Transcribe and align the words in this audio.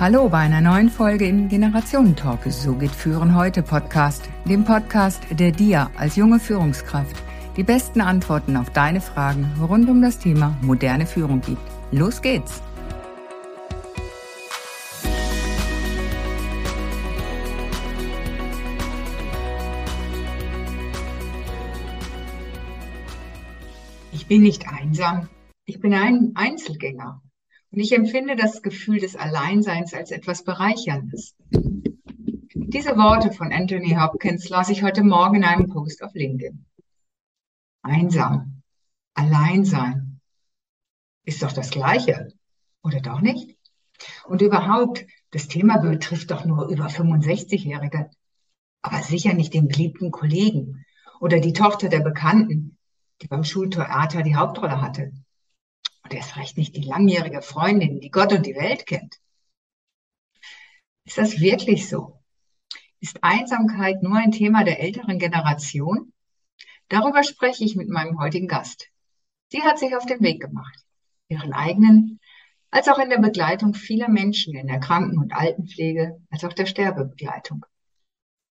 Hallo 0.00 0.30
bei 0.30 0.38
einer 0.38 0.62
neuen 0.62 0.88
Folge 0.88 1.26
im 1.26 1.50
Generationentalk. 1.50 2.50
So 2.50 2.74
geht 2.74 2.90
Führen 2.90 3.36
heute 3.36 3.62
Podcast, 3.62 4.30
dem 4.46 4.64
Podcast, 4.64 5.22
der 5.30 5.52
dir 5.52 5.90
als 5.94 6.16
junge 6.16 6.40
Führungskraft 6.40 7.22
die 7.58 7.64
besten 7.64 8.00
Antworten 8.00 8.56
auf 8.56 8.70
deine 8.70 9.02
Fragen 9.02 9.44
rund 9.60 9.90
um 9.90 10.00
das 10.00 10.18
Thema 10.18 10.56
moderne 10.62 11.04
Führung 11.04 11.42
gibt. 11.42 11.60
Los 11.92 12.22
geht's! 12.22 12.62
Ich 24.12 24.26
bin 24.26 24.40
nicht 24.40 24.66
einsam. 24.66 25.28
Ich 25.66 25.78
bin 25.78 25.92
ein 25.92 26.32
Einzelgänger. 26.36 27.20
Und 27.72 27.78
ich 27.78 27.92
empfinde 27.92 28.34
das 28.34 28.62
Gefühl 28.62 28.98
des 28.98 29.14
Alleinseins 29.14 29.94
als 29.94 30.10
etwas 30.10 30.42
Bereicherndes. 30.42 31.36
Diese 32.52 32.96
Worte 32.96 33.32
von 33.32 33.52
Anthony 33.52 33.94
Hopkins 33.94 34.48
las 34.48 34.70
ich 34.70 34.82
heute 34.82 35.04
Morgen 35.04 35.36
in 35.36 35.44
einem 35.44 35.68
Post 35.68 36.02
auf 36.02 36.12
LinkedIn. 36.14 36.66
Einsam, 37.82 38.62
allein 39.14 39.64
sein, 39.64 40.20
ist 41.24 41.42
doch 41.42 41.52
das 41.52 41.70
Gleiche, 41.70 42.32
oder 42.82 43.00
doch 43.00 43.20
nicht? 43.20 43.56
Und 44.26 44.42
überhaupt, 44.42 45.06
das 45.30 45.46
Thema 45.46 45.78
betrifft 45.78 46.30
doch 46.30 46.44
nur 46.44 46.68
über 46.68 46.86
65-Jährige, 46.86 48.10
aber 48.82 49.02
sicher 49.02 49.34
nicht 49.34 49.54
den 49.54 49.68
beliebten 49.68 50.10
Kollegen 50.10 50.84
oder 51.20 51.38
die 51.38 51.52
Tochter 51.52 51.88
der 51.88 52.00
Bekannten, 52.00 52.78
die 53.22 53.28
beim 53.28 53.44
Schultheater 53.44 54.22
die 54.22 54.34
Hauptrolle 54.34 54.80
hatte. 54.80 55.12
Und 56.10 56.16
erst 56.16 56.36
recht 56.36 56.58
nicht 56.58 56.74
die 56.74 56.82
langjährige 56.82 57.40
Freundin, 57.40 58.00
die 58.00 58.10
Gott 58.10 58.32
und 58.32 58.44
die 58.44 58.56
Welt 58.56 58.84
kennt. 58.84 59.20
Ist 61.04 61.18
das 61.18 61.38
wirklich 61.38 61.88
so? 61.88 62.20
Ist 62.98 63.22
Einsamkeit 63.22 64.02
nur 64.02 64.16
ein 64.16 64.32
Thema 64.32 64.64
der 64.64 64.80
älteren 64.80 65.20
Generation? 65.20 66.12
Darüber 66.88 67.22
spreche 67.22 67.64
ich 67.64 67.76
mit 67.76 67.88
meinem 67.88 68.18
heutigen 68.18 68.48
Gast. 68.48 68.88
Sie 69.50 69.62
hat 69.62 69.78
sich 69.78 69.94
auf 69.94 70.04
den 70.04 70.20
Weg 70.20 70.42
gemacht, 70.42 70.84
ihren 71.28 71.52
eigenen, 71.52 72.18
als 72.72 72.88
auch 72.88 72.98
in 72.98 73.10
der 73.10 73.20
Begleitung 73.20 73.74
vieler 73.74 74.08
Menschen 74.08 74.56
in 74.56 74.66
der 74.66 74.80
Kranken- 74.80 75.18
und 75.18 75.32
Altenpflege, 75.32 76.20
als 76.28 76.42
auch 76.42 76.52
der 76.52 76.66
Sterbebegleitung. 76.66 77.64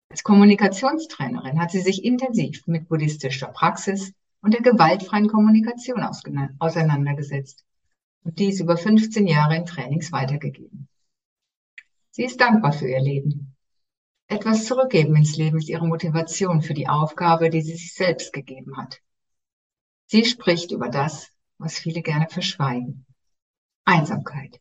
Als 0.09 0.23
Kommunikationstrainerin 0.23 1.61
hat 1.61 1.71
sie 1.71 1.83
sich 1.83 2.03
intensiv 2.03 2.67
mit 2.67 2.89
buddhistischer 2.89 3.49
Praxis, 3.49 4.15
und 4.43 4.55
der 4.55 4.61
gewaltfreien 4.61 5.29
Kommunikation 5.29 6.03
auseinandergesetzt 6.59 7.65
und 8.25 8.39
dies 8.39 8.61
über 8.61 8.77
15 8.77 9.27
Jahre 9.27 9.57
in 9.57 9.67
Trainings 9.67 10.13
weitergegeben. 10.13 10.89
Sie 12.11 12.25
ist 12.25 12.41
dankbar 12.41 12.73
für 12.73 12.89
ihr 12.89 13.01
Leben. 13.01 13.57
Etwas 14.27 14.67
zurückgeben 14.67 15.17
ins 15.17 15.37
Leben 15.37 15.59
ist 15.59 15.69
ihre 15.69 15.87
Motivation 15.87 16.61
für 16.61 16.75
die 16.75 16.89
Aufgabe, 16.89 17.51
die 17.51 17.63
sie 17.63 17.75
sich 17.75 17.95
selbst 17.95 18.33
gegeben 18.33 18.77
hat. 18.77 19.01
Sie 20.07 20.25
spricht 20.25 20.73
über 20.73 20.89
das, 20.89 21.31
was 21.59 21.79
viele 21.79 22.03
gerne 22.03 22.29
verschweigen. 22.29 23.07
Einsamkeit. 23.85 24.61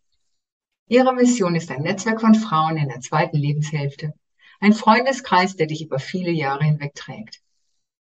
Ihre 0.88 1.14
Mission 1.14 1.56
ist 1.56 1.72
ein 1.72 1.82
Netzwerk 1.82 2.22
von 2.22 2.36
Frauen 2.36 2.78
in 2.78 2.90
der 2.90 3.00
zweiten 3.00 3.38
Lebenshälfte, 3.38 4.14
ein 4.60 4.74
Freundeskreis, 4.74 5.56
der 5.56 5.68
dich 5.68 5.84
über 5.84 6.00
viele 6.00 6.32
Jahre 6.32 6.66
hinweg 6.66 6.94
trägt. 6.94 7.42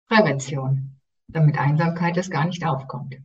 Prävention 0.09 0.98
damit 1.29 1.59
Einsamkeit 1.59 2.17
es 2.17 2.31
gar 2.31 2.47
nicht 2.47 2.65
aufkommt. 2.65 3.17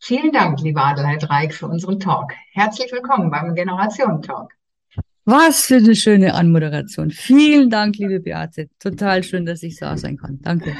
Vielen 0.00 0.32
Dank, 0.32 0.60
liebe 0.60 0.82
Adelheid 0.82 1.28
Reik, 1.28 1.54
für 1.54 1.68
unseren 1.68 2.00
Talk. 2.00 2.32
Herzlich 2.52 2.90
willkommen 2.90 3.30
beim 3.30 3.54
Generationen-Talk. 3.54 4.52
Was 5.26 5.66
für 5.66 5.76
eine 5.76 5.94
schöne 5.94 6.34
Anmoderation. 6.34 7.10
Vielen 7.10 7.70
Dank, 7.70 7.96
liebe 7.98 8.18
Beate. 8.18 8.68
Total 8.80 9.22
schön, 9.22 9.46
dass 9.46 9.62
ich 9.62 9.78
da 9.78 9.96
sein 9.96 10.16
kann. 10.16 10.40
Danke. 10.40 10.74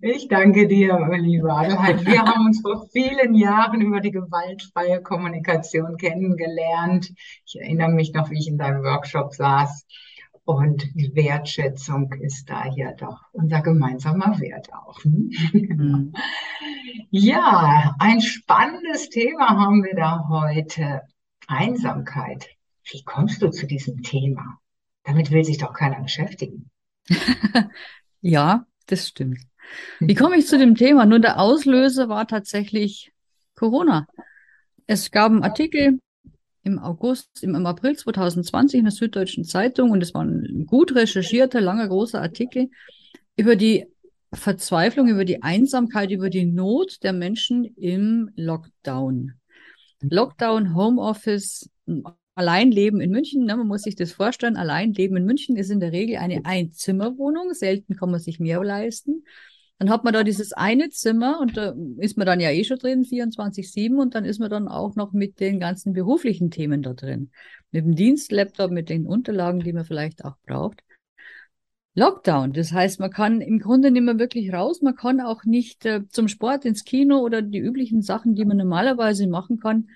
Ich 0.00 0.28
danke 0.28 0.68
dir, 0.68 0.96
liebe 1.18 1.50
Adelheid. 1.52 2.06
Wir 2.06 2.22
haben 2.22 2.46
uns 2.46 2.60
vor 2.60 2.86
vielen 2.92 3.34
Jahren 3.34 3.80
über 3.80 4.00
die 4.00 4.12
gewaltfreie 4.12 5.02
Kommunikation 5.02 5.96
kennengelernt. 5.96 7.10
Ich 7.46 7.58
erinnere 7.58 7.90
mich 7.90 8.12
noch, 8.12 8.30
wie 8.30 8.38
ich 8.38 8.46
in 8.46 8.58
deinem 8.58 8.84
Workshop 8.84 9.34
saß 9.34 9.86
und 10.48 10.88
Wertschätzung 10.94 12.10
ist 12.22 12.48
da 12.48 12.72
ja 12.74 12.92
doch 12.94 13.20
unser 13.32 13.60
gemeinsamer 13.60 14.40
Wert 14.40 14.72
auch. 14.72 15.04
Hm? 15.04 15.30
Mhm. 15.52 16.14
ja, 17.10 17.94
ein 17.98 18.22
spannendes 18.22 19.10
Thema 19.10 19.50
haben 19.50 19.84
wir 19.84 19.94
da 19.94 20.26
heute. 20.30 21.02
Einsamkeit. 21.46 22.48
Wie 22.90 23.02
kommst 23.02 23.42
du 23.42 23.50
zu 23.50 23.66
diesem 23.66 24.02
Thema? 24.02 24.58
Damit 25.04 25.30
will 25.30 25.44
sich 25.44 25.58
doch 25.58 25.74
keiner 25.74 26.00
beschäftigen. 26.00 26.70
ja, 28.22 28.64
das 28.86 29.08
stimmt. 29.08 29.40
Wie 30.00 30.14
komme 30.14 30.38
ich 30.38 30.46
zu 30.46 30.56
dem 30.56 30.76
Thema? 30.76 31.04
Nur 31.04 31.18
der 31.18 31.40
Auslöser 31.40 32.08
war 32.08 32.26
tatsächlich 32.26 33.12
Corona. 33.54 34.06
Es 34.86 35.10
gab 35.10 35.30
einen 35.30 35.44
Artikel 35.44 36.00
im 36.68 36.78
August, 36.78 37.42
im, 37.42 37.54
im 37.54 37.66
April 37.66 37.96
2020 37.96 38.78
in 38.78 38.84
der 38.84 38.92
Süddeutschen 38.92 39.44
Zeitung 39.44 39.90
und 39.90 40.02
es 40.02 40.14
war 40.14 40.22
ein 40.22 40.66
gut 40.66 40.94
recherchierter, 40.94 41.60
langer, 41.60 41.88
großer 41.88 42.20
Artikel 42.20 42.70
über 43.36 43.56
die 43.56 43.86
Verzweiflung, 44.32 45.08
über 45.08 45.24
die 45.24 45.42
Einsamkeit, 45.42 46.10
über 46.10 46.28
die 46.28 46.44
Not 46.44 47.02
der 47.02 47.14
Menschen 47.14 47.64
im 47.64 48.30
Lockdown. 48.36 49.32
Lockdown, 50.00 50.74
Homeoffice, 50.74 51.70
Alleinleben 52.34 53.00
in 53.00 53.10
München, 53.10 53.46
ne, 53.46 53.56
man 53.56 53.66
muss 53.66 53.82
sich 53.82 53.96
das 53.96 54.12
vorstellen, 54.12 54.56
Alleinleben 54.56 55.16
in 55.16 55.24
München 55.24 55.56
ist 55.56 55.70
in 55.70 55.80
der 55.80 55.92
Regel 55.92 56.18
eine 56.18 56.44
Einzimmerwohnung, 56.44 57.52
selten 57.54 57.96
kann 57.96 58.10
man 58.10 58.20
sich 58.20 58.38
mehr 58.38 58.62
leisten. 58.62 59.24
Dann 59.78 59.90
hat 59.90 60.02
man 60.02 60.12
da 60.12 60.24
dieses 60.24 60.52
eine 60.52 60.90
Zimmer 60.90 61.38
und 61.40 61.56
da 61.56 61.74
ist 61.98 62.16
man 62.16 62.26
dann 62.26 62.40
ja 62.40 62.50
eh 62.50 62.64
schon 62.64 62.78
drin, 62.78 63.04
24-7 63.04 64.00
und 64.00 64.14
dann 64.14 64.24
ist 64.24 64.40
man 64.40 64.50
dann 64.50 64.66
auch 64.66 64.96
noch 64.96 65.12
mit 65.12 65.38
den 65.38 65.60
ganzen 65.60 65.92
beruflichen 65.92 66.50
Themen 66.50 66.82
da 66.82 66.94
drin. 66.94 67.30
Mit 67.70 67.84
dem 67.84 67.94
Dienstlaptop, 67.94 68.72
mit 68.72 68.88
den 68.88 69.06
Unterlagen, 69.06 69.60
die 69.60 69.72
man 69.72 69.84
vielleicht 69.84 70.24
auch 70.24 70.36
braucht. 70.46 70.82
Lockdown, 71.94 72.52
das 72.52 72.72
heißt, 72.72 73.00
man 73.00 73.10
kann 73.10 73.40
im 73.40 73.58
Grunde 73.58 73.90
nicht 73.90 74.02
mehr 74.02 74.18
wirklich 74.18 74.52
raus, 74.52 74.82
man 74.82 74.94
kann 74.94 75.20
auch 75.20 75.44
nicht 75.44 75.84
äh, 75.84 76.06
zum 76.08 76.28
Sport, 76.28 76.64
ins 76.64 76.84
Kino 76.84 77.18
oder 77.18 77.42
die 77.42 77.58
üblichen 77.58 78.02
Sachen, 78.02 78.36
die 78.36 78.44
man 78.44 78.56
normalerweise 78.56 79.26
machen 79.26 79.58
kann, 79.58 79.88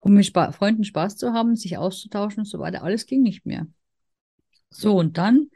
um 0.00 0.12
mit 0.12 0.26
Sp 0.28 0.52
Freunden 0.52 0.84
Spaß 0.84 1.16
zu 1.16 1.32
haben, 1.32 1.56
sich 1.56 1.78
auszutauschen 1.78 2.40
und 2.40 2.46
so 2.46 2.58
weiter. 2.58 2.82
Alles 2.82 3.06
ging 3.06 3.22
nicht 3.22 3.46
mehr. 3.46 3.66
So, 4.68 4.98
und 4.98 5.16
dann 5.16 5.48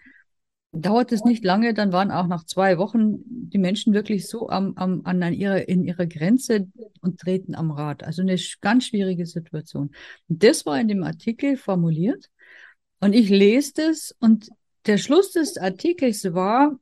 dauert 0.81 1.13
es 1.13 1.25
nicht 1.25 1.45
lange, 1.45 1.75
dann 1.75 1.93
waren 1.93 2.11
auch 2.11 2.27
nach 2.27 2.45
zwei 2.45 2.79
Wochen 2.79 3.19
die 3.25 3.59
Menschen 3.59 3.95
wirklich 3.95 4.29
so 4.29 4.49
am, 4.49 4.75
am, 4.77 5.03
an 5.05 5.33
ihrer, 5.33 5.69
in 5.69 5.85
ihrer 5.85 6.07
Grenze 6.07 6.69
und 7.01 7.21
treten 7.21 7.55
am 7.55 7.71
Rad. 7.71 8.05
Also 8.05 8.23
eine 8.23 8.37
ganz 8.61 8.87
schwierige 8.87 9.27
Situation. 9.27 9.91
Und 10.29 10.43
das 10.43 10.67
war 10.67 10.81
in 10.81 10.89
dem 10.89 11.03
Artikel 11.03 11.57
formuliert. 11.57 12.31
Und 13.01 13.13
ich 13.13 13.29
lese 13.29 13.73
das 13.75 14.15
und 14.21 14.51
der 14.87 14.99
Schluss 14.99 15.33
des 15.33 15.59
Artikels 15.59 16.33
war, 16.33 16.79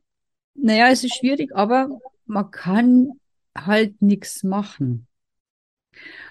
naja, 0.55 0.91
es 0.91 1.05
ist 1.05 1.16
schwierig, 1.16 1.55
aber 1.55 1.88
man 2.26 2.50
kann 2.50 3.09
halt 3.56 4.00
nichts 4.00 4.44
machen. 4.44 5.06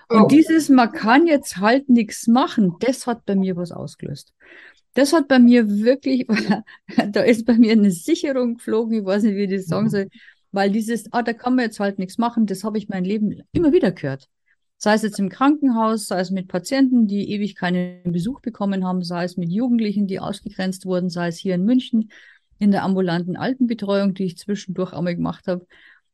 Und 0.09 0.23
oh. 0.23 0.27
dieses, 0.27 0.69
man 0.69 0.91
kann 0.91 1.27
jetzt 1.27 1.57
halt 1.57 1.89
nichts 1.89 2.27
machen, 2.27 2.75
das 2.79 3.07
hat 3.07 3.25
bei 3.25 3.35
mir 3.35 3.55
was 3.55 3.71
ausgelöst 3.71 4.33
das 4.93 5.13
hat 5.13 5.27
bei 5.27 5.39
mir 5.39 5.67
wirklich, 5.69 6.27
da 7.11 7.21
ist 7.21 7.45
bei 7.45 7.53
mir 7.53 7.71
eine 7.71 7.91
Sicherung 7.91 8.55
geflogen, 8.55 8.99
ich 8.99 9.05
weiß 9.05 9.23
nicht, 9.23 9.35
wie 9.35 9.43
ich 9.43 9.51
das 9.51 9.65
sagen 9.65 9.85
mhm. 9.85 9.89
soll, 9.89 10.09
weil 10.51 10.71
dieses, 10.71 11.11
ah, 11.11 11.23
da 11.23 11.33
kann 11.33 11.55
man 11.55 11.65
jetzt 11.65 11.79
halt 11.79 11.99
nichts 11.99 12.17
machen, 12.17 12.45
das 12.45 12.63
habe 12.63 12.77
ich 12.77 12.89
mein 12.89 13.03
Leben 13.03 13.41
immer 13.51 13.73
wieder 13.73 13.91
gehört. 13.91 14.29
Sei 14.77 14.93
es 14.93 15.01
jetzt 15.01 15.19
im 15.19 15.29
Krankenhaus, 15.29 16.07
sei 16.07 16.19
es 16.19 16.29
mit 16.29 16.47
Patienten, 16.47 17.07
die 17.07 17.31
ewig 17.31 17.55
keinen 17.55 18.11
Besuch 18.11 18.41
bekommen 18.41 18.85
haben, 18.85 19.01
sei 19.01 19.23
es 19.23 19.37
mit 19.37 19.49
Jugendlichen, 19.49 20.07
die 20.07 20.19
ausgegrenzt 20.19 20.85
wurden, 20.85 21.09
sei 21.09 21.27
es 21.29 21.37
hier 21.37 21.55
in 21.55 21.63
München 21.63 22.11
in 22.59 22.71
der 22.71 22.83
ambulanten 22.83 23.35
Altenbetreuung, 23.35 24.13
die 24.13 24.25
ich 24.25 24.37
zwischendurch 24.37 24.93
einmal 24.93 25.15
gemacht 25.15 25.47
habe, 25.47 25.65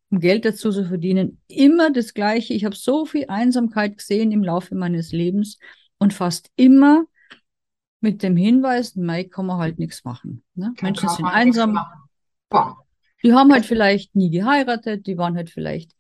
um 0.10 0.20
Geld 0.20 0.46
dazu 0.46 0.72
zu 0.72 0.86
verdienen. 0.86 1.40
Immer 1.48 1.92
das 1.92 2.14
Gleiche. 2.14 2.54
Ich 2.54 2.66
habe 2.66 2.76
so 2.76 3.06
viel 3.06 3.26
Einsamkeit 3.28 3.98
gesehen 3.98 4.32
im 4.32 4.44
Laufe 4.44 4.76
meines 4.76 5.12
Lebens 5.12 5.60
und 5.98 6.14
fast 6.14 6.50
immer 6.56 7.06
mit 8.02 8.24
dem 8.24 8.38
Hinweis, 8.38 8.96
Mai 8.96 9.24
kann 9.24 9.46
man 9.46 9.58
halt 9.58 9.80
nichts 9.80 10.04
machen. 10.06 10.44
Ne? 10.56 10.74
Menschen 10.82 11.10
sind 11.10 11.26
einsam. 11.26 11.80
Die 13.24 13.34
haben 13.34 13.52
halt 13.52 13.66
vielleicht 13.66 14.16
nie 14.16 14.30
geheiratet, 14.30 15.06
die 15.06 15.18
waren 15.18 15.36
halt 15.36 15.50
vielleicht 15.50 15.96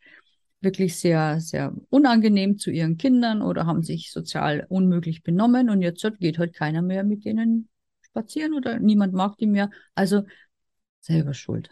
wirklich 0.61 0.97
sehr, 0.97 1.39
sehr 1.39 1.73
unangenehm 1.89 2.57
zu 2.57 2.71
ihren 2.71 2.97
Kindern 2.97 3.41
oder 3.41 3.65
haben 3.65 3.83
sich 3.83 4.11
sozial 4.11 4.65
unmöglich 4.69 5.23
benommen 5.23 5.69
und 5.69 5.81
jetzt 5.81 6.05
geht 6.19 6.37
halt 6.37 6.53
keiner 6.53 6.81
mehr 6.81 7.03
mit 7.03 7.25
denen 7.25 7.69
spazieren 8.01 8.53
oder 8.53 8.79
niemand 8.79 9.13
mag 9.13 9.37
die 9.37 9.47
mehr. 9.47 9.69
Also 9.95 10.23
selber 10.99 11.33
schuld. 11.33 11.69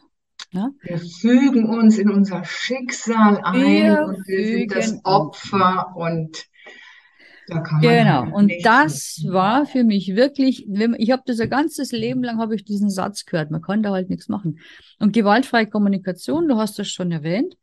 Ja? 0.51 0.69
Wir 0.81 0.99
fügen 0.99 1.67
uns 1.69 1.97
in 1.97 2.09
unser 2.09 2.43
Schicksal 2.45 3.41
ein 3.43 3.61
wir 3.61 4.05
und 4.05 4.27
wir 4.27 4.47
sind 4.47 4.71
das 4.71 4.99
Opfer 5.03 5.93
und 5.95 6.45
Da 7.47 7.61
kann 7.61 7.81
man 7.81 7.81
Genau. 7.81 8.35
Und 8.35 8.51
das 8.63 9.19
machen. 9.23 9.33
war 9.33 9.65
für 9.65 9.83
mich 9.83 10.15
wirklich, 10.15 10.67
ich 10.67 11.11
habe 11.11 11.23
das 11.25 11.39
ein 11.39 11.49
ganzes 11.49 11.91
Leben 11.91 12.23
lang 12.23 12.39
habe 12.39 12.55
ich 12.55 12.65
diesen 12.65 12.89
Satz 12.89 13.25
gehört, 13.25 13.51
man 13.51 13.61
kann 13.61 13.83
da 13.83 13.91
halt 13.91 14.09
nichts 14.09 14.27
machen. 14.27 14.59
Und 14.99 15.13
gewaltfreie 15.13 15.67
Kommunikation, 15.67 16.47
du 16.47 16.57
hast 16.57 16.77
das 16.77 16.89
schon 16.89 17.11
erwähnt. 17.11 17.57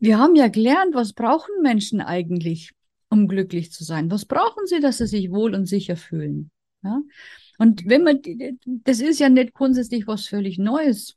Wir 0.00 0.18
haben 0.18 0.36
ja 0.36 0.48
gelernt, 0.48 0.94
was 0.94 1.12
brauchen 1.12 1.62
Menschen 1.62 2.00
eigentlich, 2.00 2.72
um 3.10 3.28
glücklich 3.28 3.72
zu 3.72 3.84
sein? 3.84 4.10
Was 4.10 4.24
brauchen 4.24 4.66
sie, 4.66 4.80
dass 4.80 4.98
sie 4.98 5.06
sich 5.06 5.30
wohl 5.30 5.54
und 5.54 5.66
sicher 5.66 5.96
fühlen? 5.96 6.50
Ja? 6.82 7.00
Und 7.58 7.86
wenn 7.86 8.04
man, 8.04 8.20
das 8.84 9.00
ist 9.00 9.18
ja 9.18 9.28
nicht 9.28 9.52
grundsätzlich 9.52 10.06
was 10.06 10.28
völlig 10.28 10.58
Neues. 10.58 11.16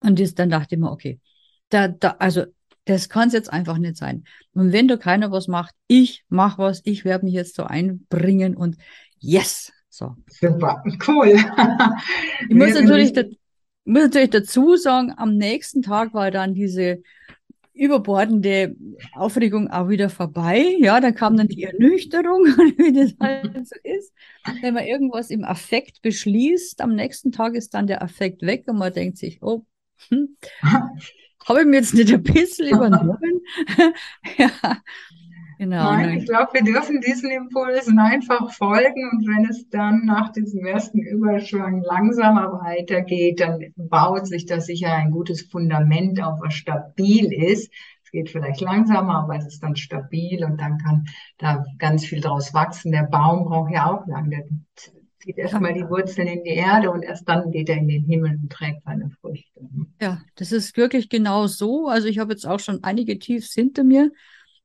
Und 0.00 0.18
das, 0.18 0.34
dann 0.34 0.50
dachte 0.50 0.74
ich 0.74 0.80
mir, 0.80 0.90
okay, 0.90 1.20
da, 1.68 1.88
da, 1.88 2.16
also 2.18 2.44
das 2.84 3.08
kann 3.08 3.28
es 3.28 3.34
jetzt 3.34 3.52
einfach 3.52 3.78
nicht 3.78 3.96
sein. 3.96 4.24
Und 4.52 4.72
wenn 4.72 4.88
da 4.88 4.96
keiner 4.96 5.30
was 5.30 5.48
macht, 5.48 5.74
ich 5.88 6.24
mach 6.28 6.58
was, 6.58 6.82
ich 6.84 7.04
werde 7.04 7.24
mich 7.24 7.34
jetzt 7.34 7.56
so 7.56 7.64
einbringen 7.64 8.56
und 8.56 8.76
yes, 9.18 9.72
so. 9.88 10.16
Super, 10.28 10.82
cool. 11.06 11.34
Ich 12.48 12.54
muss 12.54 12.74
natürlich, 12.74 13.12
da, 13.12 13.22
muss 13.84 14.04
natürlich 14.04 14.30
dazu 14.30 14.76
sagen, 14.76 15.12
am 15.16 15.36
nächsten 15.36 15.82
Tag 15.82 16.14
war 16.14 16.30
dann 16.30 16.54
diese 16.54 17.02
überbordende 17.74 18.76
Aufregung 19.14 19.68
auch 19.68 19.88
wieder 19.88 20.08
vorbei. 20.08 20.76
Ja, 20.78 21.00
dann 21.00 21.14
kam 21.14 21.36
dann 21.36 21.48
die 21.48 21.64
Ernüchterung, 21.64 22.44
wie 22.76 22.92
das 22.92 23.14
halt 23.20 23.66
so 23.66 23.76
ist. 23.82 24.12
Wenn 24.60 24.74
man 24.74 24.84
irgendwas 24.84 25.30
im 25.30 25.44
Affekt 25.44 26.00
beschließt, 26.02 26.80
am 26.80 26.94
nächsten 26.94 27.32
Tag 27.32 27.54
ist 27.54 27.74
dann 27.74 27.86
der 27.86 28.02
Affekt 28.02 28.42
weg 28.42 28.64
und 28.68 28.78
man 28.78 28.92
denkt 28.92 29.18
sich, 29.18 29.42
oh, 29.42 29.64
hm, 30.08 30.36
habe 31.48 31.60
ich 31.60 31.66
mir 31.66 31.76
jetzt 31.76 31.94
nicht 31.94 32.12
ein 32.12 32.22
bisschen 32.22 32.68
übernommen? 32.74 33.40
ja, 34.38 34.50
genau. 35.58 35.84
Nein, 35.84 36.18
ich 36.18 36.26
glaube, 36.26 36.52
wir 36.54 36.62
dürfen 36.62 37.00
diesen 37.00 37.30
Impulsen 37.30 37.98
einfach 37.98 38.52
folgen 38.52 39.10
und 39.12 39.26
wenn 39.26 39.48
es 39.48 39.68
dann 39.68 40.04
nach 40.04 40.32
diesem 40.32 40.64
ersten 40.64 41.00
Überschwang 41.00 41.82
langsamer 41.82 42.60
weitergeht, 42.62 43.40
dann 43.40 43.60
baut 43.76 44.26
sich 44.26 44.46
da 44.46 44.60
sicher 44.60 44.92
ein 44.92 45.10
gutes 45.10 45.42
Fundament 45.42 46.22
auf, 46.22 46.40
was 46.40 46.54
stabil 46.54 47.32
ist. 47.32 47.70
Es 48.04 48.10
geht 48.10 48.30
vielleicht 48.30 48.60
langsamer, 48.60 49.24
aber 49.24 49.36
es 49.36 49.46
ist 49.46 49.62
dann 49.62 49.76
stabil 49.76 50.44
und 50.44 50.60
dann 50.60 50.78
kann 50.78 51.06
da 51.38 51.64
ganz 51.78 52.04
viel 52.04 52.20
draus 52.20 52.54
wachsen. 52.54 52.92
Der 52.92 53.04
Baum 53.04 53.44
braucht 53.44 53.72
ja 53.72 53.86
auch 53.86 54.06
lang. 54.06 54.30
Der 54.30 54.44
zieht 55.24 55.38
erstmal 55.38 55.72
die 55.72 55.88
Wurzeln 55.88 56.28
in 56.28 56.44
die 56.44 56.50
Erde 56.50 56.90
und 56.90 57.02
erst 57.02 57.28
dann 57.28 57.50
geht 57.50 57.68
er 57.68 57.78
in 57.78 57.88
den 57.88 58.04
Himmel 58.04 58.38
und 58.40 58.52
trägt 58.52 58.82
seine 58.84 59.10
Früchte. 59.20 59.60
Ja, 60.00 60.22
das 60.36 60.52
ist 60.52 60.76
wirklich 60.76 61.08
genau 61.08 61.46
so. 61.46 61.88
Also 61.88 62.08
ich 62.08 62.18
habe 62.18 62.32
jetzt 62.32 62.46
auch 62.46 62.60
schon 62.60 62.84
einige 62.84 63.18
Tiefs 63.18 63.54
hinter 63.54 63.84
mir, 63.84 64.12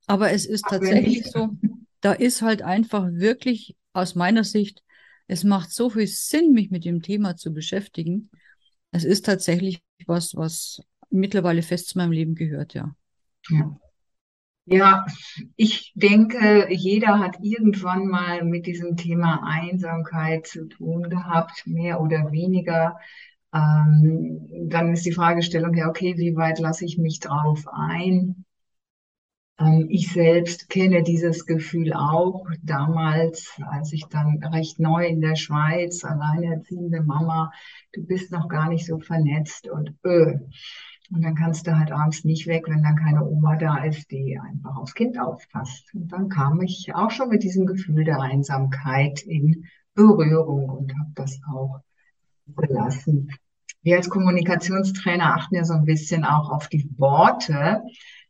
aber 0.07 0.31
es 0.31 0.45
ist 0.45 0.65
Ach, 0.65 0.71
tatsächlich 0.71 1.25
so, 1.25 1.49
da 2.01 2.13
ist 2.13 2.41
halt 2.41 2.61
einfach 2.61 3.07
wirklich 3.11 3.75
aus 3.93 4.15
meiner 4.15 4.43
Sicht, 4.43 4.83
es 5.27 5.43
macht 5.43 5.71
so 5.71 5.89
viel 5.89 6.07
Sinn, 6.07 6.51
mich 6.51 6.71
mit 6.71 6.85
dem 6.85 7.01
Thema 7.01 7.35
zu 7.35 7.53
beschäftigen. 7.53 8.29
Es 8.91 9.03
ist 9.03 9.25
tatsächlich 9.25 9.81
was, 10.07 10.35
was 10.35 10.81
mittlerweile 11.09 11.61
fest 11.61 11.89
zu 11.89 11.97
meinem 11.97 12.11
Leben 12.11 12.35
gehört, 12.35 12.73
ja. 12.73 12.95
Ja. 13.49 13.79
Ja, 14.71 15.05
ich 15.55 15.91
denke, 15.95 16.67
jeder 16.71 17.19
hat 17.19 17.37
irgendwann 17.41 18.07
mal 18.07 18.43
mit 18.43 18.67
diesem 18.67 18.97
Thema 18.97 19.41
Einsamkeit 19.43 20.45
zu 20.47 20.65
tun 20.67 21.09
gehabt, 21.09 21.63
mehr 21.65 21.99
oder 22.01 22.31
weniger. 22.31 22.97
Ähm, 23.53 24.47
dann 24.69 24.93
ist 24.93 25.05
die 25.05 25.11
Fragestellung, 25.11 25.73
ja, 25.73 25.89
okay, 25.89 26.15
wie 26.17 26.35
weit 26.35 26.59
lasse 26.59 26.85
ich 26.85 26.97
mich 26.99 27.19
drauf 27.19 27.65
ein? 27.67 28.45
Ähm, 29.59 29.87
ich 29.89 30.11
selbst 30.11 30.69
kenne 30.69 31.03
dieses 31.03 31.45
Gefühl 31.45 31.93
auch 31.93 32.45
damals, 32.63 33.59
als 33.69 33.93
ich 33.93 34.05
dann 34.09 34.41
recht 34.43 34.79
neu 34.79 35.05
in 35.07 35.21
der 35.21 35.35
Schweiz, 35.35 36.03
alleinerziehende 36.03 37.01
Mama, 37.03 37.51
du 37.93 38.05
bist 38.05 38.31
noch 38.31 38.47
gar 38.47 38.69
nicht 38.69 38.85
so 38.85 38.99
vernetzt 38.99 39.67
und 39.69 39.93
öh. 40.05 40.35
Und 41.11 41.23
dann 41.23 41.35
kannst 41.35 41.65
du 41.65 41.77
halt 41.77 41.91
abends 41.91 42.23
nicht 42.23 42.45
weg, 42.45 42.65
wenn 42.67 42.83
dann 42.83 42.95
keine 42.95 43.25
Oma 43.25 43.55
da 43.55 43.83
ist, 43.83 44.11
die 44.11 44.39
einfach 44.39 44.75
aufs 44.77 44.93
Kind 44.93 45.19
aufpasst. 45.19 45.93
Und 45.93 46.11
dann 46.11 46.29
kam 46.29 46.61
ich 46.61 46.93
auch 46.93 47.09
schon 47.09 47.29
mit 47.29 47.41
diesem 47.41 47.65
Gefühl 47.65 48.03
der 48.03 48.21
Einsamkeit 48.21 49.21
in 49.21 49.65
Berührung 49.95 50.69
und 50.69 50.93
habe 50.99 51.11
das 51.15 51.39
auch 51.51 51.79
gelassen. 52.55 53.31
Wir 53.81 53.97
als 53.97 54.09
Kommunikationstrainer 54.09 55.35
achten 55.35 55.55
ja 55.55 55.63
so 55.63 55.73
ein 55.73 55.85
bisschen 55.85 56.23
auch 56.25 56.51
auf 56.51 56.67
die 56.67 56.89
Worte, 56.97 57.81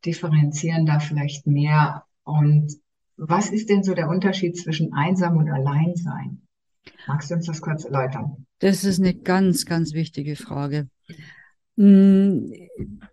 differenzieren 0.05 0.85
da 0.85 0.99
vielleicht 0.99 1.47
mehr. 1.47 2.05
Und 2.23 2.73
was 3.17 3.49
ist 3.49 3.69
denn 3.69 3.83
so 3.83 3.93
der 3.93 4.07
Unterschied 4.07 4.57
zwischen 4.57 4.93
einsam 4.93 5.35
und 5.37 5.49
Alleinsein? 5.49 6.41
Magst 7.07 7.29
du 7.29 7.35
uns 7.35 7.47
das 7.47 7.61
kurz 7.61 7.83
erläutern? 7.83 8.45
Das 8.59 8.83
ist 8.83 8.99
eine 8.99 9.13
ganz, 9.13 9.65
ganz 9.65 9.93
wichtige 9.93 10.35
Frage. 10.35 10.87
Mm, 11.79 12.51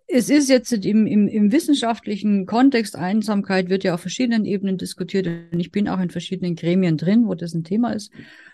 Es 0.09 0.29
ist 0.29 0.49
jetzt 0.49 0.73
im, 0.73 1.07
im, 1.07 1.29
im 1.29 1.53
wissenschaftlichen 1.53 2.47
Kontext, 2.47 2.97
Einsamkeit 2.97 3.69
wird 3.69 3.85
ja 3.85 3.95
auf 3.95 4.01
verschiedenen 4.01 4.45
Ebenen 4.45 4.77
diskutiert 4.77 5.29
und 5.53 5.61
ich 5.61 5.71
bin 5.71 5.89
auch 5.89 6.01
in 6.01 6.11
verschiedenen 6.11 6.57
Gremien 6.57 6.97
drin, 6.97 7.29
wo 7.29 7.35
das 7.35 7.55
ein 7.55 7.63
Thema 7.63 7.93
ist. 7.93 8.13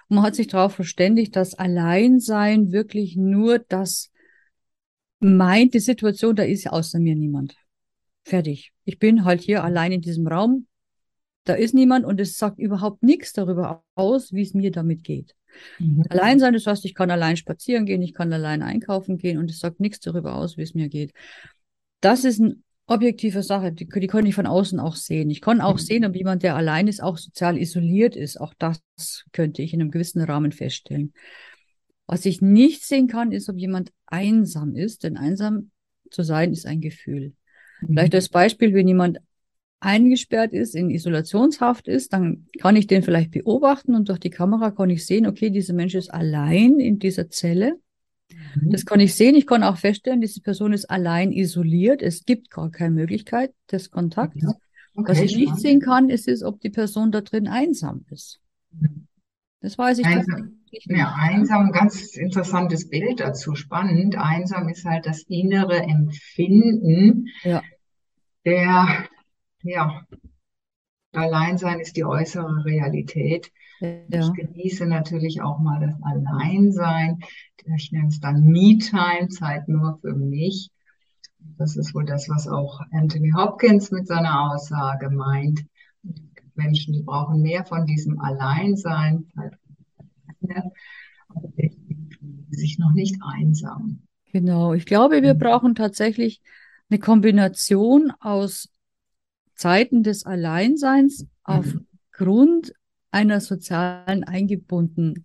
Und 0.09 0.17
man 0.17 0.25
hat 0.25 0.35
sich 0.35 0.49
darauf 0.49 0.75
verständigt, 0.75 1.35
dass 1.35 1.55
Alleinsein 1.55 2.73
wirklich 2.73 3.17
nur 3.17 3.59
das 3.59 4.11
meint, 5.20 5.73
die 5.73 5.81
Situation, 5.81 6.37
da 6.37 6.43
ist 6.43 6.69
außer 6.69 6.99
mir 6.99 7.17
niemand. 7.17 7.56
Fertig. 8.25 8.73
Ich 8.85 8.99
bin 8.99 9.25
halt 9.25 9.41
hier 9.41 9.65
allein 9.65 9.93
in 9.93 10.03
diesem 10.03 10.26
Raum, 10.26 10.67
da 11.44 11.55
ist 11.55 11.73
niemand 11.73 12.05
und 12.05 12.20
es 12.20 12.37
sagt 12.37 12.58
überhaupt 12.58 13.03
nichts 13.03 13.32
darüber 13.32 13.82
aus, 13.94 14.31
wie 14.32 14.43
es 14.43 14.53
mir 14.53 14.73
damit 14.73 15.05
geht. 15.05 15.35
Mhm. 15.79 16.05
Allein 16.09 16.39
sein, 16.39 16.53
das 16.55 16.67
heißt, 16.67 16.85
ich 16.85 16.95
kann 16.95 17.11
allein 17.11 17.37
spazieren 17.37 17.87
gehen, 17.87 18.03
ich 18.03 18.15
kann 18.15 18.33
allein 18.33 18.63
einkaufen 18.63 19.19
gehen 19.19 19.39
und 19.39 19.51
es 19.51 19.59
sagt 19.59 19.81
nichts 19.81 20.01
darüber 20.01 20.37
aus, 20.37 20.57
wie 20.57 20.63
es 20.63 20.75
mir 20.75 20.89
geht. 20.89 21.13
Das 22.01 22.25
ist 22.25 22.41
eine 22.41 22.57
objektive 22.87 23.43
Sache, 23.43 23.73
die, 23.73 23.87
die 23.89 24.07
kann 24.07 24.27
ich 24.27 24.35
von 24.35 24.47
außen 24.47 24.81
auch 24.81 24.97
sehen. 24.97 25.31
Ich 25.31 25.41
kann 25.41 25.61
auch 25.61 25.75
Mhm. 25.75 25.79
sehen, 25.79 26.05
ob 26.05 26.17
jemand, 26.17 26.43
der 26.43 26.57
allein 26.57 26.89
ist, 26.89 27.03
auch 27.03 27.17
sozial 27.17 27.57
isoliert 27.57 28.17
ist. 28.17 28.41
Auch 28.41 28.55
das 28.59 28.81
könnte 29.33 29.63
ich 29.63 29.73
in 29.73 29.81
einem 29.81 29.91
gewissen 29.91 30.21
Rahmen 30.23 30.53
feststellen. 30.53 31.13
Was 32.07 32.27
ich 32.27 32.43
nicht 32.43 32.85
sehen 32.85 33.07
kann, 33.07 33.33
ist, 33.33 33.49
ob 33.49 33.57
jemand 33.57 33.93
einsam 34.07 34.75
ist, 34.75 35.05
denn 35.05 35.17
einsam 35.17 35.71
zu 36.11 36.23
sein 36.23 36.53
ist 36.53 36.67
ein 36.67 36.81
Gefühl. 36.81 37.33
Vielleicht 37.87 38.15
als 38.15 38.29
Beispiel, 38.29 38.75
wenn 38.75 38.87
jemand 38.87 39.19
eingesperrt 39.82 40.52
ist, 40.52 40.75
in 40.75 40.90
Isolationshaft 40.90 41.88
ist, 41.88 42.12
dann 42.12 42.46
kann 42.61 42.76
ich 42.76 42.87
den 42.87 43.02
vielleicht 43.02 43.32
beobachten 43.32 43.94
und 43.94 44.08
durch 44.08 44.19
die 44.20 44.31
Kamera 44.31 44.70
kann 44.70 44.91
ich 44.91 45.05
sehen, 45.06 45.27
okay, 45.27 45.51
dieser 45.51 45.74
Mensch 45.74 45.94
ist 45.94 46.12
allein 46.12 46.79
in 46.79 46.98
dieser 46.98 47.29
Zelle. 47.31 47.79
Mhm. 48.55 48.70
Das 48.70 48.86
kann 48.86 49.01
ich 49.01 49.15
sehen. 49.15 49.34
Ich 49.34 49.46
kann 49.46 49.62
auch 49.62 49.77
feststellen, 49.77 50.20
diese 50.20 50.41
Person 50.41 50.72
ist 50.72 50.86
allein 50.91 51.32
isoliert. 51.32 52.03
Es 52.03 52.24
gibt 52.24 52.51
gar 52.51 52.70
keine 52.70 52.91
Möglichkeit 52.94 53.53
des 53.70 53.91
Kontakts. 53.91 54.43
Ja. 54.43 54.55
Was 54.94 55.19
Okay, 55.19 55.24
ich 55.24 55.36
nicht 55.36 55.56
sehen 55.56 55.81
kann, 55.81 56.10
ist, 56.10 56.29
ist, 56.29 56.43
ob 56.43 56.60
die 56.60 56.70
Person 56.70 57.12
da 57.12 57.22
drin 57.22 57.48
einsam 57.48 58.05
ist. 58.10 58.41
Das 59.60 59.79
weiß 59.79 59.98
ich 59.98 60.06
Einsam. 60.06 60.58
nicht. 60.70 60.86
Ja, 60.91 61.15
einsam, 61.19 61.72
ganz 61.72 62.17
interessantes 62.17 62.89
Bild 62.89 63.20
dazu, 63.20 63.55
spannend. 63.55 64.17
Einsam 64.17 64.69
ist 64.69 64.84
halt 64.84 65.06
das 65.06 65.22
innere 65.29 65.82
Empfinden 65.82 67.27
Ja, 67.43 67.62
der, 68.44 69.06
ja, 69.63 70.05
Alleinsein 71.13 71.81
ist 71.81 71.97
die 71.97 72.05
äußere 72.05 72.65
Realität. 72.65 73.53
Ich 73.81 74.15
ja, 74.15 74.29
genieße 74.31 74.87
natürlich 74.87 75.43
auch 75.43 75.59
mal 75.59 75.81
das 75.81 75.95
Alleinsein. 76.03 77.19
Ich 77.77 77.93
nenne 77.93 78.09
es 78.09 78.21
dann 78.21 78.45
Me-Time, 78.45 79.29
Zeit 79.29 79.69
nur 79.69 79.99
für 80.01 80.15
mich. 80.15 80.71
Das 81.59 81.77
ist 81.77 81.95
wohl 81.95 82.05
das, 82.05 82.29
was 82.29 82.49
auch 82.49 82.81
Anthony 82.93 83.33
Hopkins 83.37 83.91
mit 83.91 84.07
seiner 84.07 84.53
Aussage 84.53 85.11
meint. 85.11 85.65
Menschen, 86.55 86.95
die 86.95 87.03
brauchen 87.03 87.43
mehr 87.43 87.65
von 87.65 87.87
diesem 87.87 88.21
Alleinsein, 88.21 89.27
fühlen 91.57 92.47
sich 92.51 92.79
noch 92.79 92.93
nicht 92.93 93.17
einsam. 93.23 94.03
genau. 94.33 94.75
Ich 94.75 94.87
glaube, 94.87 95.23
wir 95.23 95.35
brauchen 95.35 95.75
tatsächlich 95.75 96.41
eine 96.91 96.99
Kombination 96.99 98.13
aus 98.21 98.71
Zeiten 99.63 100.03
des 100.03 100.27
Alleinseins 100.27 101.25
Mhm. 101.47 101.87
aufgrund 102.11 102.73
einer 103.13 103.41
sozialen 103.41 104.25
Eingebundenheit. 104.25 105.25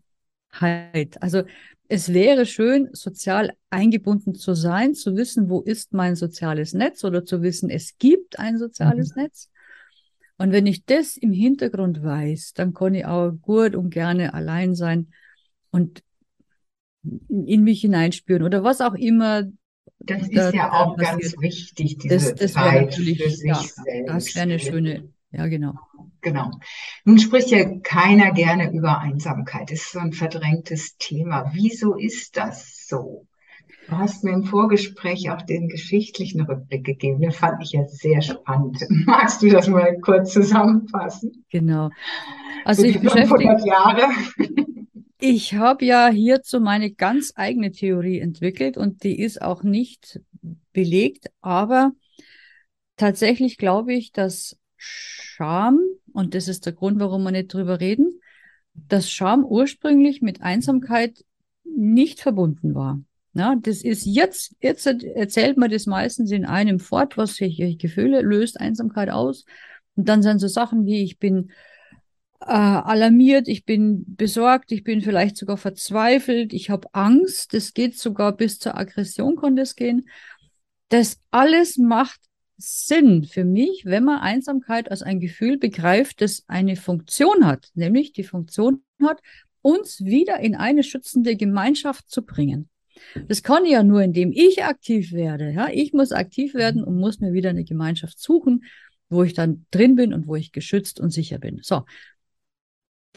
Also 1.21 1.41
es 1.87 2.13
wäre 2.13 2.45
schön, 2.45 2.89
sozial 2.93 3.53
eingebunden 3.71 4.35
zu 4.35 4.53
sein, 4.53 4.93
zu 4.93 5.15
wissen, 5.15 5.49
wo 5.49 5.61
ist 5.61 5.93
mein 5.93 6.15
soziales 6.15 6.73
Netz 6.73 7.03
oder 7.03 7.25
zu 7.25 7.41
wissen, 7.41 7.71
es 7.71 7.97
gibt 7.97 8.37
ein 8.37 8.59
soziales 8.59 9.15
Netz. 9.15 9.49
Und 10.37 10.51
wenn 10.51 10.67
ich 10.67 10.85
das 10.85 11.17
im 11.17 11.31
Hintergrund 11.31 12.03
weiß, 12.03 12.53
dann 12.53 12.73
kann 12.75 12.93
ich 12.93 13.05
auch 13.05 13.31
gut 13.41 13.75
und 13.75 13.89
gerne 13.89 14.35
allein 14.35 14.75
sein 14.75 15.07
und 15.71 16.03
in 17.29 17.63
mich 17.63 17.81
hineinspüren 17.81 18.43
oder 18.43 18.63
was 18.63 18.81
auch 18.81 18.93
immer 18.93 19.45
Das 20.07 20.29
da, 20.29 20.47
ist 20.47 20.55
ja 20.55 20.71
auch 20.71 20.97
ganz 20.97 21.21
passiert. 21.21 21.41
wichtig, 21.41 21.97
Das, 21.97 22.33
diese 22.33 22.35
das 22.35 22.55
wäre 22.55 22.65
Zeit 22.65 22.85
natürlich, 22.85 23.23
für 23.23 23.29
sich 23.29 23.47
ja, 23.47 23.55
selbst. 23.55 24.09
das 24.09 24.35
wäre 24.35 24.43
eine 24.43 24.59
schöne, 24.59 25.09
Ja, 25.31 25.47
genau. 25.47 25.73
Genau. 26.21 26.51
Nun 27.05 27.19
spricht 27.19 27.51
ja 27.51 27.63
keiner 27.79 28.31
gerne 28.31 28.71
über 28.71 28.99
Einsamkeit. 28.99 29.71
Das 29.71 29.79
ist 29.79 29.91
so 29.91 29.99
ein 29.99 30.13
verdrängtes 30.13 30.97
Thema. 30.97 31.51
Wieso 31.53 31.95
ist 31.95 32.35
das 32.37 32.87
so? 32.87 33.27
Du 33.87 33.97
hast 33.97 34.25
mir 34.25 34.33
im 34.33 34.43
Vorgespräch 34.43 35.29
auch 35.31 35.41
den 35.43 35.69
geschichtlichen 35.69 36.41
Rückblick 36.41 36.83
gegeben. 36.83 37.21
Den 37.21 37.31
fand 37.31 37.63
ich 37.63 37.71
ja 37.71 37.85
sehr 37.87 38.21
spannend. 38.21 38.83
Magst 39.05 39.41
du 39.41 39.49
das 39.49 39.67
mal 39.67 39.97
kurz 40.01 40.33
zusammenfassen? 40.33 41.45
Genau. 41.49 41.89
Also 42.65 42.83
ich 42.83 42.99
beschäftige 42.99 43.55
Jahre. 43.65 44.09
Ich 45.19 45.55
habe 45.55 45.85
ja 45.85 46.09
hierzu 46.09 46.59
meine 46.59 46.91
ganz 46.91 47.33
eigene 47.35 47.71
Theorie 47.71 48.19
entwickelt 48.19 48.77
und 48.77 49.03
die 49.03 49.19
ist 49.19 49.41
auch 49.41 49.63
nicht 49.63 50.19
belegt, 50.73 51.31
aber 51.41 51.93
tatsächlich 52.97 53.57
glaube 53.57 53.93
ich, 53.93 54.11
dass 54.11 54.57
Scham, 54.75 55.79
und 56.13 56.35
das 56.35 56.47
ist 56.47 56.67
der 56.67 56.73
Grund, 56.73 56.99
warum 56.99 57.23
wir 57.23 57.31
nicht 57.31 57.51
drüber 57.51 57.79
reden, 57.79 58.19
dass 58.75 59.09
Scham 59.09 59.43
ursprünglich 59.43 60.21
mit 60.21 60.41
Einsamkeit 60.41 61.25
nicht 61.63 62.21
verbunden 62.21 62.75
war. 62.75 62.99
Ja, 63.33 63.55
das 63.59 63.83
ist 63.83 64.05
jetzt, 64.05 64.55
jetzt 64.61 64.85
erzählt 64.85 65.57
man 65.57 65.69
das 65.69 65.85
meistens 65.85 66.31
in 66.31 66.45
einem 66.45 66.79
fort, 66.79 67.17
was 67.17 67.35
sich 67.35 67.77
Gefühle 67.79 68.21
löst 68.21 68.59
Einsamkeit 68.59 69.09
aus. 69.09 69.45
Und 69.95 70.09
dann 70.09 70.23
sind 70.23 70.39
so 70.39 70.47
Sachen 70.47 70.85
wie, 70.85 71.03
ich 71.03 71.19
bin 71.19 71.51
äh, 72.39 72.45
alarmiert, 72.45 73.47
ich 73.47 73.65
bin 73.65 74.03
besorgt, 74.15 74.71
ich 74.71 74.83
bin 74.83 75.01
vielleicht 75.01 75.37
sogar 75.37 75.57
verzweifelt, 75.57 76.53
ich 76.53 76.69
habe 76.69 76.87
Angst, 76.93 77.53
das 77.53 77.73
geht 77.73 77.97
sogar 77.97 78.35
bis 78.35 78.59
zur 78.59 78.77
Aggression, 78.77 79.35
konnte 79.35 79.63
es 79.63 79.75
gehen. 79.75 80.07
Das 80.89 81.19
alles 81.31 81.77
macht 81.77 82.21
Sinn 82.57 83.23
für 83.23 83.43
mich, 83.43 83.83
wenn 83.85 84.03
man 84.03 84.19
Einsamkeit 84.19 84.89
als 84.89 85.03
ein 85.03 85.19
Gefühl 85.19 85.57
begreift, 85.57 86.21
das 86.21 86.43
eine 86.47 86.75
Funktion 86.75 87.45
hat, 87.45 87.69
nämlich 87.75 88.13
die 88.13 88.23
Funktion 88.23 88.81
hat, 89.01 89.21
uns 89.61 90.03
wieder 90.03 90.39
in 90.39 90.55
eine 90.55 90.83
schützende 90.83 91.35
Gemeinschaft 91.35 92.09
zu 92.09 92.23
bringen. 92.23 92.69
Das 93.27 93.43
kann 93.43 93.65
ja 93.65 93.83
nur, 93.83 94.01
indem 94.01 94.31
ich 94.31 94.63
aktiv 94.63 95.11
werde. 95.11 95.51
Ja, 95.51 95.69
ich 95.71 95.93
muss 95.93 96.11
aktiv 96.11 96.55
werden 96.55 96.83
und 96.83 96.97
muss 96.97 97.19
mir 97.19 97.33
wieder 97.33 97.49
eine 97.51 97.63
Gemeinschaft 97.63 98.19
suchen, 98.19 98.63
wo 99.09 99.23
ich 99.23 99.33
dann 99.33 99.65
drin 99.71 99.95
bin 99.95 100.13
und 100.13 100.27
wo 100.27 100.35
ich 100.35 100.51
geschützt 100.51 100.99
und 100.99 101.11
sicher 101.11 101.37
bin. 101.37 101.59
So. 101.61 101.83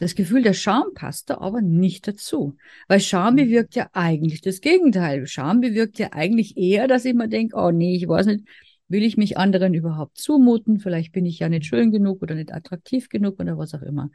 Das 0.01 0.15
Gefühl 0.15 0.41
der 0.41 0.53
Scham 0.53 0.95
passt 0.95 1.29
da 1.29 1.37
aber 1.37 1.61
nicht 1.61 2.07
dazu, 2.07 2.57
weil 2.87 2.99
Scham 2.99 3.35
mhm. 3.35 3.37
bewirkt 3.37 3.75
ja 3.75 3.87
eigentlich 3.93 4.41
das 4.41 4.59
Gegenteil. 4.59 5.27
Scham 5.27 5.61
bewirkt 5.61 5.99
ja 5.99 6.09
eigentlich 6.11 6.57
eher, 6.57 6.87
dass 6.87 7.05
ich 7.05 7.13
mir 7.13 7.29
denke, 7.29 7.55
oh 7.55 7.69
nee, 7.69 7.97
ich 7.97 8.07
weiß 8.07 8.25
nicht, 8.25 8.47
will 8.87 9.03
ich 9.03 9.15
mich 9.15 9.37
anderen 9.37 9.75
überhaupt 9.75 10.17
zumuten? 10.17 10.79
Vielleicht 10.79 11.11
bin 11.11 11.27
ich 11.27 11.37
ja 11.37 11.49
nicht 11.49 11.67
schön 11.67 11.91
genug 11.91 12.23
oder 12.23 12.33
nicht 12.33 12.51
attraktiv 12.51 13.09
genug 13.09 13.39
oder 13.39 13.59
was 13.59 13.75
auch 13.75 13.83
immer. 13.83 14.09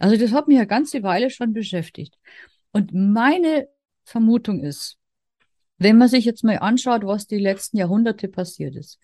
Also 0.00 0.16
das 0.16 0.32
hat 0.32 0.48
mich 0.48 0.58
ja 0.58 0.64
ganze 0.64 1.04
Weile 1.04 1.30
schon 1.30 1.52
beschäftigt. 1.52 2.18
Und 2.72 2.92
meine 2.92 3.68
Vermutung 4.02 4.64
ist, 4.64 4.98
wenn 5.78 5.98
man 5.98 6.08
sich 6.08 6.24
jetzt 6.24 6.42
mal 6.42 6.58
anschaut, 6.58 7.04
was 7.04 7.28
die 7.28 7.38
letzten 7.38 7.76
Jahrhunderte 7.76 8.26
passiert 8.26 8.74
ist, 8.74 8.98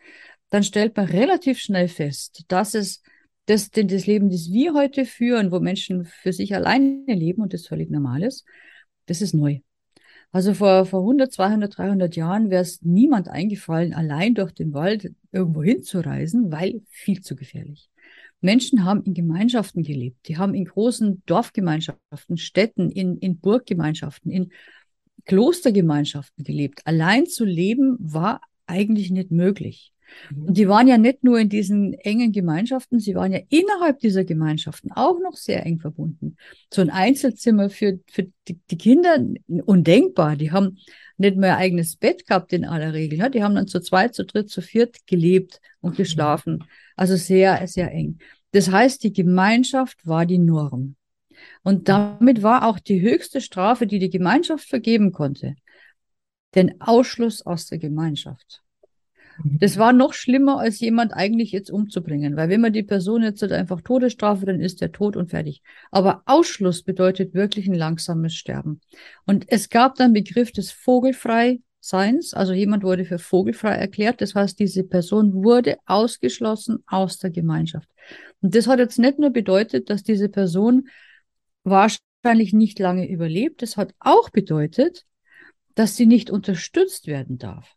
dann 0.50 0.64
stellt 0.64 0.96
man 0.96 1.06
relativ 1.06 1.60
schnell 1.60 1.86
fest, 1.86 2.42
dass 2.48 2.74
es 2.74 3.02
das, 3.46 3.70
das 3.70 4.06
Leben, 4.06 4.30
das 4.30 4.50
wir 4.50 4.74
heute 4.74 5.04
führen, 5.04 5.52
wo 5.52 5.60
Menschen 5.60 6.04
für 6.04 6.32
sich 6.32 6.54
alleine 6.54 7.14
leben 7.14 7.42
und 7.42 7.52
das 7.52 7.66
völlig 7.66 7.90
normal 7.90 8.22
ist, 8.22 8.44
das 9.06 9.20
ist 9.20 9.34
neu. 9.34 9.60
Also 10.32 10.52
vor, 10.54 10.84
vor 10.86 11.00
100, 11.00 11.32
200, 11.32 11.78
300 11.78 12.16
Jahren 12.16 12.50
wäre 12.50 12.62
es 12.62 12.82
niemand 12.82 13.28
eingefallen, 13.28 13.94
allein 13.94 14.34
durch 14.34 14.52
den 14.52 14.72
Wald 14.72 15.12
irgendwo 15.30 15.62
hinzureisen, 15.62 16.50
weil 16.50 16.82
viel 16.88 17.20
zu 17.20 17.36
gefährlich. 17.36 17.88
Menschen 18.40 18.84
haben 18.84 19.04
in 19.04 19.14
Gemeinschaften 19.14 19.82
gelebt. 19.82 20.28
Die 20.28 20.36
haben 20.36 20.54
in 20.54 20.64
großen 20.64 21.22
Dorfgemeinschaften, 21.26 22.36
Städten, 22.36 22.90
in, 22.90 23.16
in 23.18 23.38
Burggemeinschaften, 23.38 24.30
in 24.30 24.50
Klostergemeinschaften 25.24 26.44
gelebt. 26.44 26.80
Allein 26.84 27.26
zu 27.26 27.44
leben 27.44 27.96
war 28.00 28.40
eigentlich 28.66 29.10
nicht 29.10 29.30
möglich. 29.30 29.93
Mhm. 30.30 30.44
Und 30.44 30.58
die 30.58 30.68
waren 30.68 30.88
ja 30.88 30.98
nicht 30.98 31.24
nur 31.24 31.38
in 31.38 31.48
diesen 31.48 31.94
engen 31.94 32.32
Gemeinschaften, 32.32 33.00
sie 33.00 33.14
waren 33.14 33.32
ja 33.32 33.40
innerhalb 33.48 33.98
dieser 34.00 34.24
Gemeinschaften 34.24 34.92
auch 34.92 35.18
noch 35.20 35.36
sehr 35.36 35.64
eng 35.64 35.78
verbunden. 35.78 36.36
So 36.72 36.82
ein 36.82 36.90
Einzelzimmer 36.90 37.70
für, 37.70 38.00
für 38.10 38.26
die, 38.48 38.58
die 38.70 38.78
Kinder 38.78 39.18
undenkbar. 39.64 40.36
Die 40.36 40.52
haben 40.52 40.78
nicht 41.16 41.36
mehr 41.36 41.56
ein 41.56 41.62
eigenes 41.62 41.96
Bett 41.96 42.26
gehabt 42.26 42.52
in 42.52 42.64
aller 42.64 42.92
Regel. 42.92 43.18
Ja? 43.18 43.28
Die 43.28 43.42
haben 43.42 43.54
dann 43.54 43.68
zu 43.68 43.80
zweit, 43.80 44.14
zu 44.14 44.24
dritt, 44.24 44.50
zu 44.50 44.60
viert 44.60 45.06
gelebt 45.06 45.60
und 45.80 45.92
mhm. 45.92 45.96
geschlafen. 45.96 46.64
Also 46.96 47.16
sehr, 47.16 47.66
sehr 47.66 47.90
eng. 47.92 48.18
Das 48.52 48.70
heißt, 48.70 49.02
die 49.02 49.12
Gemeinschaft 49.12 50.06
war 50.06 50.26
die 50.26 50.38
Norm. 50.38 50.96
Und 51.62 51.88
damit 51.88 52.42
war 52.42 52.66
auch 52.68 52.78
die 52.78 53.00
höchste 53.00 53.40
Strafe, 53.40 53.86
die 53.86 53.98
die 53.98 54.10
Gemeinschaft 54.10 54.68
vergeben 54.68 55.12
konnte, 55.12 55.56
den 56.54 56.80
Ausschluss 56.80 57.44
aus 57.44 57.66
der 57.66 57.78
Gemeinschaft. 57.78 58.63
Das 59.42 59.78
war 59.78 59.92
noch 59.92 60.12
schlimmer, 60.12 60.58
als 60.60 60.80
jemand 60.80 61.12
eigentlich 61.12 61.50
jetzt 61.52 61.70
umzubringen, 61.70 62.36
weil 62.36 62.48
wenn 62.48 62.60
man 62.60 62.72
die 62.72 62.82
Person 62.82 63.22
jetzt 63.22 63.42
halt 63.42 63.52
einfach 63.52 63.80
Todesstrafe, 63.80 64.46
dann 64.46 64.60
ist 64.60 64.80
der 64.80 64.92
tot 64.92 65.16
und 65.16 65.30
fertig. 65.30 65.62
Aber 65.90 66.22
Ausschluss 66.26 66.82
bedeutet 66.82 67.34
wirklich 67.34 67.66
ein 67.66 67.74
langsames 67.74 68.34
Sterben. 68.34 68.80
Und 69.26 69.46
es 69.48 69.70
gab 69.70 69.96
dann 69.96 70.12
Begriff 70.12 70.52
des 70.52 70.70
Vogelfreiseins, 70.70 72.34
also 72.34 72.52
jemand 72.52 72.84
wurde 72.84 73.04
für 73.04 73.18
vogelfrei 73.18 73.74
erklärt. 73.74 74.20
Das 74.20 74.34
heißt, 74.34 74.58
diese 74.58 74.84
Person 74.84 75.32
wurde 75.34 75.78
ausgeschlossen 75.86 76.84
aus 76.86 77.18
der 77.18 77.30
Gemeinschaft. 77.30 77.88
Und 78.40 78.54
das 78.54 78.66
hat 78.66 78.78
jetzt 78.78 78.98
nicht 78.98 79.18
nur 79.18 79.30
bedeutet, 79.30 79.90
dass 79.90 80.02
diese 80.02 80.28
Person 80.28 80.88
wahrscheinlich 81.64 82.52
nicht 82.52 82.78
lange 82.78 83.08
überlebt. 83.08 83.62
Das 83.62 83.76
hat 83.76 83.94
auch 83.98 84.30
bedeutet, 84.30 85.04
dass 85.74 85.96
sie 85.96 86.06
nicht 86.06 86.30
unterstützt 86.30 87.06
werden 87.06 87.38
darf. 87.38 87.74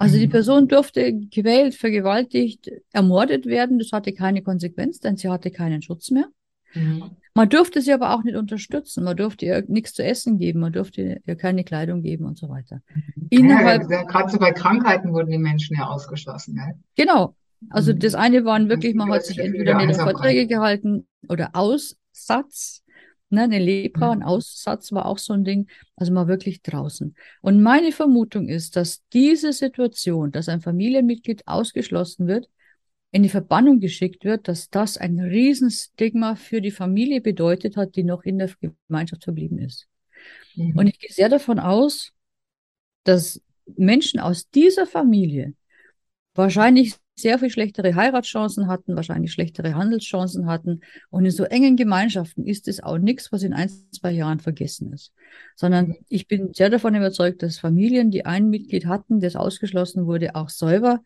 Also 0.00 0.16
die 0.16 0.28
mhm. 0.28 0.30
Person 0.30 0.66
durfte 0.66 1.12
gewählt, 1.12 1.74
vergewaltigt, 1.74 2.70
ermordet 2.90 3.44
werden. 3.44 3.78
Das 3.78 3.92
hatte 3.92 4.14
keine 4.14 4.40
Konsequenz, 4.40 4.98
denn 4.98 5.18
sie 5.18 5.28
hatte 5.28 5.50
keinen 5.50 5.82
Schutz 5.82 6.10
mehr. 6.10 6.24
Mhm. 6.72 7.10
Man 7.34 7.50
durfte 7.50 7.82
sie 7.82 7.92
aber 7.92 8.14
auch 8.14 8.24
nicht 8.24 8.36
unterstützen. 8.36 9.04
Man 9.04 9.18
durfte 9.18 9.44
ihr 9.44 9.62
nichts 9.68 9.92
zu 9.92 10.02
essen 10.02 10.38
geben. 10.38 10.60
Man 10.60 10.72
durfte 10.72 11.20
ihr 11.22 11.36
keine 11.36 11.64
Kleidung 11.64 12.00
geben 12.00 12.24
und 12.24 12.38
so 12.38 12.48
weiter. 12.48 12.80
Mhm. 12.94 13.26
Innerhalb, 13.28 13.90
ja, 13.90 14.04
gerade 14.04 14.30
so 14.30 14.38
bei 14.38 14.52
Krankheiten 14.52 15.12
wurden 15.12 15.30
die 15.32 15.38
Menschen 15.38 15.76
ja 15.76 15.86
ausgeschlossen. 15.86 16.56
Ja? 16.56 16.72
Genau. 16.96 17.36
Also 17.68 17.92
das 17.92 18.14
eine 18.14 18.46
waren 18.46 18.70
wirklich, 18.70 18.94
man 18.94 19.12
hat 19.12 19.26
sich 19.26 19.38
entweder 19.38 19.74
nicht 19.74 19.98
an 19.98 20.06
Vorträge 20.06 20.46
gehalten 20.46 21.06
oder 21.28 21.50
Aussatz. 21.52 22.79
Ne, 23.32 23.42
eine 23.42 23.60
Lepra, 23.60 24.10
ein. 24.10 24.24
Aussatz 24.24 24.90
war 24.90 25.06
auch 25.06 25.18
so 25.18 25.32
ein 25.32 25.44
Ding, 25.44 25.68
also 25.94 26.12
mal 26.12 26.26
wirklich 26.26 26.62
draußen. 26.62 27.14
Und 27.42 27.62
meine 27.62 27.92
Vermutung 27.92 28.48
ist, 28.48 28.74
dass 28.74 29.06
diese 29.12 29.52
Situation, 29.52 30.32
dass 30.32 30.48
ein 30.48 30.60
Familienmitglied 30.60 31.46
ausgeschlossen 31.46 32.26
wird, 32.26 32.48
in 33.12 33.22
die 33.22 33.28
Verbannung 33.28 33.78
geschickt 33.78 34.24
wird, 34.24 34.48
dass 34.48 34.68
das 34.68 34.96
ein 34.96 35.20
Riesenstigma 35.20 36.34
für 36.34 36.60
die 36.60 36.72
Familie 36.72 37.20
bedeutet 37.20 37.76
hat, 37.76 37.94
die 37.94 38.04
noch 38.04 38.24
in 38.24 38.38
der 38.38 38.50
Gemeinschaft 38.88 39.24
verblieben 39.24 39.58
ist. 39.58 39.86
Mhm. 40.56 40.76
Und 40.76 40.86
ich 40.88 40.98
gehe 40.98 41.10
sehr 41.12 41.28
davon 41.28 41.60
aus, 41.60 42.12
dass 43.04 43.40
Menschen 43.76 44.18
aus 44.18 44.50
dieser 44.50 44.86
Familie 44.86 45.54
wahrscheinlich 46.34 46.96
sehr 47.20 47.38
viel 47.38 47.50
schlechtere 47.50 47.94
Heiratschancen 47.94 48.66
hatten, 48.66 48.96
wahrscheinlich 48.96 49.32
schlechtere 49.32 49.74
Handelschancen 49.74 50.46
hatten. 50.46 50.80
Und 51.10 51.24
in 51.24 51.30
so 51.30 51.44
engen 51.44 51.76
Gemeinschaften 51.76 52.44
ist 52.44 52.68
es 52.68 52.82
auch 52.82 52.98
nichts, 52.98 53.32
was 53.32 53.42
in 53.42 53.52
ein, 53.52 53.70
zwei 53.92 54.12
Jahren 54.12 54.40
vergessen 54.40 54.92
ist. 54.92 55.12
Sondern 55.56 55.88
mhm. 55.88 55.96
ich 56.08 56.26
bin 56.26 56.52
sehr 56.52 56.70
davon 56.70 56.94
überzeugt, 56.94 57.42
dass 57.42 57.58
Familien, 57.58 58.10
die 58.10 58.26
ein 58.26 58.50
Mitglied 58.50 58.86
hatten, 58.86 59.20
das 59.20 59.36
ausgeschlossen 59.36 60.06
wurde, 60.06 60.34
auch 60.34 60.48
selber 60.48 61.00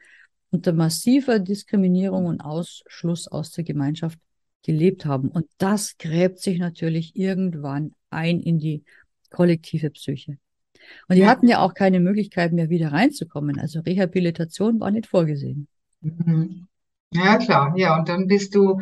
unter 0.51 0.73
massiver 0.73 1.41
Diskriminierung 1.41 2.27
und 2.27 2.41
Ausschluss 2.41 3.27
aus 3.27 3.51
der 3.51 3.65
Gemeinschaft 3.65 4.19
gelebt 4.63 5.05
haben. 5.05 5.29
Und 5.29 5.47
das 5.59 5.99
gräbt 5.99 6.39
sich 6.39 6.59
natürlich 6.59 7.17
irgendwann 7.17 7.93
ein 8.11 8.41
in 8.41 8.59
die 8.59 8.85
kollektive 9.31 9.91
Psyche. 9.91 10.39
Und 11.09 11.17
die 11.17 11.23
ja. 11.23 11.29
hatten 11.29 11.49
ja 11.49 11.61
auch 11.61 11.75
keine 11.75 12.01
Möglichkeit 12.01 12.53
mehr 12.53 12.71
wieder 12.71 12.93
reinzukommen. 12.93 13.59
Also 13.59 13.81
Rehabilitation 13.81 14.81
war 14.81 14.91
nicht 14.91 15.07
vorgesehen. 15.07 15.69
Mhm. 16.05 16.67
Ja, 17.13 17.39
klar. 17.39 17.75
Ja, 17.77 17.99
und 17.99 18.09
dann 18.09 18.27
bist 18.27 18.55
du 18.55 18.81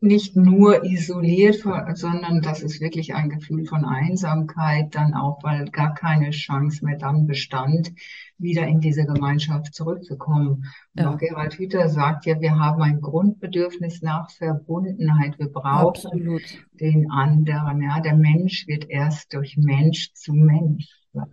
nicht 0.00 0.36
nur 0.36 0.84
isoliert, 0.84 1.64
sondern 1.94 2.40
das 2.40 2.62
ist 2.62 2.80
wirklich 2.80 3.14
ein 3.14 3.30
Gefühl 3.30 3.64
von 3.66 3.84
Einsamkeit 3.84 4.94
dann 4.94 5.14
auch, 5.14 5.42
weil 5.42 5.64
gar 5.70 5.92
keine 5.94 6.30
Chance 6.30 6.84
mehr 6.84 6.98
dann 6.98 7.26
bestand, 7.26 7.92
wieder 8.36 8.66
in 8.68 8.80
diese 8.80 9.04
Gemeinschaft 9.06 9.74
zurückzukommen. 9.74 10.48
Und 10.94 11.02
Ja. 11.02 11.10
auch 11.10 11.18
Gerald 11.18 11.54
Hüther 11.54 11.88
sagt 11.88 12.26
ja, 12.26 12.40
wir 12.40 12.56
haben 12.58 12.80
ein 12.82 13.00
Grundbedürfnis 13.00 14.00
nach 14.02 14.30
Verbundenheit. 14.30 15.36
Wir 15.40 15.48
brauchen 15.48 15.88
Absolut. 15.88 16.42
den 16.80 17.10
anderen. 17.10 17.82
Ja, 17.82 18.00
der 18.00 18.14
Mensch 18.14 18.68
wird 18.68 18.88
erst 18.88 19.32
durch 19.34 19.56
Mensch 19.56 20.12
zu 20.12 20.32
Mensch. 20.32 20.86
Ja. 21.12 21.26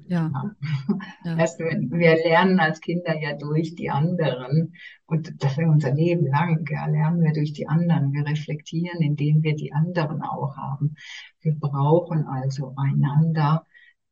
Ja. 1.24 1.38
Erst 1.38 1.60
wenn 1.60 1.92
wir 1.92 2.16
lernen 2.24 2.60
als 2.60 2.80
Kinder 2.82 3.20
ja 3.20 3.34
durch 3.34 3.76
die 3.76 3.90
anderen 3.90 4.74
und 5.06 5.34
das 5.44 5.58
ist 5.58 5.66
unser 5.66 5.94
Leben 5.94 6.28
lang, 6.28 6.66
ja, 6.70 6.86
lernen 6.88 7.22
wir 7.22 7.34
durch 7.34 7.54
die 7.54 7.68
anderen. 7.68 8.14
Wir 8.14 8.26
reflektieren, 8.26 9.02
indem 9.02 9.44
wir 9.44 9.56
die 9.56 9.74
anderen 9.74 10.22
auch 10.22 10.56
haben. 10.58 10.96
Wir 11.42 11.56
brauchen 11.56 12.26
also 12.26 12.74
einander. 12.78 13.66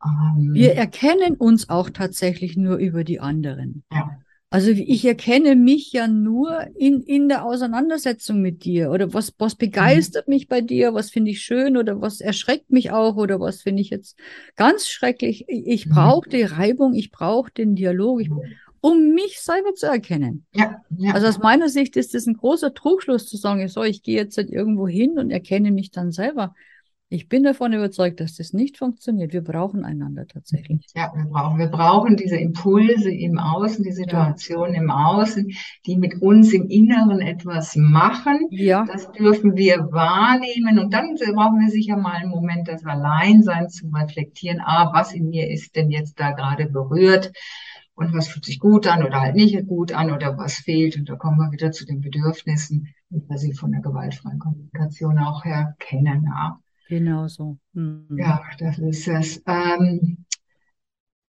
Ähm, 0.03 0.51
Wir 0.53 0.75
erkennen 0.75 1.35
uns 1.35 1.69
auch 1.69 1.89
tatsächlich 1.89 2.57
nur 2.57 2.77
über 2.77 3.03
die 3.03 3.19
anderen. 3.19 3.83
ja, 3.91 4.19
Also 4.53 4.69
ich 4.69 5.03
erkenne 5.03 5.55
mich 5.55 5.91
ja 5.93 6.07
nur 6.07 6.67
in, 6.77 7.01
in 7.01 7.27
der 7.27 7.43
Auseinandersetzung 7.43 8.39
mit 8.39 8.63
dir 8.65 8.91
oder 8.91 9.11
was, 9.11 9.33
was 9.39 9.55
begeistert 9.55 10.27
mich 10.27 10.47
bei 10.47 10.61
dir, 10.61 10.93
was 10.93 11.09
finde 11.09 11.31
ich 11.31 11.41
schön 11.41 11.75
oder 11.75 12.01
was 12.01 12.21
erschreckt 12.21 12.71
mich 12.71 12.91
auch 12.91 13.15
oder 13.15 13.39
was 13.39 13.63
finde 13.63 13.81
ich 13.81 13.89
jetzt 13.89 14.15
ganz 14.55 14.87
schrecklich. 14.87 15.45
Ich, 15.47 15.87
Mhm. 15.87 15.93
brauche 15.95 16.29
die 16.29 16.43
Reibung, 16.43 16.93
ich 16.93 17.09
brauche 17.09 17.51
den 17.51 17.73
Dialog, 17.73 18.21
ich, 18.21 18.29
um 18.79 19.15
mich 19.15 19.41
selber 19.41 19.73
zu 19.73 19.87
erkennen. 19.87 20.45
ja, 20.53 20.79
ja. 20.99 21.13
Also 21.15 21.27
aus 21.27 21.39
meiner 21.39 21.67
Sicht 21.67 21.95
ist 21.95 22.13
das 22.13 22.27
ein 22.27 22.35
großer 22.35 22.75
Trugschluss 22.75 23.25
zu 23.27 23.37
sagen, 23.37 23.67
so, 23.69 23.81
ich 23.81 24.03
gehe 24.03 24.17
jetzt 24.17 24.37
halt 24.37 24.51
irgendwo 24.51 24.87
hin 24.87 25.17
und 25.17 25.31
erkenne 25.31 25.71
mich 25.71 25.89
dann 25.89 26.11
selber. 26.11 26.53
Ich 27.13 27.29
bin 27.29 27.43
davon 27.43 27.73
überzeugt, 27.73 28.19
dass 28.21 28.37
das 28.37 28.53
nicht 28.53 28.79
funktioniert. 28.79 29.33
Wir 29.33 29.43
brauchen 29.43 29.85
einander 29.85 30.25
tatsächlich. 30.25 30.83
Ja, 30.95 31.11
wir 31.15 31.25
brauchen, 31.25 31.59
wir 31.59 31.67
brauchen 31.67 32.15
diese 32.15 32.37
Impulse 32.37 33.11
im 33.11 33.37
Außen, 33.37 33.83
die 33.83 33.91
Situation 33.91 34.73
im 34.73 34.89
Außen, 34.89 35.47
die 35.85 35.95
mit 35.95 36.23
uns 36.23 36.51
im 36.53 36.67
Inneren 36.69 37.21
etwas 37.21 37.75
machen. 37.75 38.47
Ja, 38.49 38.85
Das 38.91 39.11
dürfen 39.11 39.55
wir 39.55 39.91
wahrnehmen 39.91 40.79
und 40.79 40.91
dann 40.91 41.13
brauchen 41.35 41.59
wir 41.59 41.69
sicher 41.69 41.97
mal 41.97 42.13
einen 42.13 42.31
Moment 42.31 42.67
des 42.67 42.83
Alleinseins 42.83 43.75
zum 43.75 43.93
Reflektieren. 43.93 44.59
Ah, 44.59 44.89
was 44.91 45.13
in 45.13 45.29
mir 45.29 45.51
ist 45.51 45.75
denn 45.75 45.91
jetzt 45.91 46.19
da 46.19 46.31
gerade 46.31 46.67
berührt 46.67 47.31
und 47.93 48.11
was 48.15 48.27
fühlt 48.27 48.45
sich 48.45 48.57
gut 48.57 48.87
an 48.87 49.03
oder 49.03 49.21
halt 49.21 49.35
nicht 49.35 49.67
gut 49.67 49.91
an 49.91 50.11
oder 50.11 50.35
was 50.39 50.55
fehlt. 50.55 50.97
Und 50.97 51.09
da 51.09 51.15
kommen 51.15 51.37
wir 51.37 51.51
wieder 51.51 51.71
zu 51.71 51.85
den 51.85 52.01
Bedürfnissen, 52.01 52.87
wie 53.09 53.21
wir 53.29 53.37
sie 53.37 53.53
von 53.53 53.71
der 53.71 53.81
gewaltfreien 53.81 54.39
Kommunikation 54.39 55.19
auch 55.19 55.45
her 55.45 55.75
kennen. 55.77 56.23
Ja. 56.25 56.59
Genau 56.87 57.27
so. 57.27 57.57
Mhm. 57.73 58.17
Ja, 58.17 58.41
das 58.59 58.79
ist 58.79 59.07
es. 59.07 59.43
Ähm, 59.45 60.25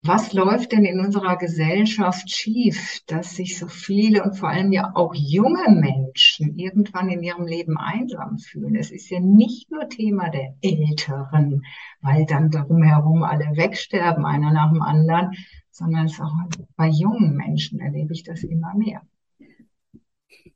was 0.06 0.34
läuft 0.34 0.74
denn 0.74 0.84
in 0.84 1.00
unserer 1.00 1.38
Gesellschaft 1.38 2.30
schief, 2.30 3.00
dass 3.08 3.38
sich 3.38 3.58
so 3.58 3.68
viele 3.68 4.22
und 4.22 4.38
vor 4.38 4.50
allem 4.50 4.74
ja 4.74 4.92
auch 4.96 5.16
junge 5.16 5.72
Menschen 5.72 6.60
irgendwann 6.60 7.08
in 7.08 7.24
ihrem 7.24 7.48
Leben 7.48 7.78
einsam 7.78 8.38
fühlen? 8.38 8.76
Es 8.76 8.92
ist 8.92 9.10
ja 9.10 9.22
nicht 9.22 9.72
nur 9.72 9.88
Thema 9.88 10.30
der 10.30 10.56
Älteren, 10.62 11.64
weil 12.02 12.26
dann 12.26 12.52
darum 12.52 12.84
herum 12.84 13.24
alle 13.24 13.56
wegsterben, 13.56 14.26
einer 14.26 14.52
nach 14.52 14.74
dem 14.74 14.82
anderen, 14.82 15.32
sondern 15.72 16.08
es 16.08 16.20
auch 16.20 16.34
bei 16.76 16.90
jungen 16.90 17.38
Menschen 17.38 17.80
erlebe 17.80 18.12
ich 18.12 18.24
das 18.24 18.44
immer 18.44 18.76
mehr. 18.76 19.04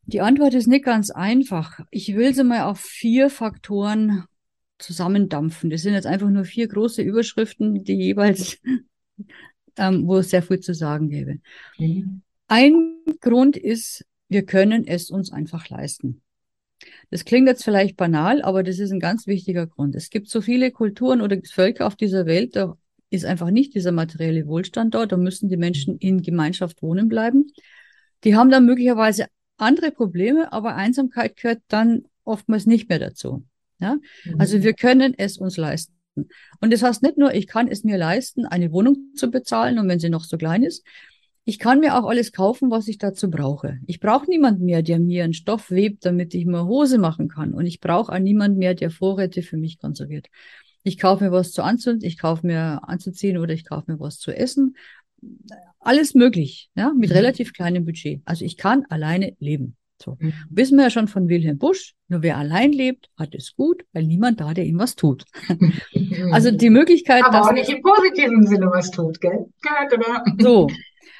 Die 0.07 0.19
Antwort 0.19 0.55
ist 0.55 0.67
nicht 0.67 0.83
ganz 0.83 1.09
einfach. 1.09 1.79
Ich 1.89 2.13
will 2.15 2.33
sie 2.33 2.43
mal 2.43 2.63
auf 2.63 2.79
vier 2.79 3.29
Faktoren 3.29 4.25
zusammendampfen. 4.79 5.69
Das 5.69 5.81
sind 5.81 5.93
jetzt 5.93 6.07
einfach 6.07 6.29
nur 6.29 6.45
vier 6.45 6.67
große 6.67 7.01
Überschriften, 7.01 7.83
die 7.83 7.95
jeweils, 7.95 8.59
ähm, 9.77 10.07
wo 10.07 10.17
es 10.17 10.29
sehr 10.29 10.43
viel 10.43 10.59
zu 10.59 10.73
sagen 10.73 11.09
gäbe. 11.09 11.39
Mhm. 11.77 12.21
Ein 12.47 13.03
Grund 13.19 13.57
ist, 13.57 14.05
wir 14.29 14.45
können 14.45 14.87
es 14.87 15.09
uns 15.09 15.31
einfach 15.31 15.69
leisten. 15.69 16.21
Das 17.09 17.25
klingt 17.25 17.47
jetzt 17.47 17.63
vielleicht 17.63 17.97
banal, 17.97 18.41
aber 18.41 18.63
das 18.63 18.79
ist 18.79 18.91
ein 18.91 18.99
ganz 18.99 19.27
wichtiger 19.27 19.67
Grund. 19.67 19.95
Es 19.95 20.09
gibt 20.09 20.29
so 20.29 20.41
viele 20.41 20.71
Kulturen 20.71 21.21
oder 21.21 21.37
Völker 21.43 21.87
auf 21.87 21.95
dieser 21.95 22.25
Welt, 22.25 22.55
da 22.55 22.77
ist 23.09 23.25
einfach 23.25 23.49
nicht 23.49 23.73
dieser 23.73 23.91
materielle 23.91 24.47
Wohlstand 24.47 24.93
dort, 24.93 25.11
da 25.11 25.17
müssen 25.17 25.49
die 25.49 25.57
Menschen 25.57 25.97
in 25.97 26.21
Gemeinschaft 26.21 26.81
wohnen 26.81 27.07
bleiben. 27.07 27.51
Die 28.23 28.35
haben 28.35 28.49
dann 28.49 28.65
möglicherweise 28.65 29.27
andere 29.57 29.91
Probleme, 29.91 30.51
aber 30.51 30.75
Einsamkeit 30.75 31.35
gehört 31.37 31.61
dann 31.67 32.03
oftmals 32.23 32.65
nicht 32.65 32.89
mehr 32.89 32.99
dazu. 32.99 33.45
Ja? 33.79 33.97
Also 34.37 34.63
wir 34.63 34.73
können 34.73 35.13
es 35.17 35.37
uns 35.37 35.57
leisten. 35.57 35.93
Und 36.61 36.73
das 36.73 36.81
heißt 36.81 37.03
nicht 37.03 37.17
nur, 37.17 37.33
ich 37.33 37.45
kann 37.47 37.67
es 37.67 37.83
mir 37.83 37.97
leisten, 37.97 38.45
eine 38.45 38.71
Wohnung 38.71 38.97
zu 39.15 39.29
bezahlen 39.29 39.77
und 39.77 39.87
wenn 39.87 39.99
sie 39.99 40.09
noch 40.09 40.23
so 40.23 40.37
klein 40.37 40.63
ist, 40.63 40.83
ich 41.45 41.59
kann 41.59 41.79
mir 41.79 41.95
auch 41.97 42.09
alles 42.09 42.33
kaufen, 42.33 42.71
was 42.71 42.87
ich 42.89 42.97
dazu 42.97 43.29
brauche. 43.29 43.77
Ich 43.85 44.01
brauche 44.01 44.29
niemand 44.29 44.59
mehr, 44.59 44.81
der 44.81 44.99
mir 44.99 45.23
einen 45.23 45.33
Stoff 45.33 45.71
webt, 45.71 46.03
damit 46.05 46.33
ich 46.33 46.45
mir 46.45 46.65
Hose 46.65 46.97
machen 46.97 47.29
kann. 47.29 47.53
Und 47.53 47.65
ich 47.67 47.79
brauche 47.79 48.11
auch 48.11 48.19
niemand 48.19 48.57
mehr, 48.57 48.73
der 48.73 48.89
Vorräte 48.89 49.41
für 49.43 49.55
mich 49.55 49.79
konserviert. 49.79 50.27
Ich 50.83 50.97
kaufe 50.97 51.23
mir 51.23 51.31
was 51.31 51.51
zu 51.53 51.63
anziehen, 51.63 51.99
ich 52.01 52.17
kaufe 52.17 52.45
mir 52.45 52.81
anzuziehen 52.83 53.37
oder 53.37 53.53
ich 53.53 53.63
kaufe 53.63 53.91
mir 53.91 53.99
was 53.99 54.19
zu 54.19 54.35
essen. 54.35 54.75
Alles 55.79 56.15
möglich, 56.15 56.69
ja, 56.75 56.93
mit 56.93 57.11
Mhm. 57.11 57.15
relativ 57.15 57.53
kleinem 57.53 57.85
Budget. 57.85 58.21
Also 58.25 58.43
ich 58.43 58.57
kann 58.57 58.85
alleine 58.89 59.35
leben. 59.39 59.77
So. 60.01 60.17
Mhm. 60.19 60.33
Wissen 60.49 60.77
wir 60.77 60.85
ja 60.85 60.89
schon 60.89 61.07
von 61.07 61.27
Wilhelm 61.27 61.57
Busch, 61.57 61.95
nur 62.07 62.21
wer 62.21 62.37
allein 62.37 62.71
lebt, 62.71 63.09
hat 63.17 63.33
es 63.33 63.55
gut, 63.55 63.83
weil 63.93 64.03
niemand 64.03 64.39
da, 64.39 64.53
der 64.53 64.65
ihm 64.65 64.79
was 64.79 64.95
tut. 64.95 65.25
Also 66.31 66.51
die 66.51 66.69
Möglichkeit, 66.69 67.23
Aber 67.23 67.37
dass 67.37 67.47
auch 67.47 67.53
nicht 67.53 67.69
im 67.69 67.81
positiven 67.81 68.45
Sinne 68.45 68.67
was 68.67 68.91
tut, 68.91 69.21
gell? 69.21 69.45
Genau. 69.89 70.67
so. 70.67 70.67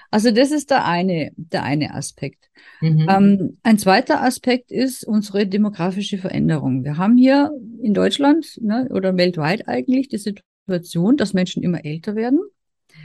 Also 0.10 0.32
das 0.32 0.52
ist 0.52 0.70
der 0.70 0.86
eine, 0.86 1.32
der 1.36 1.64
eine 1.64 1.94
Aspekt. 1.94 2.50
Mhm. 2.82 3.08
Ähm, 3.10 3.58
ein 3.64 3.78
zweiter 3.78 4.22
Aspekt 4.22 4.72
ist 4.72 5.04
unsere 5.06 5.48
demografische 5.48 6.18
Veränderung. 6.18 6.84
Wir 6.84 6.98
haben 6.98 7.18
hier 7.18 7.52
in 7.82 7.94
Deutschland 7.94 8.60
ne, 8.62 8.88
oder 8.92 9.18
weltweit 9.18 9.68
eigentlich 9.68 10.08
die 10.08 10.18
Situation, 10.18 11.18
dass 11.18 11.34
Menschen 11.34 11.64
immer 11.64 11.84
älter 11.86 12.16
werden, 12.16 12.40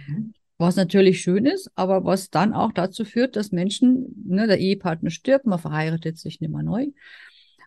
Mhm. 0.06 0.34
Was 0.62 0.76
natürlich 0.76 1.20
schön 1.20 1.44
ist, 1.44 1.70
aber 1.74 2.04
was 2.04 2.30
dann 2.30 2.54
auch 2.54 2.72
dazu 2.72 3.04
führt, 3.04 3.36
dass 3.36 3.52
Menschen, 3.52 4.06
ne, 4.26 4.46
der 4.46 4.58
Ehepartner 4.58 5.10
stirbt, 5.10 5.46
man 5.46 5.58
verheiratet 5.58 6.16
sich 6.18 6.40
nicht 6.40 6.50
mehr 6.50 6.62
neu. 6.62 6.86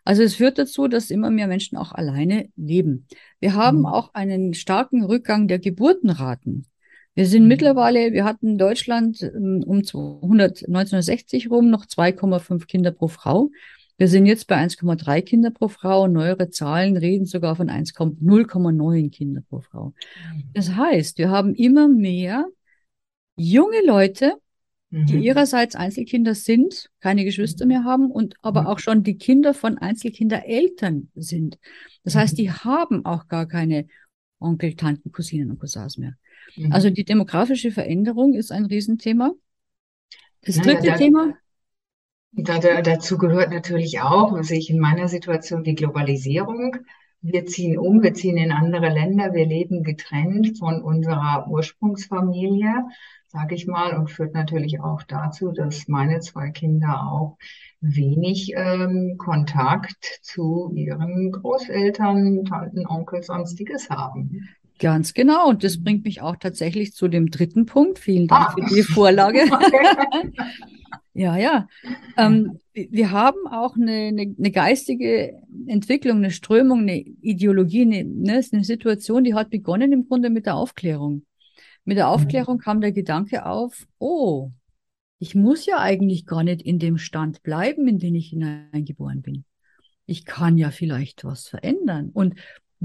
Also 0.04 0.24
es 0.24 0.36
führt 0.36 0.58
dazu, 0.60 0.88
dass 0.88 1.10
immer 1.12 1.32
mehr 1.32 1.48
Menschen 1.48 1.78
auch 1.78 1.92
alleine 1.92 2.50
leben. 2.56 3.08
Wir 3.40 3.54
haben 3.56 3.80
Mhm. 3.80 3.86
auch 3.88 4.14
einen 4.14 4.54
starken 4.54 5.04
Rückgang 5.04 5.48
der 5.48 5.60
Geburtenraten. 5.60 6.66
Wir 7.16 7.26
sind 7.26 7.44
Mhm. 7.44 7.48
mittlerweile, 7.50 8.14
wir 8.14 8.24
hatten 8.26 8.50
in 8.50 8.58
Deutschland 8.58 9.22
ähm, 9.22 9.64
um 9.66 9.84
200, 9.84 10.68
1960 10.68 11.50
rum 11.50 11.70
noch 11.70 11.86
2,5 11.86 12.68
Kinder 12.68 12.92
pro 12.92 13.08
Frau. 13.08 13.50
Wir 13.98 14.10
sind 14.10 14.26
jetzt 14.26 14.48
bei 14.48 14.58
1,3 14.58 15.22
Kinder 15.22 15.52
pro 15.52 15.70
Frau. 15.70 16.08
Neuere 16.08 16.50
Zahlen 16.50 16.98
reden 16.98 17.26
sogar 17.26 17.56
von 17.56 17.70
1, 17.70 17.94
0,9 18.22 19.10
Kinder 19.10 19.42
pro 19.50 19.62
Frau. 19.62 19.94
Das 20.54 20.76
heißt, 20.76 21.18
wir 21.18 21.30
haben 21.30 21.56
immer 21.56 21.88
mehr 21.88 22.46
junge 23.36 23.86
Leute, 23.86 24.34
die 24.92 25.16
Mhm. 25.18 25.24
ihrerseits 25.24 25.76
Einzelkinder 25.76 26.36
sind, 26.36 26.90
keine 27.02 27.26
Geschwister 27.26 27.66
mehr 27.66 27.84
haben 27.84 28.12
und 28.12 28.36
aber 28.42 28.62
Mhm. 28.62 28.68
auch 28.68 28.80
schon 28.80 29.04
die 29.04 29.18
Kinder 29.18 29.54
von 29.54 29.78
Einzelkindereltern 29.78 31.10
sind. 31.16 31.58
Das 32.04 32.16
heißt, 32.16 32.34
Mhm. 32.34 32.38
die 32.38 32.52
haben 32.52 33.06
auch 33.06 33.28
gar 33.28 33.48
keine 33.48 33.88
Onkel, 34.40 34.76
Tanten, 34.76 35.12
Cousinen 35.12 35.52
und 35.52 35.60
Cousins 35.60 35.98
mehr. 35.98 36.14
Mhm. 36.56 36.72
Also 36.72 36.90
die 36.90 37.04
demografische 37.04 37.72
Veränderung 37.72 38.34
ist 38.34 38.52
ein 38.52 38.66
Riesenthema. 38.66 39.32
Das 40.42 40.58
dritte 40.58 40.88
da- 40.88 40.96
Thema, 40.98 41.34
Da, 42.38 42.60
da, 42.60 42.82
dazu 42.82 43.18
gehört 43.18 43.50
natürlich 43.52 44.02
auch, 44.02 44.38
sehe 44.44 44.60
ich 44.60 44.70
in 44.70 44.78
meiner 44.80 45.08
Situation, 45.08 45.64
die 45.64 45.74
Globalisierung. 45.74 46.76
Wir 47.28 47.46
ziehen 47.48 47.78
um, 47.80 48.04
wir 48.04 48.14
ziehen 48.14 48.38
in 48.38 48.52
andere 48.52 48.90
Länder, 48.90 49.34
wir 49.34 49.46
leben 49.48 49.84
getrennt 49.84 50.60
von 50.60 50.82
unserer 50.82 51.48
Ursprungsfamilie, 51.50 52.72
sage 53.28 53.56
ich 53.56 53.66
mal, 53.66 53.98
und 53.98 54.12
führt 54.12 54.36
natürlich 54.36 54.80
auch 54.80 55.02
dazu, 55.04 55.52
dass 55.52 55.88
meine 55.88 56.20
zwei 56.20 56.52
Kinder 56.52 57.02
auch 57.12 57.38
wenig 57.82 58.54
ähm, 58.56 59.16
Kontakt 59.18 60.20
zu 60.22 60.72
ihren 60.76 61.32
Großeltern, 61.32 62.46
Tanten, 62.46 62.86
Onkel, 62.86 63.24
sonstiges 63.24 63.90
haben. 63.90 64.48
ganz 64.80 65.14
genau. 65.16 65.50
Und 65.50 65.64
das 65.64 65.84
bringt 65.84 66.06
mich 66.06 66.22
auch 66.22 66.36
tatsächlich 66.36 66.94
zu 66.94 67.08
dem 67.08 67.32
dritten 67.32 67.66
Punkt. 67.66 67.98
Vielen 67.98 68.28
Dank 68.28 68.50
Ah. 68.50 68.54
für 68.54 68.76
die 68.76 68.84
Vorlage. 68.84 69.40
Ja, 71.18 71.38
ja. 71.38 71.70
Ähm, 72.18 72.60
wir 72.74 73.12
haben 73.12 73.48
auch 73.50 73.78
eine, 73.78 74.10
eine, 74.10 74.36
eine 74.38 74.52
geistige 74.52 75.42
Entwicklung, 75.66 76.18
eine 76.18 76.30
Strömung, 76.30 76.82
eine 76.82 76.98
Ideologie, 76.98 77.84
eine, 77.84 78.04
ne, 78.04 78.44
eine 78.52 78.64
Situation, 78.66 79.24
die 79.24 79.34
hat 79.34 79.50
begonnen 79.50 79.94
im 79.94 80.08
Grunde 80.10 80.30
mit 80.30 80.46
der 80.46 80.56
Aufklärung. 80.56 81.26
Mit 81.86 81.96
der 81.96 82.10
Aufklärung 82.10 82.58
kam 82.58 82.82
der 82.82 82.92
Gedanke 82.92 83.46
auf, 83.46 83.88
oh, 83.98 84.52
ich 85.20 85.36
muss 85.36 85.66
ja 85.66 85.80
eigentlich 85.80 86.26
gar 86.26 86.44
nicht 86.44 86.62
in 86.62 86.80
dem 86.80 86.98
Stand 86.98 87.44
bleiben, 87.44 87.88
in 87.88 87.98
den 87.98 88.16
ich 88.16 88.30
hineingeboren 88.32 89.22
bin. 89.22 89.46
Ich 90.06 90.26
kann 90.26 90.58
ja 90.58 90.70
vielleicht 90.70 91.24
was 91.24 91.48
verändern. 91.48 92.10
Und 92.14 92.36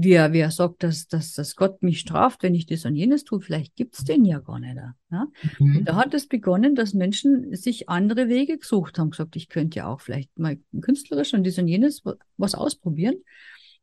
wer, 0.03 0.33
wer 0.33 0.51
sagt, 0.51 0.83
dass, 0.83 1.07
dass, 1.07 1.33
dass 1.33 1.55
Gott 1.55 1.81
mich 1.83 1.99
straft, 1.99 2.43
wenn 2.43 2.55
ich 2.55 2.65
das 2.65 2.85
und 2.85 2.95
jenes 2.95 3.23
tue? 3.23 3.41
Vielleicht 3.41 3.75
gibt's 3.75 4.03
den 4.03 4.25
ja 4.25 4.39
gar 4.39 4.59
nicht. 4.59 4.75
Ja? 5.11 5.27
Mhm. 5.59 5.85
Da 5.85 5.95
hat 5.95 6.13
es 6.13 6.27
begonnen, 6.27 6.75
dass 6.75 6.93
Menschen 6.93 7.55
sich 7.55 7.89
andere 7.89 8.27
Wege 8.27 8.57
gesucht 8.57 8.99
haben, 8.99 9.11
gesagt, 9.11 9.35
ich 9.35 9.49
könnte 9.49 9.79
ja 9.79 9.87
auch 9.87 10.01
vielleicht 10.01 10.37
mal 10.37 10.57
künstlerisch 10.81 11.33
und 11.33 11.43
dies 11.43 11.57
und 11.57 11.67
jenes 11.67 12.03
was 12.37 12.55
ausprobieren. 12.55 13.15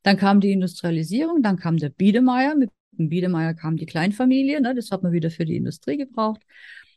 Dann 0.02 0.16
kam 0.16 0.40
die 0.40 0.52
Industrialisierung, 0.52 1.42
dann 1.42 1.56
kam 1.56 1.76
der 1.76 1.90
Biedermeier, 1.90 2.54
mit 2.54 2.70
dem 2.92 3.08
Biedermeier 3.08 3.54
kam 3.54 3.76
die 3.76 3.86
Kleinfamilie, 3.86 4.60
ne, 4.60 4.74
das 4.74 4.90
hat 4.90 5.02
man 5.02 5.12
wieder 5.12 5.30
für 5.30 5.44
die 5.44 5.56
Industrie 5.56 5.96
gebraucht 5.96 6.42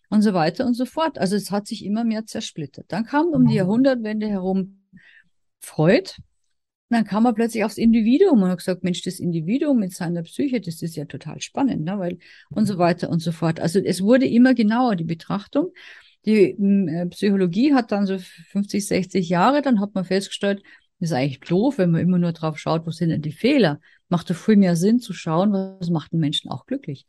und 0.10 0.22
so 0.22 0.34
weiter 0.34 0.66
und 0.66 0.74
so 0.74 0.86
fort. 0.86 1.18
Also 1.18 1.36
es 1.36 1.52
hat 1.52 1.68
sich 1.68 1.86
immer 1.86 2.04
mehr 2.04 2.26
zersplittert. 2.26 2.86
Dann 2.90 3.06
kam 3.06 3.28
um 3.28 3.46
die 3.46 3.54
mhm. 3.54 3.58
Jahrhundertwende 3.58 4.28
herum 4.28 4.82
Freud, 5.60 6.12
dann 6.94 7.06
kam 7.06 7.26
er 7.26 7.34
plötzlich 7.34 7.64
aufs 7.64 7.78
Individuum 7.78 8.44
und 8.44 8.50
hat 8.50 8.58
gesagt, 8.58 8.84
Mensch, 8.84 9.02
das 9.02 9.20
Individuum 9.20 9.80
mit 9.80 9.94
seiner 9.94 10.24
Psyche, 10.24 10.62
das 10.62 10.82
ist 10.82 10.96
ja 10.96 11.06
total 11.06 11.42
spannend, 11.42 11.84
ne? 11.84 11.98
weil 11.98 12.18
und 12.50 12.66
so 12.66 12.78
weiter 12.78 13.10
und 13.10 13.20
so 13.22 13.32
fort. 13.32 13.60
Also 13.60 13.80
es 13.80 14.02
wurde 14.02 14.28
immer 14.28 14.54
genauer, 14.54 14.96
die 14.96 15.04
Betrachtung. 15.04 15.72
Die 16.26 16.56
hm, 16.58 16.88
äh, 16.88 17.06
Psychologie 17.08 17.74
hat 17.74 17.92
dann 17.92 18.06
so 18.06 18.18
50, 18.18 18.86
60 18.86 19.30
Jahre, 19.30 19.62
dann 19.62 19.80
hat 19.80 19.96
man 19.96 20.06
festgestellt, 20.06 20.64
ist 21.00 21.14
eigentlich 21.14 21.40
doof, 21.40 21.78
wenn 21.78 21.92
man 21.92 22.02
immer 22.02 22.20
nur 22.20 22.32
drauf 22.32 22.60
schaut, 22.60 22.86
wo 22.86 22.92
sind 22.92 23.10
denn 23.10 23.22
die 23.22 23.32
Fehler. 23.32 23.80
Macht 24.10 24.30
doch 24.30 24.36
viel 24.36 24.56
mehr 24.56 24.76
Sinn 24.76 25.00
zu 25.00 25.14
schauen, 25.14 25.52
was 25.52 25.90
macht 25.90 26.14
einen 26.14 26.22
Menschen 26.22 26.52
auch 26.52 26.66
glücklich. 26.68 27.08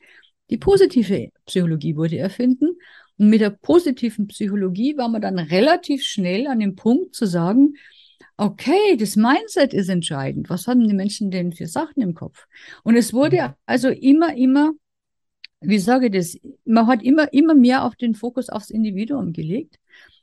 Die 0.51 0.57
positive 0.59 1.31
Psychologie 1.47 1.97
wurde 1.97 2.19
erfinden. 2.19 2.79
Und 3.19 3.29
mit 3.29 3.41
der 3.41 3.51
positiven 3.51 4.27
Psychologie 4.29 4.97
war 4.97 5.09
man 5.09 5.21
dann 5.21 5.39
relativ 5.39 6.03
schnell 6.05 6.47
an 6.47 6.61
dem 6.61 6.75
Punkt 6.75 7.15
zu 7.15 7.27
sagen, 7.27 7.75
okay, 8.37 8.97
das 8.97 9.17
Mindset 9.17 9.75
ist 9.75 9.89
entscheidend. 9.89 10.51
Was 10.51 10.67
haben 10.67 10.87
die 10.87 10.95
Menschen 10.95 11.31
denn 11.31 11.53
für 11.53 11.67
Sachen 11.67 12.03
im 12.03 12.15
Kopf? 12.15 12.47
Und 12.83 12.97
es 12.97 13.13
wurde 13.13 13.43
mhm. 13.43 13.55
also 13.67 13.89
immer, 13.89 14.37
immer, 14.37 14.73
wie 15.61 15.79
sage 15.79 16.07
ich 16.07 16.13
das, 16.13 16.37
man 16.65 16.87
hat 16.87 17.03
immer, 17.03 17.33
immer 17.33 17.55
mehr 17.55 17.85
auf 17.85 17.97
den 17.97 18.15
Fokus 18.15 18.49
aufs 18.49 18.71
Individuum 18.71 19.33
gelegt. 19.33 19.79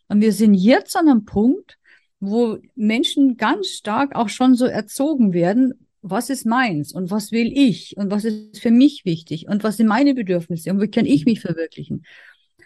Und 0.07 0.21
wir 0.21 0.33
sind 0.33 0.55
jetzt 0.55 0.97
an 0.97 1.07
einem 1.07 1.25
Punkt, 1.25 1.77
wo 2.19 2.57
Menschen 2.75 3.37
ganz 3.37 3.67
stark 3.67 4.15
auch 4.15 4.29
schon 4.29 4.55
so 4.55 4.65
erzogen 4.65 5.33
werden, 5.33 5.73
was 6.01 6.29
ist 6.29 6.45
meins 6.45 6.93
und 6.93 7.11
was 7.11 7.31
will 7.31 7.51
ich 7.53 7.95
und 7.97 8.11
was 8.11 8.25
ist 8.25 8.59
für 8.59 8.71
mich 8.71 9.05
wichtig 9.05 9.47
und 9.47 9.63
was 9.63 9.77
sind 9.77 9.87
meine 9.87 10.13
Bedürfnisse 10.13 10.71
und 10.71 10.81
wie 10.81 10.89
kann 10.89 11.05
ich 11.05 11.25
mich 11.25 11.41
verwirklichen. 11.41 12.05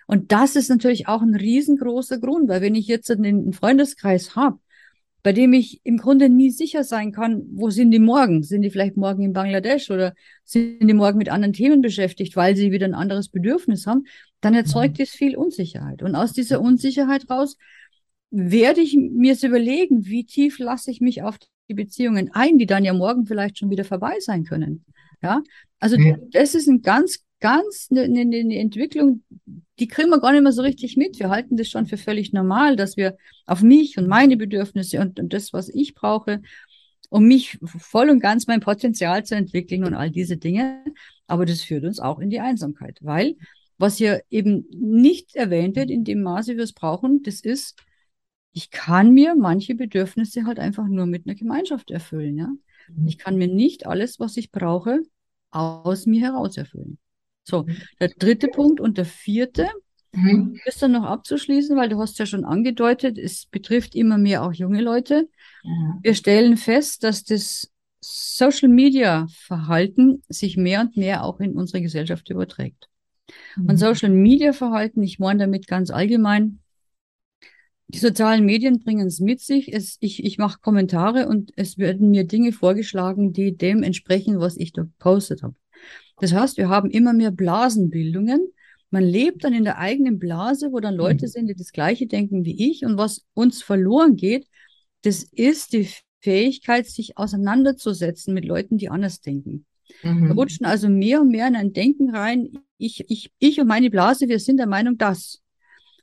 Und 0.07 0.31
das 0.31 0.55
ist 0.55 0.69
natürlich 0.69 1.07
auch 1.07 1.21
ein 1.21 1.35
riesengroßer 1.35 2.19
Grund, 2.19 2.49
weil 2.49 2.61
wenn 2.61 2.75
ich 2.75 2.87
jetzt 2.87 3.09
einen 3.09 3.53
Freundeskreis 3.53 4.35
habe, 4.35 4.59
bei 5.23 5.31
dem 5.31 5.53
ich 5.53 5.79
im 5.85 5.97
Grunde 5.97 6.29
nie 6.29 6.51
sicher 6.51 6.83
sein 6.83 7.13
kann, 7.13 7.43
wo 7.53 7.69
sind 7.69 7.91
die 7.91 7.99
morgen? 7.99 8.43
Sind 8.43 8.61
die 8.61 8.69
vielleicht 8.69 8.97
morgen 8.97 9.23
in 9.23 9.31
Bangladesch 9.31 9.89
oder 9.89 10.13
sind 10.43 10.85
die 10.85 10.93
morgen 10.93 11.17
mit 11.17 11.29
anderen 11.29 11.53
Themen 11.53 11.81
beschäftigt, 11.81 12.35
weil 12.35 12.57
sie 12.57 12.71
wieder 12.73 12.85
ein 12.85 12.93
anderes 12.93 13.29
Bedürfnis 13.29 13.87
haben? 13.87 14.03
Dann 14.41 14.53
erzeugt 14.53 14.99
mhm. 14.99 15.03
das 15.03 15.09
viel 15.11 15.37
Unsicherheit. 15.37 16.03
Und 16.03 16.15
aus 16.15 16.33
dieser 16.33 16.59
Unsicherheit 16.59 17.29
raus 17.29 17.57
werde 18.31 18.81
ich 18.81 18.97
mir 18.97 19.33
es 19.33 19.43
überlegen, 19.43 20.05
wie 20.05 20.25
tief 20.25 20.59
lasse 20.59 20.91
ich 20.91 20.99
mich 20.99 21.23
auf 21.23 21.37
die 21.69 21.73
Beziehungen 21.73 22.29
ein, 22.33 22.57
die 22.57 22.65
dann 22.65 22.83
ja 22.83 22.93
morgen 22.93 23.25
vielleicht 23.25 23.59
schon 23.59 23.69
wieder 23.69 23.85
vorbei 23.85 24.15
sein 24.19 24.43
können. 24.43 24.83
Ja, 25.21 25.41
also 25.79 25.95
ja. 25.97 26.17
das 26.31 26.53
ist 26.53 26.67
ein 26.67 26.81
ganz, 26.81 27.23
ganz 27.43 27.89
eine, 27.91 28.03
eine, 28.03 28.21
eine 28.21 28.57
Entwicklung, 28.57 29.21
die 29.77 29.89
kriegen 29.89 30.09
wir 30.09 30.21
gar 30.21 30.31
nicht 30.31 30.43
mehr 30.43 30.53
so 30.53 30.61
richtig 30.61 30.95
mit. 30.95 31.19
Wir 31.19 31.29
halten 31.29 31.57
das 31.57 31.67
schon 31.67 31.87
für 31.87 31.97
völlig 31.97 32.31
normal, 32.31 32.77
dass 32.77 32.95
wir 32.95 33.17
auf 33.45 33.61
mich 33.61 33.97
und 33.97 34.07
meine 34.07 34.37
Bedürfnisse 34.37 35.01
und, 35.01 35.19
und 35.19 35.33
das, 35.33 35.51
was 35.51 35.67
ich 35.67 35.93
brauche, 35.93 36.41
um 37.09 37.25
mich 37.25 37.59
voll 37.65 38.09
und 38.09 38.21
ganz 38.21 38.47
mein 38.47 38.61
Potenzial 38.61 39.25
zu 39.25 39.35
entwickeln 39.35 39.83
und 39.83 39.93
all 39.93 40.09
diese 40.09 40.37
Dinge. 40.37 40.85
Aber 41.27 41.45
das 41.45 41.63
führt 41.63 41.83
uns 41.83 41.99
auch 41.99 42.19
in 42.19 42.29
die 42.29 42.39
Einsamkeit, 42.39 42.99
weil 43.01 43.35
was 43.77 43.97
hier 43.97 44.23
eben 44.29 44.65
nicht 44.71 45.35
erwähnt 45.35 45.75
wird 45.75 45.91
in 45.91 46.05
dem 46.05 46.21
Maße, 46.21 46.55
wir 46.55 46.63
es 46.63 46.71
brauchen, 46.71 47.23
das 47.23 47.41
ist, 47.41 47.75
ich 48.53 48.71
kann 48.71 49.11
mir 49.11 49.35
manche 49.35 49.75
Bedürfnisse 49.75 50.45
halt 50.45 50.59
einfach 50.59 50.87
nur 50.87 51.07
mit 51.07 51.27
einer 51.27 51.35
Gemeinschaft 51.35 51.91
erfüllen. 51.91 52.37
Ja? 52.37 52.47
Mhm. 52.87 53.05
Ich 53.05 53.17
kann 53.17 53.35
mir 53.35 53.49
nicht 53.49 53.85
alles, 53.85 54.21
was 54.21 54.37
ich 54.37 54.49
brauche, 54.49 55.01
aus 55.51 56.05
mir 56.05 56.21
heraus 56.21 56.55
erfüllen. 56.55 56.99
So, 57.43 57.63
mhm. 57.63 57.77
der 57.99 58.09
dritte 58.09 58.47
Punkt 58.47 58.79
und 58.79 58.97
der 58.97 59.05
vierte 59.05 59.67
mhm. 60.13 60.59
ist 60.65 60.81
dann 60.81 60.93
noch 60.93 61.03
abzuschließen, 61.03 61.75
weil 61.77 61.89
du 61.89 61.99
hast 61.99 62.19
ja 62.19 62.25
schon 62.25 62.45
angedeutet, 62.45 63.17
es 63.17 63.45
betrifft 63.45 63.95
immer 63.95 64.17
mehr 64.17 64.43
auch 64.43 64.53
junge 64.53 64.81
Leute. 64.81 65.29
Mhm. 65.63 65.99
Wir 66.01 66.15
stellen 66.15 66.57
fest, 66.57 67.03
dass 67.03 67.23
das 67.23 67.69
Social 68.01 68.69
Media 68.69 69.27
Verhalten 69.31 70.23
sich 70.27 70.57
mehr 70.57 70.81
und 70.81 70.97
mehr 70.97 71.23
auch 71.23 71.39
in 71.39 71.53
unsere 71.53 71.81
Gesellschaft 71.81 72.29
überträgt. 72.29 72.89
Mhm. 73.55 73.69
Und 73.69 73.77
Social 73.77 74.09
Media 74.09 74.53
Verhalten, 74.53 75.03
ich 75.03 75.19
meine 75.19 75.39
damit 75.39 75.67
ganz 75.67 75.89
allgemein, 75.89 76.59
die 77.87 77.99
sozialen 77.99 78.45
Medien 78.45 78.79
bringen 78.79 79.07
es 79.07 79.19
mit 79.19 79.39
sich. 79.39 79.71
Es, 79.71 79.97
ich 79.99 80.23
ich 80.23 80.37
mache 80.37 80.59
Kommentare 80.61 81.27
und 81.27 81.51
es 81.55 81.77
werden 81.77 82.09
mir 82.09 82.25
Dinge 82.25 82.51
vorgeschlagen, 82.51 83.33
die 83.33 83.55
dem 83.55 83.83
entsprechen, 83.83 84.39
was 84.39 84.57
ich 84.57 84.73
da 84.73 84.83
gepostet 84.83 85.43
habe. 85.43 85.55
Das 86.19 86.33
heißt, 86.33 86.57
wir 86.57 86.69
haben 86.69 86.89
immer 86.89 87.13
mehr 87.13 87.31
Blasenbildungen. 87.31 88.51
Man 88.91 89.03
lebt 89.03 89.43
dann 89.43 89.53
in 89.53 89.63
der 89.63 89.79
eigenen 89.79 90.19
Blase, 90.19 90.71
wo 90.71 90.79
dann 90.79 90.95
Leute 90.95 91.25
mhm. 91.25 91.29
sind, 91.29 91.47
die 91.47 91.55
das 91.55 91.71
Gleiche 91.71 92.07
denken 92.07 92.45
wie 92.45 92.69
ich. 92.69 92.85
Und 92.85 92.97
was 92.97 93.25
uns 93.33 93.63
verloren 93.63 94.15
geht, 94.15 94.47
das 95.01 95.23
ist 95.23 95.73
die 95.73 95.89
Fähigkeit, 96.21 96.87
sich 96.87 97.17
auseinanderzusetzen 97.17 98.33
mit 98.33 98.45
Leuten, 98.45 98.77
die 98.77 98.89
anders 98.89 99.19
denken. 99.19 99.65
Mhm. 100.03 100.27
Wir 100.27 100.33
rutschen 100.35 100.65
also 100.65 100.89
mehr 100.89 101.21
und 101.21 101.29
mehr 101.29 101.47
in 101.47 101.55
ein 101.55 101.73
Denken 101.73 102.15
rein. 102.15 102.59
Ich, 102.77 103.03
ich, 103.09 103.31
ich 103.39 103.59
und 103.59 103.67
meine 103.67 103.89
Blase, 103.89 104.27
wir 104.27 104.39
sind 104.39 104.57
der 104.57 104.67
Meinung, 104.67 104.97
das. 104.97 105.41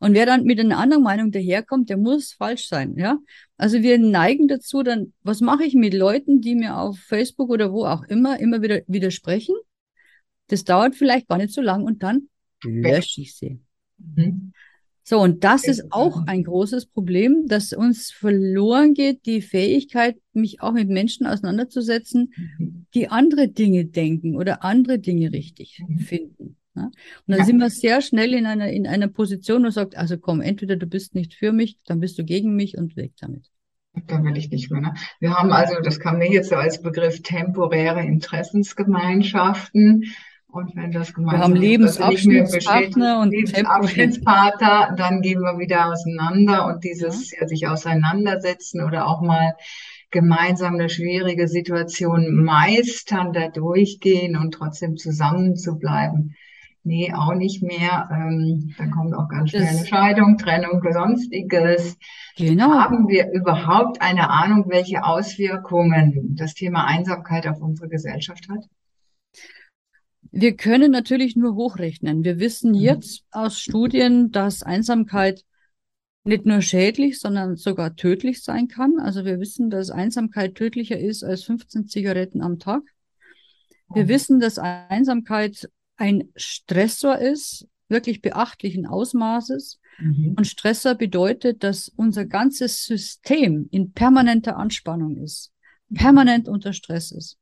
Und 0.01 0.15
wer 0.15 0.25
dann 0.25 0.45
mit 0.45 0.59
einer 0.59 0.79
anderen 0.79 1.03
Meinung 1.03 1.31
daherkommt, 1.31 1.91
der 1.91 1.99
muss 1.99 2.33
falsch 2.33 2.69
sein, 2.69 2.97
ja. 2.97 3.19
Also 3.59 3.83
wir 3.83 3.99
neigen 3.99 4.49
dazu, 4.49 4.83
dann, 4.83 5.13
was 5.23 5.43
mache 5.43 5.65
ich 5.65 5.75
mit 5.75 5.93
Leuten, 5.93 6.41
die 6.41 6.55
mir 6.55 6.79
auf 6.79 6.99
Facebook 6.99 7.51
oder 7.51 7.71
wo 7.71 7.85
auch 7.85 8.05
immer 8.05 8.41
immer 8.41 8.63
wieder 8.63 8.81
widersprechen? 8.87 9.55
Das 10.51 10.65
dauert 10.65 10.95
vielleicht 10.95 11.29
gar 11.29 11.39
nicht 11.39 11.53
so 11.53 11.61
lang 11.61 11.85
und 11.85 12.03
dann 12.03 12.29
lösche 12.63 13.23
ich 13.23 13.37
sie. 13.37 13.61
Mhm. 13.99 14.53
So, 15.03 15.21
und 15.21 15.43
das 15.43 15.67
ist 15.67 15.93
auch 15.93 16.27
ein 16.27 16.45
großes 16.45 16.87
Problem, 16.87 17.47
dass 17.49 17.73
uns 17.73 18.13
verloren 18.13 18.95
geht, 18.95 19.27
die 19.27 19.43
Fähigkeit, 19.43 20.17
mich 20.33 20.61
auch 20.61 20.73
mit 20.73 20.89
Menschen 20.89 21.27
auseinanderzusetzen, 21.27 22.33
mhm. 22.37 22.87
die 22.95 23.09
andere 23.09 23.49
Dinge 23.49 23.87
denken 23.87 24.37
oder 24.37 24.63
andere 24.63 24.99
Dinge 24.99 25.33
richtig 25.33 25.83
mhm. 25.87 25.99
finden. 25.99 26.57
Ja? 26.77 26.85
Und 26.85 26.95
dann 27.27 27.39
ja. 27.39 27.45
sind 27.45 27.59
wir 27.59 27.71
sehr 27.71 28.03
schnell 28.03 28.35
in 28.35 28.47
einer, 28.47 28.71
in 28.71 28.87
einer 28.87 29.09
Position 29.09 29.65
und 29.65 29.73
sagt, 29.73 29.97
also 29.97 30.19
komm, 30.19 30.41
entweder 30.41 30.77
du 30.77 30.87
bist 30.87 31.15
nicht 31.15 31.35
für 31.35 31.53
mich, 31.53 31.79
dann 31.87 32.01
bist 32.01 32.19
du 32.19 32.25
gegen 32.25 32.55
mich 32.55 32.79
und 32.79 32.97
weg 32.97 33.13
damit. 33.21 33.51
Da 34.07 34.23
will 34.23 34.37
ich 34.37 34.51
nicht 34.51 34.71
mehr. 34.71 34.81
Ne? 34.81 34.95
Wir 35.19 35.35
haben 35.35 35.51
also, 35.51 35.81
das 35.83 35.99
kam 35.99 36.19
mir 36.19 36.31
jetzt 36.31 36.51
so 36.51 36.55
als 36.55 36.81
Begriff 36.81 37.23
temporäre 37.23 38.03
Interessensgemeinschaften. 38.03 40.05
Und 40.53 40.75
wenn 40.77 40.91
das 40.91 41.15
gemeinsam 41.15 41.39
wir 41.39 41.45
haben 41.45 41.57
Lebensabschnittspartner 41.57 43.21
und 43.21 43.31
Lebensabschnittspartner, 43.31 44.95
dann 44.97 45.23
gehen 45.23 45.41
wir 45.41 45.59
wieder 45.59 45.87
auseinander 45.87 46.67
und 46.67 46.85
dieses 46.85 47.33
ja. 47.33 47.47
sich 47.47 47.69
auseinandersetzen 47.69 48.83
oder 48.83 49.07
auch 49.07 49.21
mal 49.23 49.55
gemeinsam 50.11 50.75
eine 50.75 50.89
schwierige 50.89 51.47
Situation 51.47 52.35
meistern, 52.35 53.33
da 53.33 53.49
durchgehen 53.49 54.37
und 54.37 54.53
trotzdem 54.53 54.97
zusammen 54.97 55.57
zu 55.57 55.79
bleiben 55.79 56.35
nee, 56.83 57.13
auch 57.15 57.35
nicht 57.35 57.63
mehr. 57.63 58.09
Ähm, 58.13 58.75
dann 58.79 58.91
kommt 58.91 59.15
auch 59.15 59.29
ganz 59.29 59.51
schnell 59.51 59.67
eine 59.67 59.87
Scheidung, 59.87 60.39
Trennung, 60.39 60.83
sonstiges. 60.91 61.97
Genau. 62.37 62.73
Haben 62.73 63.09
wir 63.09 63.31
überhaupt 63.33 64.01
eine 64.01 64.31
Ahnung, 64.31 64.67
welche 64.69 65.05
Auswirkungen 65.05 66.37
das 66.37 66.55
Thema 66.55 66.87
Einsamkeit 66.87 67.47
auf 67.47 67.61
unsere 67.61 67.89
Gesellschaft 67.89 68.49
hat? 68.49 68.65
Wir 70.33 70.57
können 70.57 70.93
natürlich 70.93 71.37
nur 71.37 71.55
hochrechnen. 71.55 72.25
Wir 72.25 72.39
wissen 72.39 72.73
mhm. 72.73 72.79
jetzt 72.79 73.25
aus 73.31 73.59
Studien, 73.61 74.31
dass 74.31 74.63
Einsamkeit 74.63 75.45
nicht 76.25 76.47
nur 76.47 76.61
schädlich, 76.61 77.19
sondern 77.19 77.57
sogar 77.57 77.97
tödlich 77.97 78.43
sein 78.43 78.69
kann. 78.69 78.99
Also 79.01 79.25
wir 79.25 79.41
wissen, 79.41 79.71
dass 79.71 79.91
Einsamkeit 79.91 80.55
tödlicher 80.55 80.99
ist 80.99 81.25
als 81.25 81.45
15 81.45 81.89
Zigaretten 81.89 82.43
am 82.43 82.59
Tag. 82.59 82.83
Wir 83.93 84.05
oh. 84.05 84.09
wissen, 84.09 84.39
dass 84.39 84.59
Einsamkeit 84.59 85.69
ein 85.97 86.29
Stressor 86.37 87.19
ist, 87.19 87.67
wirklich 87.89 88.23
beachtlichen 88.23 88.87
Ausmaßes. 88.87 89.81
Mhm. 89.99 90.35
Und 90.37 90.47
Stressor 90.47 90.95
bedeutet, 90.95 91.65
dass 91.65 91.89
unser 91.89 92.25
ganzes 92.25 92.85
System 92.85 93.67
in 93.71 93.93
permanenter 93.93 94.57
Anspannung 94.57 95.17
ist, 95.17 95.53
permanent 95.93 96.49
unter 96.49 96.73
Stress 96.73 97.11
ist. 97.11 97.40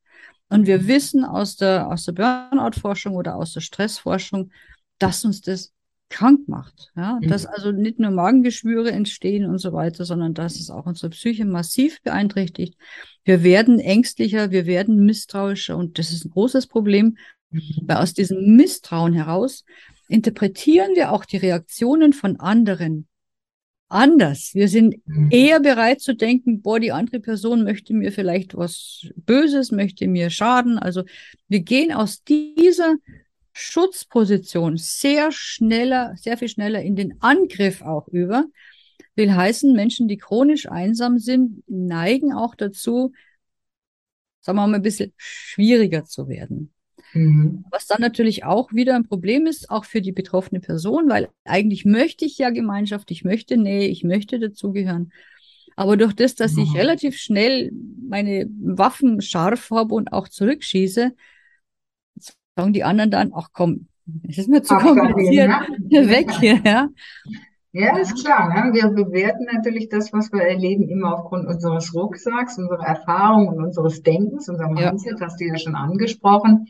Und 0.48 0.66
wir 0.66 0.86
wissen 0.86 1.24
aus 1.24 1.56
der, 1.56 1.88
aus 1.88 2.04
der 2.04 2.12
Burnout-Forschung 2.12 3.14
oder 3.14 3.36
aus 3.36 3.52
der 3.52 3.60
Stressforschung, 3.60 4.50
dass 4.98 5.24
uns 5.24 5.40
das 5.40 5.72
krank 6.10 6.48
macht. 6.48 6.90
Ja, 6.96 7.18
Mhm. 7.20 7.28
dass 7.28 7.44
also 7.44 7.70
nicht 7.70 7.98
nur 7.98 8.10
Magengeschwüre 8.10 8.90
entstehen 8.90 9.44
und 9.44 9.58
so 9.58 9.72
weiter, 9.74 10.04
sondern 10.06 10.32
dass 10.32 10.58
es 10.58 10.70
auch 10.70 10.86
unsere 10.86 11.10
Psyche 11.10 11.44
massiv 11.44 12.00
beeinträchtigt. 12.02 12.78
Wir 13.24 13.42
werden 13.42 13.78
ängstlicher, 13.78 14.50
wir 14.50 14.64
werden 14.66 15.04
misstrauischer 15.04 15.76
und 15.76 15.98
das 15.98 16.10
ist 16.10 16.24
ein 16.24 16.30
großes 16.30 16.66
Problem, 16.66 17.18
weil 17.82 17.96
aus 17.98 18.14
diesem 18.14 18.56
Misstrauen 18.56 19.12
heraus 19.12 19.64
interpretieren 20.08 20.94
wir 20.94 21.12
auch 21.12 21.26
die 21.26 21.36
Reaktionen 21.36 22.14
von 22.14 22.40
anderen 22.40 23.06
anders. 23.88 24.54
Wir 24.54 24.68
sind 24.68 24.96
Mhm. 25.06 25.30
eher 25.30 25.60
bereit 25.60 26.00
zu 26.00 26.14
denken, 26.14 26.62
boah, 26.62 26.78
die 26.80 26.92
andere 26.92 27.20
Person 27.20 27.64
möchte 27.64 27.94
mir 27.94 28.12
vielleicht 28.12 28.56
was 28.56 29.06
Böses, 29.16 29.72
möchte 29.72 30.06
mir 30.08 30.30
schaden. 30.30 30.78
Also 30.78 31.04
wir 31.48 31.60
gehen 31.60 31.92
aus 31.92 32.22
dieser 32.24 32.96
Schutzposition 33.52 34.76
sehr 34.76 35.32
schneller, 35.32 36.14
sehr 36.16 36.36
viel 36.38 36.48
schneller 36.48 36.82
in 36.82 36.96
den 36.96 37.20
Angriff 37.20 37.82
auch 37.82 38.08
über. 38.08 38.44
Will 39.16 39.34
heißen, 39.34 39.72
Menschen, 39.72 40.06
die 40.06 40.16
chronisch 40.16 40.68
einsam 40.68 41.18
sind, 41.18 41.64
neigen 41.66 42.32
auch 42.32 42.54
dazu, 42.54 43.12
sagen 44.40 44.58
wir 44.58 44.66
mal, 44.68 44.76
ein 44.76 44.82
bisschen 44.82 45.12
schwieriger 45.16 46.04
zu 46.04 46.28
werden. 46.28 46.72
Mhm. 47.14 47.64
Was 47.70 47.86
dann 47.86 48.00
natürlich 48.00 48.44
auch 48.44 48.72
wieder 48.72 48.94
ein 48.94 49.06
Problem 49.06 49.46
ist, 49.46 49.70
auch 49.70 49.84
für 49.84 50.00
die 50.00 50.12
betroffene 50.12 50.60
Person, 50.60 51.08
weil 51.08 51.28
eigentlich 51.44 51.84
möchte 51.84 52.24
ich 52.24 52.38
ja 52.38 52.50
Gemeinschaft, 52.50 53.10
ich 53.10 53.24
möchte 53.24 53.56
Nähe, 53.56 53.88
ich 53.88 54.04
möchte 54.04 54.38
dazugehören. 54.38 55.12
Aber 55.76 55.96
durch 55.96 56.12
das, 56.14 56.34
dass 56.34 56.56
ich 56.56 56.72
Ja. 56.72 56.80
relativ 56.80 57.16
schnell 57.16 57.70
meine 58.08 58.46
Waffen 58.60 59.20
scharf 59.20 59.70
habe 59.70 59.94
und 59.94 60.12
auch 60.12 60.28
zurückschieße, 60.28 61.12
sagen 62.56 62.72
die 62.72 62.84
anderen 62.84 63.10
dann, 63.10 63.32
ach 63.34 63.48
komm, 63.52 63.86
es 64.28 64.38
ist 64.38 64.48
mir 64.48 64.62
zu 64.62 64.74
kompliziert, 64.76 65.48
ne? 65.48 65.60
weg 66.10 66.30
hier, 66.40 66.60
ja. 66.64 66.88
Ja, 67.72 67.98
ist 67.98 68.24
klar. 68.24 68.48
Ne? 68.48 68.72
Wir 68.72 68.88
bewerten 68.88 69.46
natürlich 69.52 69.88
das, 69.90 70.12
was 70.12 70.32
wir 70.32 70.40
erleben, 70.42 70.88
immer 70.88 71.14
aufgrund 71.14 71.46
unseres 71.46 71.94
Rucksacks, 71.94 72.58
unserer 72.58 72.84
Erfahrung 72.86 73.48
und 73.48 73.62
unseres 73.62 74.02
Denkens, 74.02 74.48
unser 74.48 74.64
Ja, 74.70 74.90
Mindset, 74.90 75.20
hast 75.20 75.38
du 75.38 75.44
ja 75.44 75.58
schon 75.58 75.74
angesprochen. 75.74 76.66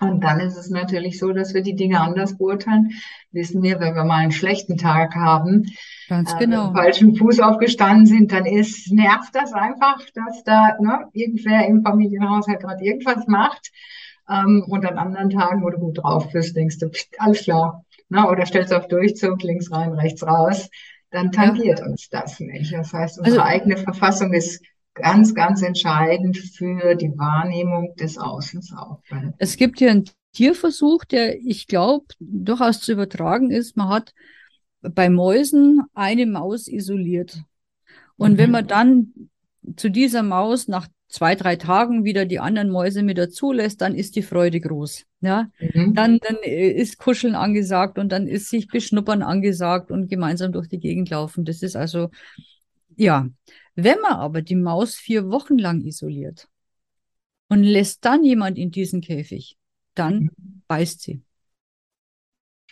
Und 0.00 0.22
dann 0.22 0.38
ist 0.40 0.56
es 0.56 0.70
natürlich 0.70 1.18
so, 1.18 1.32
dass 1.32 1.54
wir 1.54 1.62
die 1.62 1.74
Dinge 1.74 2.00
anders 2.00 2.38
beurteilen. 2.38 2.90
Wissen 3.32 3.62
wir, 3.62 3.80
wenn 3.80 3.94
wir 3.94 4.04
mal 4.04 4.22
einen 4.22 4.32
schlechten 4.32 4.76
Tag 4.76 5.14
haben, 5.16 5.66
ganz 6.08 6.32
äh, 6.34 6.38
genau. 6.38 6.72
falschen 6.72 7.16
Fuß 7.16 7.40
aufgestanden 7.40 8.06
sind, 8.06 8.30
dann 8.30 8.46
ist, 8.46 8.92
nervt 8.92 9.34
das 9.34 9.52
einfach, 9.52 10.00
dass 10.14 10.44
da 10.44 10.76
ne, 10.80 11.08
irgendwer 11.12 11.66
im 11.66 11.82
Familienhaushalt 11.82 12.60
gerade 12.60 12.84
irgendwas 12.84 13.26
macht. 13.26 13.72
Ähm, 14.30 14.64
und 14.68 14.86
an 14.86 14.98
anderen 14.98 15.30
Tagen, 15.30 15.62
wo 15.62 15.70
du 15.70 15.78
gut 15.78 15.98
drauf 15.98 16.30
bist, 16.32 16.54
denkst 16.54 16.78
du, 16.78 16.90
pst, 16.90 17.16
alles 17.18 17.42
klar. 17.42 17.84
Ne? 18.08 18.28
Oder 18.28 18.46
stellst 18.46 18.72
auf 18.72 18.86
Durchzug, 18.88 19.42
links 19.42 19.72
rein, 19.72 19.92
rechts 19.92 20.24
raus. 20.24 20.68
Dann 21.10 21.26
Ja, 21.32 21.42
tangiert 21.42 21.80
uns 21.80 22.08
das 22.10 22.38
nicht. 22.38 22.72
Das 22.72 22.92
heißt, 22.92 23.18
also 23.18 23.22
unsere 23.22 23.44
eigene 23.44 23.76
Verfassung 23.78 24.32
ist 24.32 24.62
ganz, 25.00 25.34
ganz 25.34 25.62
entscheidend 25.62 26.36
für 26.38 26.94
die 26.94 27.10
Wahrnehmung 27.16 27.94
des 27.96 28.18
Außens 28.18 28.72
auch. 28.76 29.00
es 29.38 29.56
gibt 29.56 29.78
hier 29.78 29.90
einen 29.90 30.04
Tierversuch, 30.32 31.04
der, 31.04 31.38
ich 31.40 31.66
glaube, 31.66 32.06
durchaus 32.20 32.80
zu 32.80 32.92
übertragen 32.92 33.50
ist. 33.50 33.76
Man 33.76 33.88
hat 33.88 34.12
bei 34.82 35.08
Mäusen 35.10 35.82
eine 35.94 36.26
Maus 36.26 36.68
isoliert. 36.68 37.42
Und 38.16 38.38
wenn 38.38 38.50
man 38.50 38.64
Mhm. 38.64 38.68
dann 38.68 39.12
zu 39.76 39.90
dieser 39.90 40.22
Maus 40.22 40.68
nach 40.68 40.88
zwei, 41.08 41.34
drei 41.34 41.56
Tagen 41.56 42.04
wieder 42.04 42.26
die 42.26 42.38
anderen 42.38 42.68
Mäuse 42.70 43.02
mit 43.02 43.16
dazu 43.18 43.52
lässt, 43.52 43.80
dann 43.80 43.94
ist 43.94 44.14
die 44.16 44.22
Freude 44.22 44.60
groß. 44.60 45.04
Ja, 45.20 45.50
Mhm. 45.58 45.94
dann, 45.94 46.18
dann 46.18 46.36
äh, 46.42 46.70
ist 46.70 46.98
Kuscheln 46.98 47.34
angesagt 47.34 47.98
und 47.98 48.10
dann 48.12 48.28
ist 48.28 48.50
sich 48.50 48.68
beschnuppern 48.68 49.22
angesagt 49.22 49.90
und 49.90 50.08
gemeinsam 50.08 50.52
durch 50.52 50.68
die 50.68 50.78
Gegend 50.78 51.10
laufen. 51.10 51.44
Das 51.44 51.62
ist 51.62 51.74
also, 51.76 52.10
ja. 52.96 53.28
Wenn 53.78 54.00
man 54.02 54.12
aber 54.12 54.42
die 54.42 54.56
Maus 54.56 54.96
vier 54.96 55.30
Wochen 55.30 55.56
lang 55.56 55.80
isoliert 55.80 56.50
und 57.48 57.62
lässt 57.62 58.04
dann 58.04 58.24
jemand 58.24 58.58
in 58.58 58.70
diesen 58.70 59.00
Käfig, 59.00 59.58
dann 59.94 60.30
Mhm. 60.38 60.62
beißt 60.68 61.00
sie. 61.02 61.22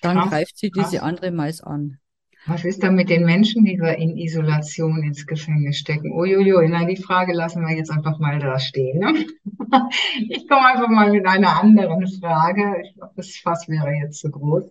Dann 0.00 0.22
Krass, 0.22 0.22
greift 0.22 0.56
sie 0.56 0.70
diese 0.70 1.02
andere 1.02 1.30
Mais 1.30 1.60
an. 1.60 2.00
Was 2.46 2.64
ist 2.64 2.82
da 2.82 2.90
mit 2.90 3.10
den 3.10 3.26
Menschen, 3.26 3.66
die 3.66 3.78
wir 3.78 3.96
in 3.98 4.16
Isolation 4.16 5.02
ins 5.02 5.26
Gefängnis 5.26 5.76
stecken? 5.76 6.12
Uiuiui, 6.12 6.66
na, 6.68 6.86
die 6.86 6.96
Frage 6.96 7.34
lassen 7.34 7.60
wir 7.66 7.76
jetzt 7.76 7.90
einfach 7.90 8.18
mal 8.18 8.38
da 8.38 8.58
stehen. 8.58 9.00
Ne? 9.00 9.26
Ich 10.30 10.48
komme 10.48 10.66
einfach 10.66 10.88
mal 10.88 11.10
mit 11.12 11.26
einer 11.26 11.60
anderen 11.60 12.06
Frage. 12.20 12.82
Ich 12.84 12.94
glaube, 12.94 13.12
das 13.16 13.36
Fass 13.36 13.68
wäre 13.68 13.90
jetzt 13.92 14.20
zu 14.20 14.30
groß. 14.30 14.64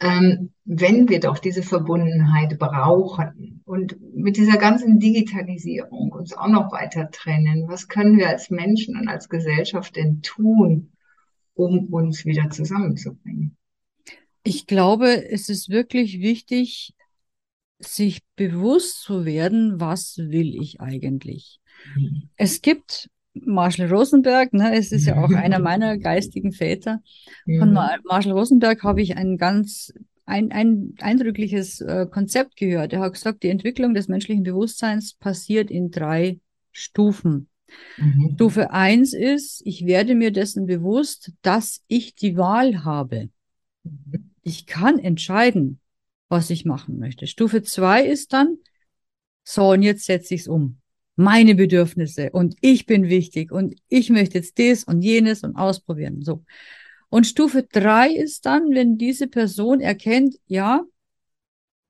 Ähm, 0.00 0.52
wenn 0.64 1.08
wir 1.08 1.20
doch 1.20 1.38
diese 1.38 1.62
Verbundenheit 1.62 2.58
brauchen 2.58 3.62
und 3.66 3.96
mit 4.14 4.36
dieser 4.38 4.56
ganzen 4.56 4.98
Digitalisierung 4.98 6.12
uns 6.12 6.32
auch 6.32 6.48
noch 6.48 6.72
weiter 6.72 7.10
trennen, 7.10 7.68
was 7.68 7.88
können 7.88 8.16
wir 8.16 8.28
als 8.28 8.50
Menschen 8.50 8.96
und 8.96 9.08
als 9.08 9.28
Gesellschaft 9.28 9.96
denn 9.96 10.22
tun, 10.22 10.92
um 11.54 11.92
uns 11.92 12.24
wieder 12.24 12.48
zusammenzubringen? 12.48 13.56
Ich 14.42 14.66
glaube, 14.66 15.28
es 15.30 15.50
ist 15.50 15.68
wirklich 15.68 16.20
wichtig, 16.20 16.94
sich 17.78 18.22
bewusst 18.36 19.02
zu 19.02 19.24
werden, 19.26 19.80
was 19.80 20.16
will 20.16 20.54
ich 20.54 20.80
eigentlich? 20.80 21.60
Mhm. 21.94 22.30
Es 22.36 22.62
gibt 22.62 23.10
Marshall 23.34 23.92
Rosenberg, 23.92 24.52
ne, 24.52 24.76
es 24.76 24.92
ist 24.92 25.06
ja 25.06 25.22
auch 25.22 25.30
einer 25.30 25.58
meiner 25.60 25.98
geistigen 25.98 26.52
Väter. 26.52 27.00
Von 27.46 27.68
Mhm. 27.68 27.74
Ma 27.74 27.96
Marshall 28.04 28.32
Rosenberg 28.32 28.82
habe 28.82 29.02
ich 29.02 29.16
ein 29.16 29.38
ganz 29.38 29.92
ein, 30.30 30.52
ein 30.52 30.94
eindrückliches 31.00 31.80
äh, 31.80 32.06
Konzept 32.10 32.56
gehört. 32.56 32.92
Er 32.92 33.00
hat 33.00 33.14
gesagt, 33.14 33.42
die 33.42 33.48
Entwicklung 33.48 33.94
des 33.94 34.08
menschlichen 34.08 34.44
Bewusstseins 34.44 35.14
passiert 35.14 35.70
in 35.70 35.90
drei 35.90 36.38
Stufen. 36.70 37.48
Mhm. 37.98 38.32
Stufe 38.34 38.70
eins 38.70 39.12
ist, 39.12 39.62
ich 39.64 39.86
werde 39.86 40.14
mir 40.14 40.30
dessen 40.30 40.66
bewusst, 40.66 41.32
dass 41.42 41.82
ich 41.88 42.14
die 42.14 42.36
Wahl 42.36 42.84
habe. 42.84 43.28
Mhm. 43.82 44.30
Ich 44.42 44.66
kann 44.66 44.98
entscheiden, 44.98 45.80
was 46.28 46.50
ich 46.50 46.64
machen 46.64 46.98
möchte. 46.98 47.26
Stufe 47.26 47.62
zwei 47.62 48.04
ist 48.04 48.32
dann, 48.32 48.58
so, 49.42 49.70
und 49.70 49.82
jetzt 49.82 50.04
setze 50.04 50.34
ich 50.34 50.42
es 50.42 50.48
um. 50.48 50.79
Meine 51.20 51.54
Bedürfnisse 51.54 52.30
und 52.30 52.56
ich 52.62 52.86
bin 52.86 53.10
wichtig 53.10 53.52
und 53.52 53.74
ich 53.90 54.08
möchte 54.08 54.38
jetzt 54.38 54.58
das 54.58 54.84
und 54.84 55.02
jenes 55.02 55.42
und 55.42 55.54
ausprobieren. 55.54 56.22
So. 56.22 56.44
Und 57.10 57.26
Stufe 57.26 57.62
drei 57.62 58.08
ist 58.08 58.46
dann, 58.46 58.70
wenn 58.70 58.96
diese 58.96 59.26
Person 59.26 59.80
erkennt, 59.80 60.36
ja, 60.46 60.82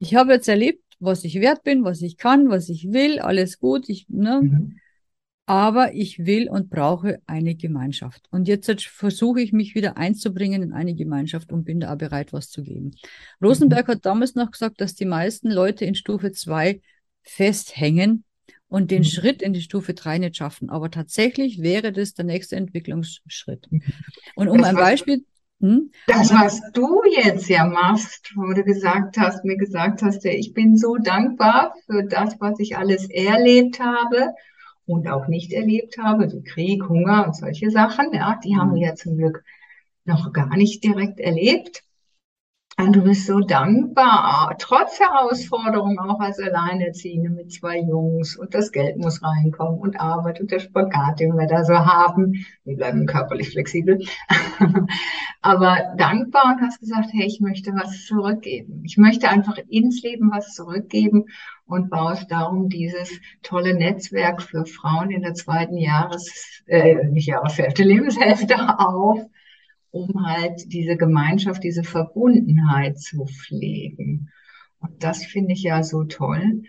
ich 0.00 0.16
habe 0.16 0.32
jetzt 0.32 0.48
erlebt, 0.48 0.82
was 0.98 1.22
ich 1.22 1.40
wert 1.40 1.62
bin, 1.62 1.84
was 1.84 2.02
ich 2.02 2.16
kann, 2.16 2.48
was 2.48 2.68
ich 2.68 2.90
will, 2.92 3.20
alles 3.20 3.60
gut, 3.60 3.88
ich, 3.88 4.08
ne, 4.08 4.40
Mhm. 4.42 4.78
aber 5.46 5.94
ich 5.94 6.26
will 6.26 6.48
und 6.48 6.68
brauche 6.68 7.20
eine 7.26 7.54
Gemeinschaft. 7.54 8.26
Und 8.32 8.48
jetzt 8.48 8.66
jetzt 8.66 8.86
versuche 8.86 9.40
ich 9.40 9.52
mich 9.52 9.76
wieder 9.76 9.96
einzubringen 9.96 10.62
in 10.62 10.72
eine 10.72 10.94
Gemeinschaft 10.94 11.52
und 11.52 11.64
bin 11.64 11.78
da 11.78 11.92
auch 11.92 11.98
bereit, 11.98 12.32
was 12.32 12.50
zu 12.50 12.62
geben. 12.64 12.96
Rosenberg 13.40 13.86
hat 13.86 14.04
damals 14.04 14.34
noch 14.34 14.50
gesagt, 14.50 14.80
dass 14.80 14.96
die 14.96 15.06
meisten 15.06 15.50
Leute 15.50 15.84
in 15.84 15.94
Stufe 15.94 16.32
zwei 16.32 16.80
festhängen 17.22 18.24
und 18.70 18.92
den 18.92 19.04
Mhm. 19.04 19.04
Schritt 19.04 19.42
in 19.42 19.54
die 19.54 19.62
Stufe 19.62 19.94
drei 19.94 20.18
nicht 20.18 20.38
schaffen. 20.38 20.70
Aber 20.70 20.90
tatsächlich 20.92 21.62
wäre 21.62 21.92
das 21.92 22.14
der 22.14 22.26
nächste 22.26 22.56
Entwicklungsschritt. 22.56 23.70
Mhm. 23.70 23.82
Und 24.34 24.48
um 24.48 24.62
Das, 24.62 24.64
ein 24.64 24.78
Beispiel, 24.78 25.24
hm, 25.60 25.92
das, 26.06 26.30
was 26.32 26.60
du 26.72 27.02
jetzt 27.10 27.48
ja 27.48 27.64
machst, 27.64 28.32
wo 28.36 28.52
du 28.52 28.64
gesagt 28.64 29.16
hast, 29.18 29.44
mir 29.44 29.56
gesagt 29.56 30.02
hast, 30.02 30.24
ja, 30.24 30.32
ich 30.32 30.52
bin 30.54 30.76
so 30.76 30.96
dankbar 30.96 31.74
für 31.86 32.04
das, 32.04 32.36
was 32.40 32.58
ich 32.58 32.76
alles 32.76 33.08
erlebt 33.08 33.80
habe 33.80 34.34
und 34.86 35.08
auch 35.08 35.28
nicht 35.28 35.52
erlebt 35.52 35.98
habe, 35.98 36.30
wie 36.32 36.42
Krieg, 36.42 36.88
Hunger 36.88 37.26
und 37.26 37.36
solche 37.36 37.70
Sachen, 37.70 38.12
ja, 38.12 38.38
die 38.44 38.56
haben 38.56 38.74
wir 38.74 38.82
hm, 38.82 38.88
ja 38.88 38.94
zum 38.96 39.16
Glück 39.16 39.44
noch 40.04 40.32
gar 40.32 40.56
nicht 40.56 40.82
direkt 40.84 41.20
erlebt. 41.20 41.82
Und 42.80 42.96
du 42.96 43.02
bist 43.02 43.26
so 43.26 43.40
dankbar, 43.40 44.56
trotz 44.58 44.98
Herausforderungen, 44.98 45.98
auch 45.98 46.18
als 46.18 46.38
Alleinerziehende 46.38 47.28
mit 47.28 47.52
zwei 47.52 47.78
Jungs 47.78 48.36
und 48.36 48.54
das 48.54 48.72
Geld 48.72 48.96
muss 48.96 49.22
reinkommen 49.22 49.78
und 49.78 50.00
Arbeit 50.00 50.40
und 50.40 50.50
der 50.50 50.60
Spagat, 50.60 51.20
den 51.20 51.36
wir 51.36 51.46
da 51.46 51.62
so 51.62 51.74
haben. 51.74 52.46
Wir 52.64 52.76
bleiben 52.76 53.04
körperlich 53.04 53.50
flexibel. 53.50 54.00
Aber 55.42 55.94
dankbar 55.98 56.54
und 56.54 56.62
hast 56.62 56.80
gesagt, 56.80 57.10
hey, 57.12 57.26
ich 57.26 57.40
möchte 57.40 57.72
was 57.72 58.06
zurückgeben. 58.06 58.82
Ich 58.86 58.96
möchte 58.96 59.28
einfach 59.28 59.58
ins 59.68 60.02
Leben 60.02 60.30
was 60.32 60.54
zurückgeben 60.54 61.26
und 61.66 61.90
baust 61.90 62.30
darum 62.30 62.70
dieses 62.70 63.20
tolle 63.42 63.74
Netzwerk 63.74 64.40
für 64.40 64.64
Frauen 64.64 65.10
in 65.10 65.20
der 65.20 65.34
zweiten 65.34 65.76
Jahres, 65.76 66.62
äh, 66.66 67.06
nicht 67.08 67.26
Jahreshälfte, 67.26 67.82
Lebenshälfte 67.82 68.56
auf 68.78 69.20
um 69.90 70.26
halt 70.26 70.72
diese 70.72 70.96
Gemeinschaft, 70.96 71.64
diese 71.64 71.84
Verbundenheit 71.84 72.98
zu 72.98 73.26
pflegen. 73.26 74.30
Und 74.80 75.02
das 75.02 75.24
finde 75.24 75.52
ich 75.52 75.62
ja 75.62 75.82
so 75.82 76.04
toll. 76.04 76.62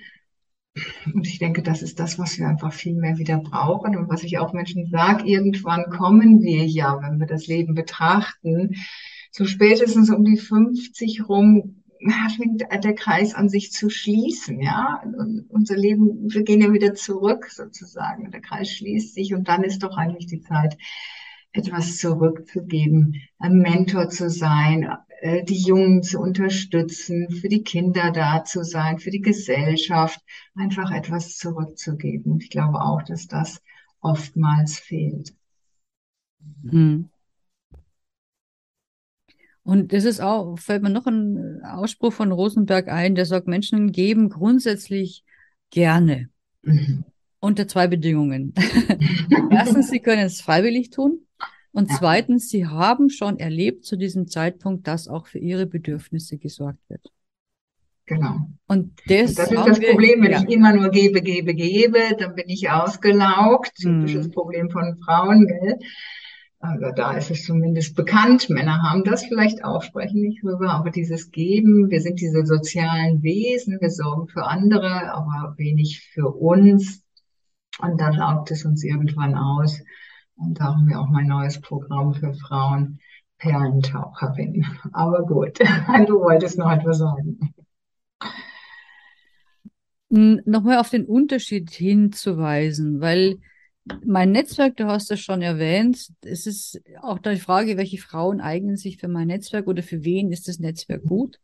Und 1.14 1.28
ich 1.28 1.40
denke, 1.40 1.62
das 1.62 1.82
ist 1.82 2.00
das, 2.00 2.18
was 2.18 2.38
wir 2.38 2.48
einfach 2.48 2.72
viel 2.72 2.96
mehr 2.96 3.18
wieder 3.18 3.38
brauchen 3.38 3.98
und 3.98 4.10
was 4.10 4.24
ich 4.24 4.38
auch 4.38 4.54
Menschen 4.54 4.90
sage, 4.90 5.26
irgendwann 5.26 5.90
kommen 5.90 6.42
wir 6.42 6.66
ja, 6.66 7.00
wenn 7.02 7.20
wir 7.20 7.28
das 7.28 7.48
Leben 7.48 7.76
betrachten, 7.76 8.76
so 9.32 9.46
spätestens 9.46 10.10
um 10.10 10.24
die 10.24 10.38
50 10.38 11.28
rum 11.28 11.84
fängt 12.36 12.62
der 12.62 12.96
Kreis 12.96 13.36
an 13.36 13.48
sich 13.48 13.72
zu 13.72 13.90
schließen, 13.90 14.60
ja. 14.60 15.04
Und 15.04 15.46
unser 15.50 15.78
Leben, 15.78 16.34
wir 16.34 16.44
gehen 16.44 16.62
ja 16.62 16.74
wieder 16.74 16.96
zurück 16.96 17.48
sozusagen. 17.52 18.32
Der 18.32 18.42
Kreis 18.42 18.72
schließt 18.72 19.14
sich 19.14 19.34
und 19.34 19.48
dann 19.48 19.64
ist 19.64 19.84
doch 19.84 19.98
eigentlich 19.98 20.26
die 20.26 20.42
Zeit, 20.42 20.78
etwas 21.54 21.98
zurückzugeben, 21.98 23.22
ein 23.40 23.58
Mentor 23.58 24.10
zu 24.10 24.30
sein, 24.30 24.90
äh, 25.22 25.44
die 25.44 25.62
Jungen 25.62 26.02
zu 26.04 26.20
unterstützen, 26.20 27.30
für 27.30 27.50
die 27.50 27.64
Kinder 27.64 28.12
da 28.12 28.44
zu 28.44 28.64
sein, 28.64 29.00
für 29.00 29.12
die 29.12 29.22
Gesellschaft, 29.22 30.20
einfach 30.56 30.92
etwas 30.92 31.38
zurückzugeben. 31.38 32.40
Ich 32.40 32.50
glaube 32.50 32.82
auch, 32.82 33.04
dass 33.04 33.28
das 33.28 33.62
oftmals 34.00 34.80
fehlt. 34.80 35.34
Hm. 36.68 37.10
Und 39.64 39.94
das 39.94 40.06
ist 40.06 40.22
auch, 40.22 40.58
fällt 40.58 40.82
mir 40.82 40.90
noch 40.90 41.06
ein 41.06 41.62
Ausspruch 41.64 42.14
von 42.14 42.32
Rosenberg 42.32 42.88
ein, 42.88 43.14
der 43.14 43.26
sagt, 43.26 43.48
Menschen 43.48 43.92
geben 43.92 44.30
grundsätzlich 44.30 45.24
gerne. 45.70 46.30
Mhm. 46.64 47.06
Unter 47.40 47.68
zwei 47.68 47.88
Bedingungen. 47.88 48.54
Erstens, 49.52 49.90
sie 49.90 50.00
können 50.00 50.26
es 50.26 50.42
freiwillig 50.42 50.90
tun. 50.90 51.22
Und 51.74 51.90
ja. 51.90 51.96
zweitens, 51.98 52.50
sie 52.50 52.68
haben 52.68 53.10
schon 53.10 53.40
erlebt 53.40 53.86
zu 53.86 53.96
diesem 53.98 54.28
Zeitpunkt, 54.28 54.88
dass 54.88 55.08
auch 55.08 55.28
für 55.28 55.40
ihre 55.40 55.66
Bedürfnisse 55.66 56.38
gesorgt 56.38 56.90
wird. 56.90 57.12
Genau. 58.06 58.50
Und 58.68 59.00
das, 59.08 59.36
das 59.36 59.52
ist 59.52 59.66
das 59.66 59.80
Problem, 59.80 60.22
wenn 60.22 60.32
ja. 60.32 60.42
ich 60.42 60.50
immer 60.50 60.74
nur 60.74 60.90
gebe, 60.90 61.22
gebe, 61.22 61.54
gebe, 61.54 62.00
dann 62.20 62.36
bin 62.36 62.50
ich 62.50 62.70
ausgelaugt. 62.70 63.74
Typisches 63.76 64.26
hm. 64.26 64.32
Problem 64.34 64.70
von 64.70 64.98
Frauen, 65.06 65.48
gell? 65.48 65.80
Also 66.60 66.92
da 66.96 67.14
ist 67.14 67.32
es 67.32 67.46
zumindest 67.46 67.96
bekannt. 67.96 68.50
Männer 68.50 68.84
haben 68.84 69.04
das 69.04 69.26
vielleicht 69.26 69.64
auch, 69.64 69.82
sprechen 69.82 70.22
nicht 70.22 70.44
drüber, 70.44 70.72
aber 70.72 70.92
dieses 70.92 71.32
Geben, 71.32 71.90
wir 71.90 72.02
sind 72.02 72.20
diese 72.20 72.46
sozialen 72.46 73.24
Wesen, 73.24 73.80
wir 73.82 73.90
sorgen 73.90 74.28
für 74.28 74.46
andere, 74.46 75.12
aber 75.12 75.56
wenig 75.58 76.08
für 76.14 76.28
uns. 76.28 77.04
Und 77.82 78.00
dann 78.00 78.14
laugt 78.14 78.52
es 78.52 78.64
uns 78.66 78.84
irgendwann 78.84 79.36
aus. 79.36 79.82
Und 80.36 80.60
da 80.60 80.66
haben 80.66 80.88
wir 80.88 81.00
auch 81.00 81.10
mein 81.10 81.28
neues 81.28 81.60
Programm 81.62 82.14
für 82.14 82.34
Frauen, 82.34 83.00
Perlentaucherin. 83.38 84.66
Aber 84.94 85.26
gut, 85.26 85.60
du 86.08 86.20
wolltest 86.20 86.58
noch 86.58 86.72
etwas 86.72 87.00
sagen. 87.00 87.54
Nochmal 90.10 90.78
auf 90.78 90.90
den 90.90 91.06
Unterschied 91.06 91.72
hinzuweisen, 91.72 93.00
weil 93.00 93.40
mein 94.06 94.32
Netzwerk, 94.32 94.78
du 94.78 94.86
hast 94.86 95.10
es 95.10 95.22
schon 95.22 95.42
erwähnt, 95.42 96.10
es 96.22 96.46
ist 96.46 96.82
auch 97.02 97.18
die 97.18 97.38
Frage, 97.38 97.78
welche 97.78 97.98
Frauen 97.98 98.42
eignen 98.42 98.78
sich 98.78 98.98
für 98.98 99.08
mein 99.08 99.28
Netzwerk 99.28 99.68
oder 99.68 99.82
für 99.82 100.04
wen 100.04 100.32
ist 100.32 100.48
das 100.48 100.60
Netzwerk 100.60 101.04
gut. 101.04 101.40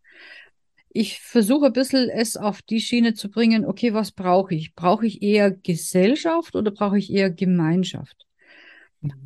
Ich 0.89 1.19
versuche 1.19 1.67
ein 1.67 1.73
bisschen 1.73 2.09
es 2.09 2.37
auf 2.37 2.61
die 2.61 2.81
Schiene 2.81 3.13
zu 3.13 3.29
bringen, 3.29 3.65
okay, 3.65 3.93
was 3.93 4.11
brauche 4.11 4.53
ich? 4.53 4.75
Brauche 4.75 5.05
ich 5.05 5.21
eher 5.21 5.51
Gesellschaft 5.51 6.55
oder 6.55 6.71
brauche 6.71 6.97
ich 6.97 7.11
eher 7.11 7.29
Gemeinschaft? 7.29 8.26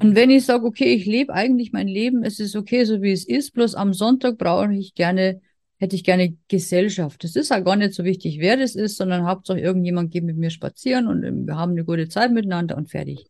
Und 0.01 0.15
wenn 0.15 0.29
ich 0.29 0.45
sage, 0.45 0.65
okay, 0.65 0.93
ich 0.93 1.05
lebe 1.05 1.33
eigentlich 1.33 1.71
mein 1.71 1.87
Leben, 1.87 2.23
es 2.23 2.39
ist 2.39 2.55
okay, 2.55 2.83
so 2.85 3.01
wie 3.01 3.11
es 3.11 3.27
ist, 3.27 3.53
bloß 3.53 3.75
am 3.75 3.93
Sonntag 3.93 4.37
brauche 4.37 4.73
ich 4.73 4.93
gerne 4.93 5.41
hätte 5.81 5.95
ich 5.95 6.03
gerne 6.03 6.37
Gesellschaft. 6.47 7.23
Es 7.23 7.35
ist 7.35 7.49
ja 7.49 7.59
gar 7.59 7.75
nicht 7.75 7.95
so 7.95 8.03
wichtig, 8.03 8.37
wer 8.39 8.55
das 8.55 8.75
ist, 8.75 8.97
sondern 8.97 9.25
Hauptsache 9.25 9.59
irgendjemand 9.59 10.11
geht 10.11 10.23
mit 10.23 10.37
mir 10.37 10.51
spazieren 10.51 11.07
und 11.07 11.23
ähm, 11.23 11.47
wir 11.47 11.55
haben 11.55 11.71
eine 11.71 11.83
gute 11.83 12.07
Zeit 12.07 12.31
miteinander 12.31 12.77
und 12.77 12.91
fertig. 12.91 13.25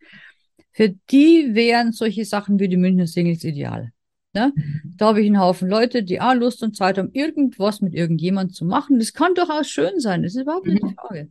Für 0.74 0.90
die 0.90 1.52
wären 1.54 1.94
solche 1.94 2.26
Sachen 2.26 2.60
wie 2.60 2.68
die 2.68 2.76
Münchner 2.76 3.08
Singles 3.08 3.46
ideal. 3.46 3.92
Ne? 4.34 4.52
Mhm. 4.54 4.96
Da 4.98 5.08
habe 5.08 5.22
ich 5.22 5.28
einen 5.28 5.40
Haufen 5.40 5.70
Leute, 5.70 6.04
die 6.04 6.20
auch 6.20 6.34
Lust 6.34 6.62
und 6.62 6.76
Zeit 6.76 6.98
haben, 6.98 7.12
irgendwas 7.14 7.80
mit 7.80 7.94
irgendjemand 7.94 8.54
zu 8.54 8.66
machen. 8.66 9.00
Das 9.00 9.14
kann 9.14 9.34
durchaus 9.34 9.70
schön 9.70 10.02
sein, 10.02 10.24
das 10.24 10.36
ist 10.36 10.42
überhaupt 10.42 10.68
nicht 10.68 10.84
die 10.84 10.88
mhm. 10.88 10.96
Frage. 10.96 11.30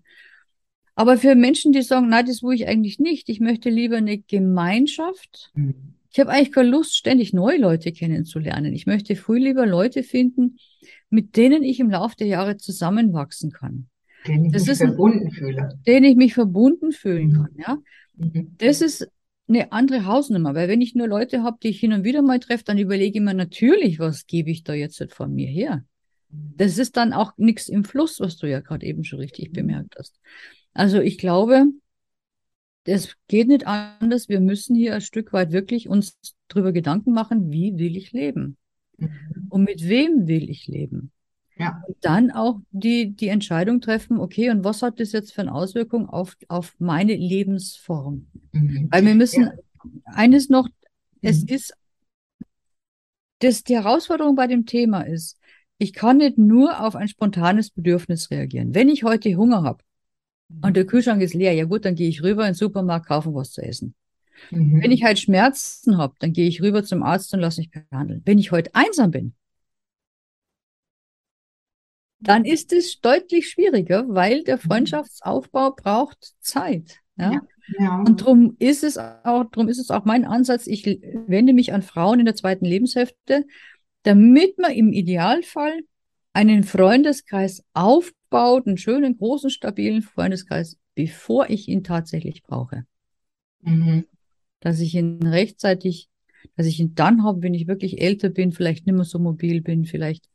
Aber 0.95 1.17
für 1.17 1.35
Menschen, 1.35 1.73
die 1.73 1.83
sagen, 1.83 2.09
nein, 2.09 2.27
das 2.27 2.43
will 2.43 2.55
ich 2.55 2.67
eigentlich 2.67 2.99
nicht, 2.99 3.29
ich 3.29 3.41
möchte 3.41 3.71
lieber 3.71 3.97
eine 3.97 4.19
Gemeinschaft. 4.19 5.51
Mhm. 5.55 5.95
Ich 6.13 6.19
habe 6.19 6.31
eigentlich 6.31 6.53
keine 6.53 6.69
Lust, 6.69 6.97
ständig 6.97 7.33
neue 7.33 7.59
Leute 7.59 7.93
kennenzulernen. 7.93 8.75
Ich 8.75 8.87
möchte 8.87 9.15
früh 9.15 9.39
lieber 9.39 9.65
Leute 9.65 10.03
finden, 10.03 10.59
mit 11.09 11.37
denen 11.37 11.63
ich 11.63 11.79
im 11.79 11.91
Laufe 11.91 12.17
der 12.17 12.27
Jahre 12.27 12.57
zusammenwachsen 12.57 13.53
kann. 13.53 13.87
Den 14.27 14.47
ich 14.47 14.53
das 14.53 14.67
mich 14.67 14.79
verbunden 14.79 15.27
ein, 15.27 15.33
fühle. 15.33 15.79
Den 15.87 16.05
ich 16.05 16.17
mich 16.17 16.35
verbunden 16.35 16.93
fühlen 16.93 17.29
mhm. 17.29 17.33
kann, 17.35 17.51
ja. 17.57 17.79
Mhm. 18.17 18.55
Das 18.59 18.81
ist 18.81 19.09
eine 19.49 19.73
andere 19.73 20.05
Hausnummer, 20.05 20.55
weil 20.55 20.69
wenn 20.69 20.81
ich 20.81 20.95
nur 20.95 21.09
Leute 21.09 21.43
habe, 21.43 21.59
die 21.63 21.69
ich 21.69 21.81
hin 21.81 21.93
und 21.93 22.05
wieder 22.05 22.23
mal 22.23 22.39
treffe, 22.39 22.65
dann 22.65 22.79
überlege 22.79 23.19
ich 23.19 23.25
mir 23.25 23.35
natürlich, 23.35 23.99
was 23.99 24.27
gebe 24.27 24.51
ich 24.51 24.65
da 24.65 24.75
jetzt 24.75 25.05
von 25.13 25.35
mir 25.35 25.49
her. 25.49 25.85
Das 26.29 26.79
ist 26.79 26.97
dann 26.97 27.13
auch 27.13 27.33
nichts 27.37 27.69
im 27.69 27.85
Fluss, 27.85 28.21
was 28.21 28.37
du 28.37 28.49
ja 28.49 28.61
gerade 28.61 28.87
eben 28.87 29.05
schon 29.05 29.19
richtig 29.19 29.49
mhm. 29.49 29.55
bemerkt 29.55 29.97
hast. 29.99 30.21
Also 30.73 31.01
ich 31.01 31.19
glaube, 31.19 31.67
es 32.85 33.17
geht 33.29 33.49
nicht 33.49 33.67
anders. 33.67 34.29
Wir 34.29 34.41
müssen 34.41 34.75
hier 34.75 34.95
ein 34.95 35.01
Stück 35.01 35.33
weit 35.33 35.53
wirklich 35.53 35.89
uns 35.89 36.19
darüber 36.49 36.73
Gedanken 36.73 37.13
machen, 37.13 37.51
wie 37.51 37.79
will 37.79 37.97
ich 37.97 38.13
leben? 38.13 38.57
Mhm. 38.97 39.47
Und 39.49 39.65
mit 39.65 39.89
wem 39.89 40.27
will 40.27 40.49
ich 40.51 40.67
leben? 40.67 41.13
Ja. 41.57 41.83
Und 41.87 41.97
dann 42.01 42.31
auch 42.31 42.61
die, 42.71 43.15
die 43.15 43.29
Entscheidung 43.29 43.81
treffen, 43.81 44.19
okay, 44.19 44.51
und 44.51 44.65
was 44.65 44.83
hat 44.83 44.99
das 44.99 45.13
jetzt 45.13 45.33
für 45.33 45.43
eine 45.43 45.55
Auswirkung 45.55 46.09
auf, 46.09 46.37
auf 46.49 46.75
meine 46.79 47.15
Lebensform? 47.15 48.27
Mhm. 48.53 48.89
Weil 48.91 49.05
wir 49.05 49.15
müssen 49.15 49.43
ja. 49.45 49.53
eines 50.07 50.49
noch, 50.49 50.69
es 51.21 51.43
mhm. 51.43 51.49
ist, 51.49 51.75
das, 53.41 53.63
die 53.63 53.75
Herausforderung 53.75 54.37
bei 54.37 54.47
dem 54.47 54.65
Thema 54.65 55.03
ist, 55.03 55.39
ich 55.77 55.93
kann 55.93 56.19
nicht 56.19 56.39
nur 56.39 56.81
auf 56.81 56.97
ein 56.97 57.09
spontanes 57.09 57.71
Bedürfnis 57.71 58.31
reagieren. 58.31 58.75
Wenn 58.75 58.89
ich 58.89 59.03
heute 59.03 59.35
Hunger 59.35 59.63
habe 59.63 59.83
und 60.63 60.77
der 60.77 60.87
Kühlschrank 60.87 61.23
ist 61.23 61.35
leer, 61.35 61.53
ja 61.53 61.65
gut, 61.65 61.85
dann 61.85 61.95
gehe 61.95 62.09
ich 62.09 62.23
rüber 62.23 62.43
in 62.43 62.51
den 62.51 62.55
Supermarkt, 62.55 63.07
kaufen 63.07 63.35
was 63.35 63.53
zu 63.53 63.63
essen. 63.63 63.95
Mhm. 64.51 64.83
Wenn 64.83 64.91
ich 64.91 65.05
halt 65.05 65.19
Schmerzen 65.19 65.99
habe, 65.99 66.15
dann 66.19 66.33
gehe 66.33 66.49
ich 66.49 66.63
rüber 66.63 66.83
zum 66.85 67.03
Arzt 67.03 67.33
und 67.35 67.41
lasse 67.41 67.61
mich 67.61 67.71
behandeln. 67.71 68.23
Wenn 68.25 68.39
ich 68.39 68.53
heute 68.53 68.75
einsam 68.75 69.11
bin, 69.11 69.35
dann 72.21 72.45
ist 72.45 72.73
es 72.73 73.01
deutlich 73.01 73.49
schwieriger, 73.49 74.05
weil 74.09 74.45
der 74.45 74.57
mhm. 74.57 74.61
Freundschaftsaufbau 74.61 75.73
braucht 75.73 76.35
Zeit. 76.41 76.99
Ja? 77.17 77.33
ja, 77.33 77.41
ja. 77.79 77.99
Und 78.01 78.21
darum 78.21 78.57
ist 78.59 78.85
es 78.85 78.99
auch, 78.99 79.45
darum 79.51 79.69
ist 79.69 79.79
es 79.79 79.91
auch 79.91 80.05
mein 80.05 80.25
Ansatz. 80.25 80.67
Ich 80.67 80.85
wende 80.85 81.53
mich 81.53 81.73
an 81.73 81.83
Frauen 81.83 82.21
in 82.21 82.27
der 82.27 82.35
zweiten 82.35 82.65
Lebenshälfte, 82.65 83.47
damit 84.03 84.59
man 84.59 84.73
im 84.73 84.93
Idealfall 84.93 85.81
einen 86.33 86.65
Freundeskreis 86.65 87.63
aufbaut, 87.73 88.15
einen 88.33 88.79
schönen, 88.79 89.19
großen, 89.19 89.51
stabilen 89.51 90.03
Freundeskreis, 90.03 90.79
bevor 90.95 91.51
ich 91.51 91.69
ihn 91.69 91.85
tatsächlich 91.85 92.43
brauche. 92.43 92.85
Mhm 93.63 94.05
dass 94.61 94.81
ich 94.81 94.95
ihn 94.95 95.27
rechtzeitig, 95.27 96.09
dass 96.57 96.67
ich 96.67 96.79
ihn 96.79 96.95
dann 96.95 97.25
habe, 97.25 97.43
wenn 97.43 97.55
ich 97.55 97.67
wirklich 97.67 98.01
älter 98.01 98.29
bin, 98.29 98.53
vielleicht 98.53 98.87
nicht 98.87 98.95
mehr 98.95 99.05
so 99.05 99.19
mobil 99.19 99.63
bin, 99.63 99.85
vielleicht 99.85 100.29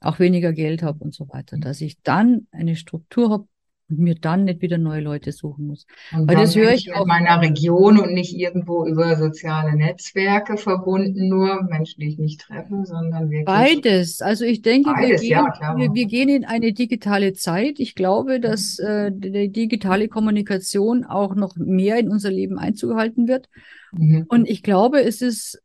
auch 0.00 0.18
weniger 0.18 0.52
Geld 0.52 0.82
habe 0.82 1.02
und 1.02 1.14
so 1.14 1.28
weiter, 1.28 1.56
dass 1.58 1.80
ich 1.80 2.00
dann 2.02 2.46
eine 2.50 2.76
Struktur 2.76 3.30
habe, 3.30 3.48
und 3.90 3.98
mir 3.98 4.14
dann 4.14 4.44
nicht 4.44 4.60
wieder 4.60 4.78
neue 4.78 5.00
Leute 5.00 5.32
suchen 5.32 5.66
muss. 5.66 5.86
Und 6.12 6.28
Weil 6.28 6.36
das 6.36 6.54
höre 6.54 6.72
ich 6.72 6.92
auch 6.94 7.02
in 7.02 7.08
meiner 7.08 7.40
Region 7.40 7.98
und 7.98 8.12
nicht 8.12 8.34
irgendwo 8.34 8.86
über 8.86 9.16
soziale 9.16 9.74
Netzwerke 9.76 10.56
verbunden, 10.56 11.28
nur 11.28 11.62
Menschen, 11.64 12.00
die 12.00 12.08
ich 12.08 12.18
nicht 12.18 12.40
treffe, 12.40 12.82
sondern 12.84 13.30
wirklich. 13.30 13.46
Beides. 13.46 14.20
Also 14.20 14.44
ich 14.44 14.62
denke, 14.62 14.90
beides, 14.90 15.22
wir, 15.22 15.28
gehen, 15.28 15.48
ja, 15.60 15.76
wir, 15.76 15.94
wir, 15.94 16.06
gehen 16.06 16.28
in 16.28 16.44
eine 16.44 16.72
digitale 16.72 17.32
Zeit. 17.32 17.78
Ich 17.78 17.94
glaube, 17.94 18.40
dass 18.40 18.78
äh, 18.78 19.10
die 19.12 19.50
digitale 19.50 20.08
Kommunikation 20.08 21.04
auch 21.04 21.34
noch 21.34 21.56
mehr 21.56 21.98
in 21.98 22.10
unser 22.10 22.30
Leben 22.30 22.58
einzuhalten 22.58 23.26
wird. 23.26 23.48
Mhm. 23.92 24.26
Und 24.28 24.48
ich 24.48 24.62
glaube, 24.62 25.02
es 25.02 25.22
ist 25.22 25.62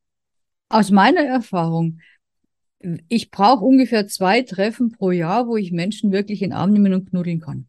aus 0.70 0.92
meiner 0.92 1.22
Erfahrung, 1.22 2.00
ich 3.08 3.32
brauche 3.32 3.64
ungefähr 3.64 4.08
zwei 4.08 4.42
Treffen 4.42 4.92
pro 4.92 5.12
Jahr, 5.12 5.48
wo 5.48 5.56
ich 5.56 5.72
Menschen 5.72 6.12
wirklich 6.12 6.42
in 6.42 6.50
den 6.50 6.58
Arm 6.58 6.72
nehmen 6.72 6.94
und 6.94 7.10
knuddeln 7.10 7.40
kann. 7.40 7.68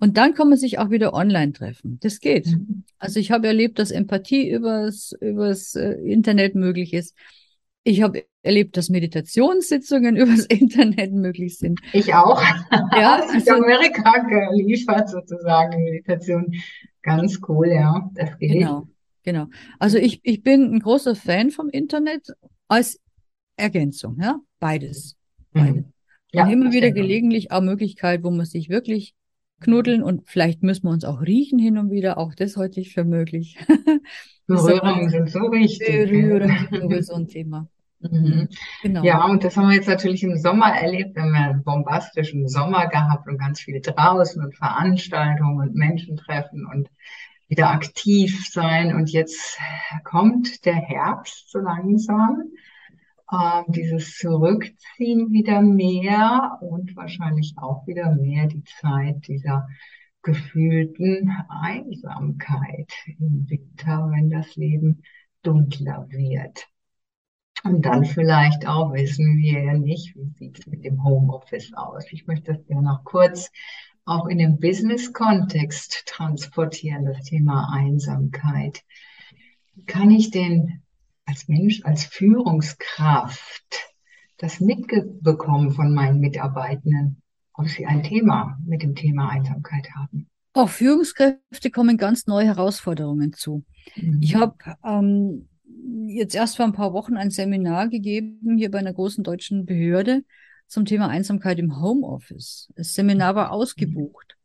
Und 0.00 0.16
dann 0.16 0.34
kann 0.34 0.48
man 0.48 0.58
sich 0.58 0.78
auch 0.78 0.90
wieder 0.90 1.12
online 1.12 1.52
treffen. 1.52 1.98
Das 2.00 2.20
geht. 2.20 2.46
Mhm. 2.46 2.84
Also 2.98 3.18
ich 3.18 3.30
habe 3.30 3.48
erlebt, 3.48 3.78
dass 3.78 3.90
Empathie 3.90 4.48
übers, 4.48 5.12
übers 5.20 5.74
äh, 5.74 5.92
Internet 5.92 6.54
möglich 6.54 6.92
ist. 6.92 7.16
Ich 7.82 8.02
habe 8.02 8.24
erlebt, 8.42 8.76
dass 8.76 8.90
Meditationssitzungen 8.90 10.16
übers 10.16 10.44
Internet 10.46 11.12
möglich 11.12 11.58
sind. 11.58 11.80
Ich 11.92 12.14
auch. 12.14 12.40
Ja, 12.92 13.22
also, 13.32 13.52
Amerika 13.52 14.18
geliefert 14.18 15.08
sozusagen 15.08 15.82
Meditation. 15.82 16.52
Ganz 17.02 17.40
cool, 17.48 17.68
ja. 17.68 18.08
Das 18.14 18.38
geht. 18.38 18.52
Genau, 18.52 18.86
genau. 19.22 19.46
Also 19.78 19.98
ich, 19.98 20.20
ich 20.22 20.42
bin 20.42 20.74
ein 20.74 20.80
großer 20.80 21.16
Fan 21.16 21.50
vom 21.50 21.70
Internet 21.70 22.28
als 22.68 23.00
Ergänzung, 23.56 24.18
ja. 24.20 24.38
Beides. 24.60 25.16
Mhm. 25.52 25.60
Beides. 25.60 25.76
Mhm. 25.76 25.92
Ja, 26.32 26.44
und 26.44 26.52
immer 26.52 26.72
wieder 26.72 26.90
gelegentlich 26.90 27.50
auch 27.52 27.62
Möglichkeit, 27.62 28.22
wo 28.22 28.30
man 28.30 28.44
sich 28.44 28.68
wirklich 28.68 29.14
knuddeln 29.60 30.02
und 30.02 30.22
vielleicht 30.26 30.62
müssen 30.62 30.84
wir 30.84 30.90
uns 30.90 31.04
auch 31.04 31.20
riechen 31.20 31.58
hin 31.58 31.78
und 31.78 31.90
wieder. 31.90 32.18
Auch 32.18 32.34
das 32.34 32.56
heute 32.56 32.80
ich 32.80 32.94
für 32.94 33.04
möglich. 33.04 33.56
Berührungen 34.46 35.10
sind 35.10 35.30
so 35.30 35.40
wichtig. 35.52 35.86
Berührungen 35.86 36.68
sind 36.70 37.04
so 37.04 37.14
ein 37.14 37.28
Thema. 37.28 37.68
Mhm. 38.00 38.48
Genau. 38.82 39.02
Ja, 39.02 39.24
und 39.24 39.42
das 39.42 39.56
haben 39.56 39.68
wir 39.68 39.76
jetzt 39.76 39.88
natürlich 39.88 40.22
im 40.22 40.36
Sommer 40.36 40.72
erlebt. 40.72 41.16
Wir 41.16 41.22
haben 41.22 41.34
ja 41.34 41.50
einen 41.50 41.64
bombastischen 41.64 42.46
Sommer 42.48 42.86
gehabt 42.86 43.28
und 43.28 43.38
ganz 43.38 43.60
viel 43.60 43.80
draußen 43.80 44.42
und 44.42 44.56
Veranstaltungen 44.56 45.68
und 45.68 45.74
Menschentreffen 45.74 46.66
und 46.66 46.88
wieder 47.48 47.70
aktiv 47.70 48.46
sein. 48.48 48.94
Und 48.94 49.10
jetzt 49.10 49.58
kommt 50.04 50.64
der 50.64 50.76
Herbst 50.76 51.50
so 51.50 51.58
langsam. 51.58 52.44
Ähm, 53.30 53.64
dieses 53.68 54.16
Zurückziehen 54.16 55.32
wieder 55.32 55.60
mehr 55.60 56.58
und 56.62 56.96
wahrscheinlich 56.96 57.54
auch 57.58 57.86
wieder 57.86 58.14
mehr 58.14 58.46
die 58.46 58.64
Zeit 58.64 59.26
dieser 59.28 59.68
gefühlten 60.22 61.30
Einsamkeit 61.48 62.90
im 63.18 63.48
Winter, 63.48 64.10
wenn 64.14 64.30
das 64.30 64.56
Leben 64.56 65.02
dunkler 65.42 66.06
wird. 66.10 66.68
Und 67.64 67.84
dann 67.84 68.04
vielleicht 68.04 68.66
auch 68.66 68.94
wissen 68.94 69.36
wir 69.36 69.62
ja 69.62 69.74
nicht, 69.74 70.14
wie 70.16 70.30
sieht 70.30 70.60
es 70.60 70.66
mit 70.66 70.84
dem 70.84 71.04
Homeoffice 71.04 71.72
aus. 71.74 72.04
Ich 72.10 72.26
möchte 72.26 72.54
das 72.54 72.62
ja 72.68 72.80
noch 72.80 73.04
kurz 73.04 73.50
auch 74.04 74.26
in 74.26 74.38
den 74.38 74.58
Business-Kontext 74.58 76.06
transportieren, 76.06 77.04
das 77.04 77.24
Thema 77.24 77.70
Einsamkeit. 77.72 78.84
Kann 79.86 80.10
ich 80.10 80.30
denn 80.30 80.82
als 81.28 81.46
Mensch, 81.46 81.82
als 81.84 82.04
Führungskraft 82.04 83.94
das 84.38 84.60
mitbekommen 84.60 85.72
von 85.72 85.92
meinen 85.92 86.20
Mitarbeitenden, 86.20 87.22
ob 87.52 87.68
sie 87.68 87.86
ein 87.86 88.02
Thema 88.02 88.58
mit 88.64 88.82
dem 88.82 88.94
Thema 88.94 89.28
Einsamkeit 89.28 89.88
haben? 89.94 90.28
Auch 90.54 90.68
Führungskräfte 90.68 91.70
kommen 91.70 91.98
ganz 91.98 92.26
neue 92.26 92.46
Herausforderungen 92.46 93.32
zu. 93.32 93.64
Mhm. 93.96 94.20
Ich 94.22 94.34
habe 94.34 94.56
ähm, 94.84 95.48
jetzt 96.06 96.34
erst 96.34 96.56
vor 96.56 96.64
ein 96.64 96.72
paar 96.72 96.92
Wochen 96.92 97.16
ein 97.16 97.30
Seminar 97.30 97.88
gegeben 97.88 98.56
hier 98.56 98.70
bei 98.70 98.78
einer 98.78 98.94
großen 98.94 99.22
deutschen 99.22 99.66
Behörde 99.66 100.24
zum 100.66 100.84
Thema 100.84 101.08
Einsamkeit 101.08 101.58
im 101.58 101.80
Homeoffice. 101.80 102.72
Das 102.74 102.94
Seminar 102.94 103.34
war 103.34 103.52
ausgebucht. 103.52 104.37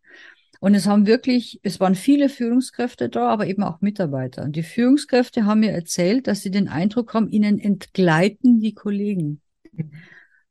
Und 0.64 0.76
es 0.76 0.88
haben 0.88 1.07
wirklich, 1.07 1.59
es 1.61 1.82
waren 1.82 1.93
viele 1.93 2.30
Führungskräfte 2.30 3.09
da, 3.09 3.28
aber 3.28 3.47
eben 3.47 3.64
auch 3.64 3.82
Mitarbeiter. 3.82 4.43
Und 4.43 4.55
die 4.55 4.64
Führungskräfte 4.64 5.43
haben 5.43 5.59
mir 5.59 5.74
erzählt, 5.74 6.26
dass 6.26 6.39
sie 6.39 6.51
den 6.51 6.70
Eindruck 6.70 7.14
haben, 7.14 7.30
ihnen 7.30 7.59
entgleiten 7.59 8.61
die 8.61 8.74
Kollegen. 8.74 9.41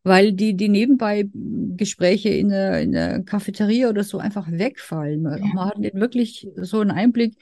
Weil 0.02 0.34
die, 0.34 0.54
die 0.54 0.68
nebenbei 0.68 1.30
Gespräche 1.32 2.28
in 2.28 2.50
der, 2.50 2.82
in 2.82 2.92
der 2.92 3.22
Cafeteria 3.22 3.88
oder 3.88 4.04
so 4.04 4.18
einfach 4.18 4.52
wegfallen. 4.52 5.22
Man, 5.22 5.40
man 5.54 5.70
hat 5.70 5.78
nicht 5.78 5.94
wirklich 5.94 6.46
so 6.56 6.80
einen 6.80 6.90
Einblick, 6.90 7.38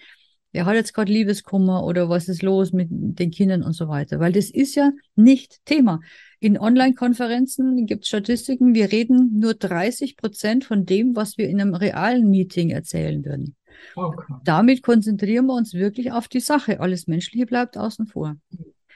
wer 0.53 0.65
hat 0.65 0.77
jetzt 0.77 0.95
gerade 0.95 1.11
Liebeskummer 1.11 1.83
oder 1.83 2.09
was 2.09 2.29
ist 2.29 2.43
los 2.43 2.73
mit 2.73 2.87
den 2.93 3.33
Kindern 3.33 3.65
und 3.65 3.73
so 3.73 3.89
weiter. 3.89 4.21
Weil 4.21 4.31
das 4.31 4.49
ist 4.49 4.77
ja 4.77 4.93
nicht 5.17 5.59
Thema. 5.65 6.03
In 6.43 6.59
Online-Konferenzen 6.59 7.85
gibt 7.85 8.05
es 8.05 8.09
Statistiken, 8.09 8.75
wir 8.75 8.91
reden 8.91 9.39
nur 9.39 9.53
30 9.53 10.17
Prozent 10.17 10.65
von 10.65 10.87
dem, 10.87 11.15
was 11.15 11.37
wir 11.37 11.49
in 11.49 11.61
einem 11.61 11.75
realen 11.75 12.31
Meeting 12.31 12.71
erzählen 12.71 13.23
würden. 13.25 13.57
Okay. 13.95 14.35
Damit 14.45 14.83
konzentrieren 14.83 15.47
wir 15.47 15.55
uns 15.55 15.75
wirklich 15.75 16.13
auf 16.13 16.29
die 16.29 16.41
Sache. 16.41 16.81
Alles 16.81 17.07
Menschliche 17.07 17.45
bleibt 17.45 17.77
außen 17.77 18.07
vor. 18.07 18.37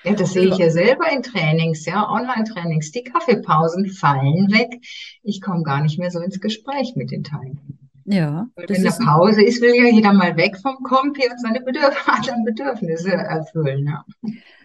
Ja, 0.05 0.15
das 0.15 0.33
sehe 0.33 0.49
ich 0.49 0.57
ja 0.57 0.71
selber 0.71 1.11
in 1.13 1.23
Trainings, 1.23 1.85
ja, 1.85 2.09
Online-Trainings. 2.09 2.93
Die 2.93 3.05
Kaffeepausen 3.05 3.91
fallen 3.91 4.51
weg. 4.51 4.81
Ich 5.23 5.43
komme 5.43 5.65
gar 5.65 5.83
nicht 5.83 5.99
mehr 5.99 6.11
so 6.11 6.21
ins 6.21 6.41
Gespräch 6.41 6.95
mit 6.97 7.11
den 7.11 7.25
Teilnehmern. 7.25 7.79
Ja. 8.07 8.47
Weil 8.55 8.69
wenn 8.69 8.87
eine 8.87 8.97
Pause 9.05 9.43
ist, 9.43 9.63
will 9.63 9.75
ja 9.75 9.91
jeder 9.91 10.13
mal 10.13 10.37
weg 10.37 10.57
vom 10.61 10.77
Kompi 10.83 11.23
und 11.31 11.41
seine 11.41 11.61
Bedürf 11.61 11.95
anderen 12.07 12.45
Bedürfnisse 12.45 13.13
erfüllen. 13.13 13.87
Ja. 13.87 14.05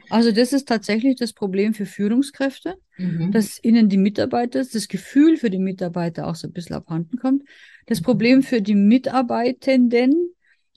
Also 0.10 0.32
das 0.32 0.54
ist 0.54 0.68
tatsächlich 0.68 1.16
das 1.16 1.34
Problem 1.34 1.74
für 1.74 1.86
Führungskräfte, 1.86 2.76
mhm. 2.98 3.32
dass 3.32 3.64
ihnen 3.64 3.90
die 3.90 3.98
Mitarbeiter, 3.98 4.64
das 4.64 4.88
Gefühl 4.88 5.38
für 5.38 5.50
die 5.50 5.60
Mitarbeiter 5.60 6.28
auch 6.28 6.36
so 6.36 6.48
ein 6.48 6.54
bisschen 6.54 6.76
abhanden 6.76 7.18
kommt. 7.18 7.44
Das 7.86 8.02
Problem 8.02 8.44
für 8.44 8.62
die 8.62 8.76
Mitarbeitenden 8.76 10.32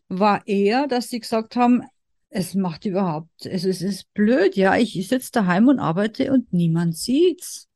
war 0.09 0.47
eher, 0.47 0.87
dass 0.87 1.09
sie 1.09 1.21
gesagt 1.21 1.57
haben, 1.57 1.83
es 2.29 2.55
macht 2.55 2.87
überhaupt, 2.87 3.47
es, 3.47 3.65
es 3.65 3.83
ist 3.83 4.13
blöd, 4.15 4.57
ja, 4.57 4.77
ich 4.77 5.07
sitze 5.09 5.33
daheim 5.33 5.69
und 5.69 5.79
arbeite 5.79 6.33
und 6.33 6.53
niemand 6.53 6.97
sieht's. 6.97 7.69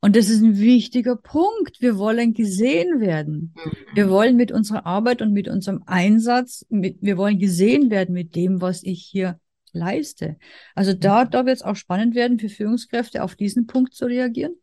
Und 0.00 0.16
das 0.16 0.28
ist 0.30 0.42
ein 0.42 0.58
wichtiger 0.58 1.16
Punkt. 1.16 1.80
Wir 1.80 1.98
wollen 1.98 2.32
gesehen 2.32 3.00
werden. 3.00 3.54
Wir 3.94 4.08
wollen 4.08 4.36
mit 4.36 4.50
unserer 4.50 4.86
Arbeit 4.86 5.20
und 5.20 5.32
mit 5.32 5.46
unserem 5.46 5.82
Einsatz, 5.86 6.64
mit, 6.70 6.98
wir 7.02 7.16
wollen 7.16 7.38
gesehen 7.38 7.90
werden 7.90 8.14
mit 8.14 8.34
dem, 8.34 8.60
was 8.60 8.82
ich 8.82 9.02
hier 9.02 9.38
leiste. 9.72 10.36
Also 10.74 10.92
da, 10.92 11.24
da 11.24 11.46
wird 11.46 11.56
es 11.56 11.62
auch 11.62 11.76
spannend 11.76 12.14
werden 12.14 12.38
für 12.38 12.48
Führungskräfte, 12.48 13.22
auf 13.22 13.34
diesen 13.34 13.66
Punkt 13.66 13.94
zu 13.94 14.06
reagieren. 14.06 14.54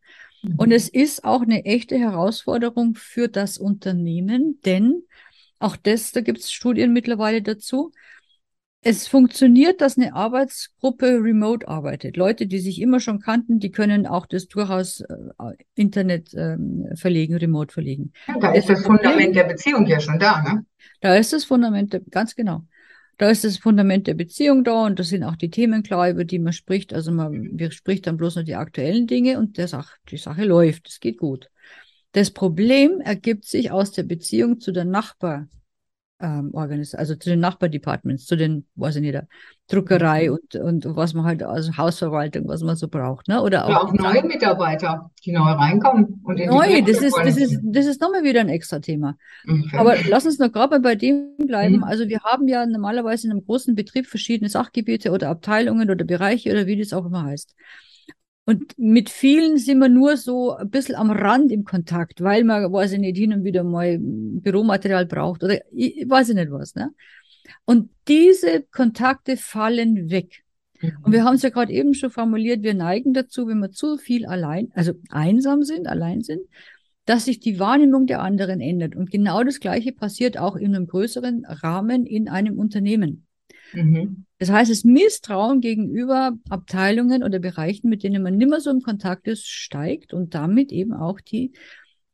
Und 0.56 0.70
es 0.70 0.88
ist 0.88 1.24
auch 1.24 1.42
eine 1.42 1.64
echte 1.64 1.98
Herausforderung 1.98 2.94
für 2.94 3.28
das 3.28 3.58
Unternehmen, 3.58 4.60
denn 4.64 5.02
auch 5.58 5.76
das, 5.76 6.12
da 6.12 6.20
gibt 6.20 6.38
es 6.38 6.52
Studien 6.52 6.92
mittlerweile 6.92 7.42
dazu. 7.42 7.90
Es 8.80 9.08
funktioniert, 9.08 9.80
dass 9.80 9.98
eine 9.98 10.14
Arbeitsgruppe 10.14 11.18
remote 11.20 11.66
arbeitet. 11.66 12.16
Leute, 12.16 12.46
die 12.46 12.60
sich 12.60 12.80
immer 12.80 13.00
schon 13.00 13.18
kannten, 13.18 13.58
die 13.58 13.72
können 13.72 14.06
auch 14.06 14.26
das 14.26 14.46
durchaus 14.46 15.00
äh, 15.00 15.06
Internet 15.74 16.32
ähm, 16.34 16.86
verlegen, 16.94 17.34
remote 17.34 17.72
verlegen. 17.72 18.12
Ja, 18.28 18.38
da 18.38 18.52
ist 18.52 18.68
das, 18.68 18.78
das 18.78 18.86
Fundament 18.86 19.34
der 19.34 19.44
Beziehung 19.44 19.84
ja 19.86 19.98
schon 19.98 20.20
da, 20.20 20.42
ne? 20.42 20.64
Da 21.00 21.16
ist 21.16 21.32
das 21.32 21.44
Fundament, 21.44 22.00
ganz 22.10 22.36
genau. 22.36 22.62
Da 23.18 23.30
ist 23.30 23.42
das 23.42 23.58
Fundament 23.58 24.06
der 24.06 24.14
Beziehung 24.14 24.62
da 24.62 24.86
und 24.86 24.98
das 25.00 25.08
sind 25.08 25.24
auch 25.24 25.34
die 25.34 25.50
Themen 25.50 25.82
klar, 25.82 26.08
über 26.08 26.24
die 26.24 26.38
man 26.38 26.52
spricht. 26.52 26.94
Also 26.94 27.10
man 27.10 27.58
wir 27.58 27.72
spricht 27.72 28.06
dann 28.06 28.16
bloß 28.16 28.36
nur 28.36 28.44
die 28.44 28.54
aktuellen 28.54 29.08
Dinge 29.08 29.38
und 29.38 29.58
der 29.58 29.66
Sach, 29.66 29.96
die 30.08 30.16
Sache 30.16 30.44
läuft, 30.44 30.88
es 30.88 31.00
geht 31.00 31.18
gut. 31.18 31.50
Das 32.12 32.30
Problem 32.30 33.00
ergibt 33.00 33.44
sich 33.44 33.72
aus 33.72 33.90
der 33.90 34.04
Beziehung 34.04 34.60
zu 34.60 34.72
der 34.72 34.84
Nachbar, 34.84 35.48
ähm, 36.20 36.52
also 36.54 37.14
zu 37.14 37.30
den 37.30 37.40
Nachbardepartments, 37.40 38.26
zu 38.26 38.36
den, 38.36 38.66
weiß 38.74 38.96
ich 38.96 39.02
nicht, 39.02 39.14
der 39.14 39.28
Druckerei 39.68 40.28
mhm. 40.28 40.34
und, 40.34 40.84
und 40.84 40.96
was 40.96 41.14
man 41.14 41.24
halt, 41.24 41.42
also 41.42 41.76
Hausverwaltung, 41.76 42.48
was 42.48 42.62
man 42.62 42.74
so 42.74 42.88
braucht, 42.88 43.28
ne? 43.28 43.42
Oder 43.42 43.66
auch, 43.66 43.70
ja, 43.70 43.80
auch 43.82 43.92
neue 43.92 44.24
Mitarbeiter, 44.24 45.10
die 45.24 45.32
neu 45.32 45.50
reinkommen 45.50 46.20
und 46.24 46.38
in 46.38 46.48
Neu, 46.48 46.82
das 46.82 47.02
ist, 47.02 47.16
das 47.16 47.36
ist, 47.36 47.60
das 47.62 47.86
ist 47.86 48.00
nochmal 48.00 48.24
wieder 48.24 48.40
ein 48.40 48.48
extra 48.48 48.80
Thema. 48.80 49.16
Okay. 49.46 49.76
Aber 49.76 49.94
lass 50.08 50.26
uns 50.26 50.38
noch 50.38 50.50
gerade 50.50 50.80
bei 50.80 50.94
dem 50.94 51.36
bleiben. 51.36 51.76
Mhm. 51.76 51.84
Also 51.84 52.08
wir 52.08 52.20
haben 52.20 52.48
ja 52.48 52.66
normalerweise 52.66 53.26
in 53.26 53.32
einem 53.32 53.44
großen 53.44 53.74
Betrieb 53.74 54.06
verschiedene 54.06 54.48
Sachgebiete 54.48 55.12
oder 55.12 55.28
Abteilungen 55.28 55.90
oder 55.90 56.04
Bereiche 56.04 56.50
oder 56.50 56.66
wie 56.66 56.78
das 56.78 56.92
auch 56.92 57.06
immer 57.06 57.24
heißt. 57.24 57.54
Und 58.48 58.78
mit 58.78 59.10
vielen 59.10 59.58
sind 59.58 59.78
wir 59.78 59.90
nur 59.90 60.16
so 60.16 60.56
ein 60.56 60.70
bisschen 60.70 60.94
am 60.94 61.10
Rand 61.10 61.52
im 61.52 61.64
Kontakt, 61.64 62.22
weil 62.22 62.44
man, 62.44 62.72
weiß 62.72 62.92
ich 62.92 62.98
nicht, 62.98 63.18
hin 63.18 63.34
und 63.34 63.44
wieder 63.44 63.62
mal 63.62 63.98
Büromaterial 64.00 65.04
braucht 65.04 65.44
oder 65.44 65.58
ich, 65.70 66.08
weiß 66.08 66.30
ich 66.30 66.34
nicht 66.34 66.50
was. 66.50 66.74
Ne? 66.74 66.94
Und 67.66 67.90
diese 68.08 68.62
Kontakte 68.62 69.36
fallen 69.36 70.08
weg. 70.08 70.44
Mhm. 70.80 70.92
Und 71.02 71.12
wir 71.12 71.24
haben 71.24 71.34
es 71.34 71.42
ja 71.42 71.50
gerade 71.50 71.74
eben 71.74 71.92
schon 71.92 72.08
formuliert, 72.08 72.62
wir 72.62 72.72
neigen 72.72 73.12
dazu, 73.12 73.46
wenn 73.46 73.58
wir 73.58 73.70
zu 73.70 73.98
viel 73.98 74.24
allein, 74.24 74.72
also 74.72 74.94
einsam 75.10 75.62
sind, 75.62 75.86
allein 75.86 76.22
sind, 76.22 76.40
dass 77.04 77.26
sich 77.26 77.40
die 77.40 77.58
Wahrnehmung 77.58 78.06
der 78.06 78.22
anderen 78.22 78.62
ändert. 78.62 78.96
Und 78.96 79.10
genau 79.10 79.44
das 79.44 79.60
Gleiche 79.60 79.92
passiert 79.92 80.38
auch 80.38 80.56
in 80.56 80.74
einem 80.74 80.86
größeren 80.86 81.44
Rahmen 81.44 82.06
in 82.06 82.30
einem 82.30 82.58
Unternehmen. 82.58 83.27
Mhm. 83.72 84.24
Das 84.38 84.50
heißt, 84.50 84.70
das 84.70 84.84
Misstrauen 84.84 85.60
gegenüber 85.60 86.32
Abteilungen 86.48 87.22
oder 87.22 87.38
Bereichen, 87.38 87.88
mit 87.88 88.02
denen 88.02 88.22
man 88.22 88.36
nimmer 88.36 88.60
so 88.60 88.70
im 88.70 88.82
Kontakt 88.82 89.26
ist, 89.26 89.48
steigt 89.48 90.12
und 90.12 90.34
damit 90.34 90.72
eben 90.72 90.92
auch 90.92 91.20
die 91.20 91.52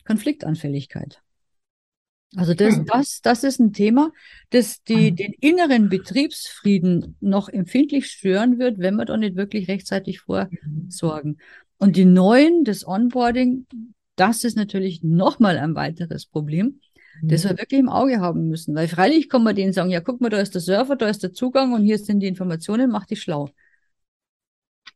Konfliktanfälligkeit. 0.05 1.21
Also 2.37 2.55
das, 2.55 2.81
das, 2.87 3.21
das 3.21 3.45
ist 3.45 3.61
ein 3.61 3.73
Thema, 3.73 4.11
das 4.51 4.83
die, 4.83 5.09
hm. 5.09 5.17
den 5.17 5.33
inneren 5.41 5.89
Betriebsfrieden 5.89 7.17
noch 7.21 7.49
empfindlich 7.49 8.07
stören 8.07 8.59
wird, 8.59 8.79
wenn 8.79 8.97
wir 8.97 9.05
da 9.05 9.17
nicht 9.17 9.37
wirklich 9.37 9.69
rechtzeitig 9.69 10.21
vorsorgen. 10.21 11.39
Und 11.79 11.97
die 11.97 12.05
neuen, 12.05 12.65
das 12.65 12.87
Onboarding, 12.87 13.67
das 14.17 14.45
ist 14.45 14.57
natürlich 14.57 15.03
nochmal 15.03 15.59
ein 15.59 15.75
weiteres 15.75 16.27
Problem, 16.27 16.81
das 17.23 17.45
wir 17.45 17.51
wirklich 17.51 17.81
im 17.81 17.89
Auge 17.89 18.21
haben 18.21 18.49
müssen. 18.49 18.75
Weil 18.75 18.89
freilich 18.89 19.29
kann 19.29 19.43
man 19.43 19.55
denen 19.55 19.73
sagen, 19.73 19.91
ja, 19.91 20.01
guck 20.01 20.21
mal, 20.21 20.31
da 20.31 20.39
ist 20.39 20.55
der 20.55 20.61
Server, 20.61 20.97
da 20.97 21.09
ist 21.09 21.23
der 21.23 21.33
Zugang 21.33 21.73
und 21.73 21.83
hier 21.83 21.99
sind 21.99 22.21
die 22.21 22.27
Informationen, 22.27 22.91
mach 22.91 23.07
dich 23.07 23.23
schlau. 23.23 23.49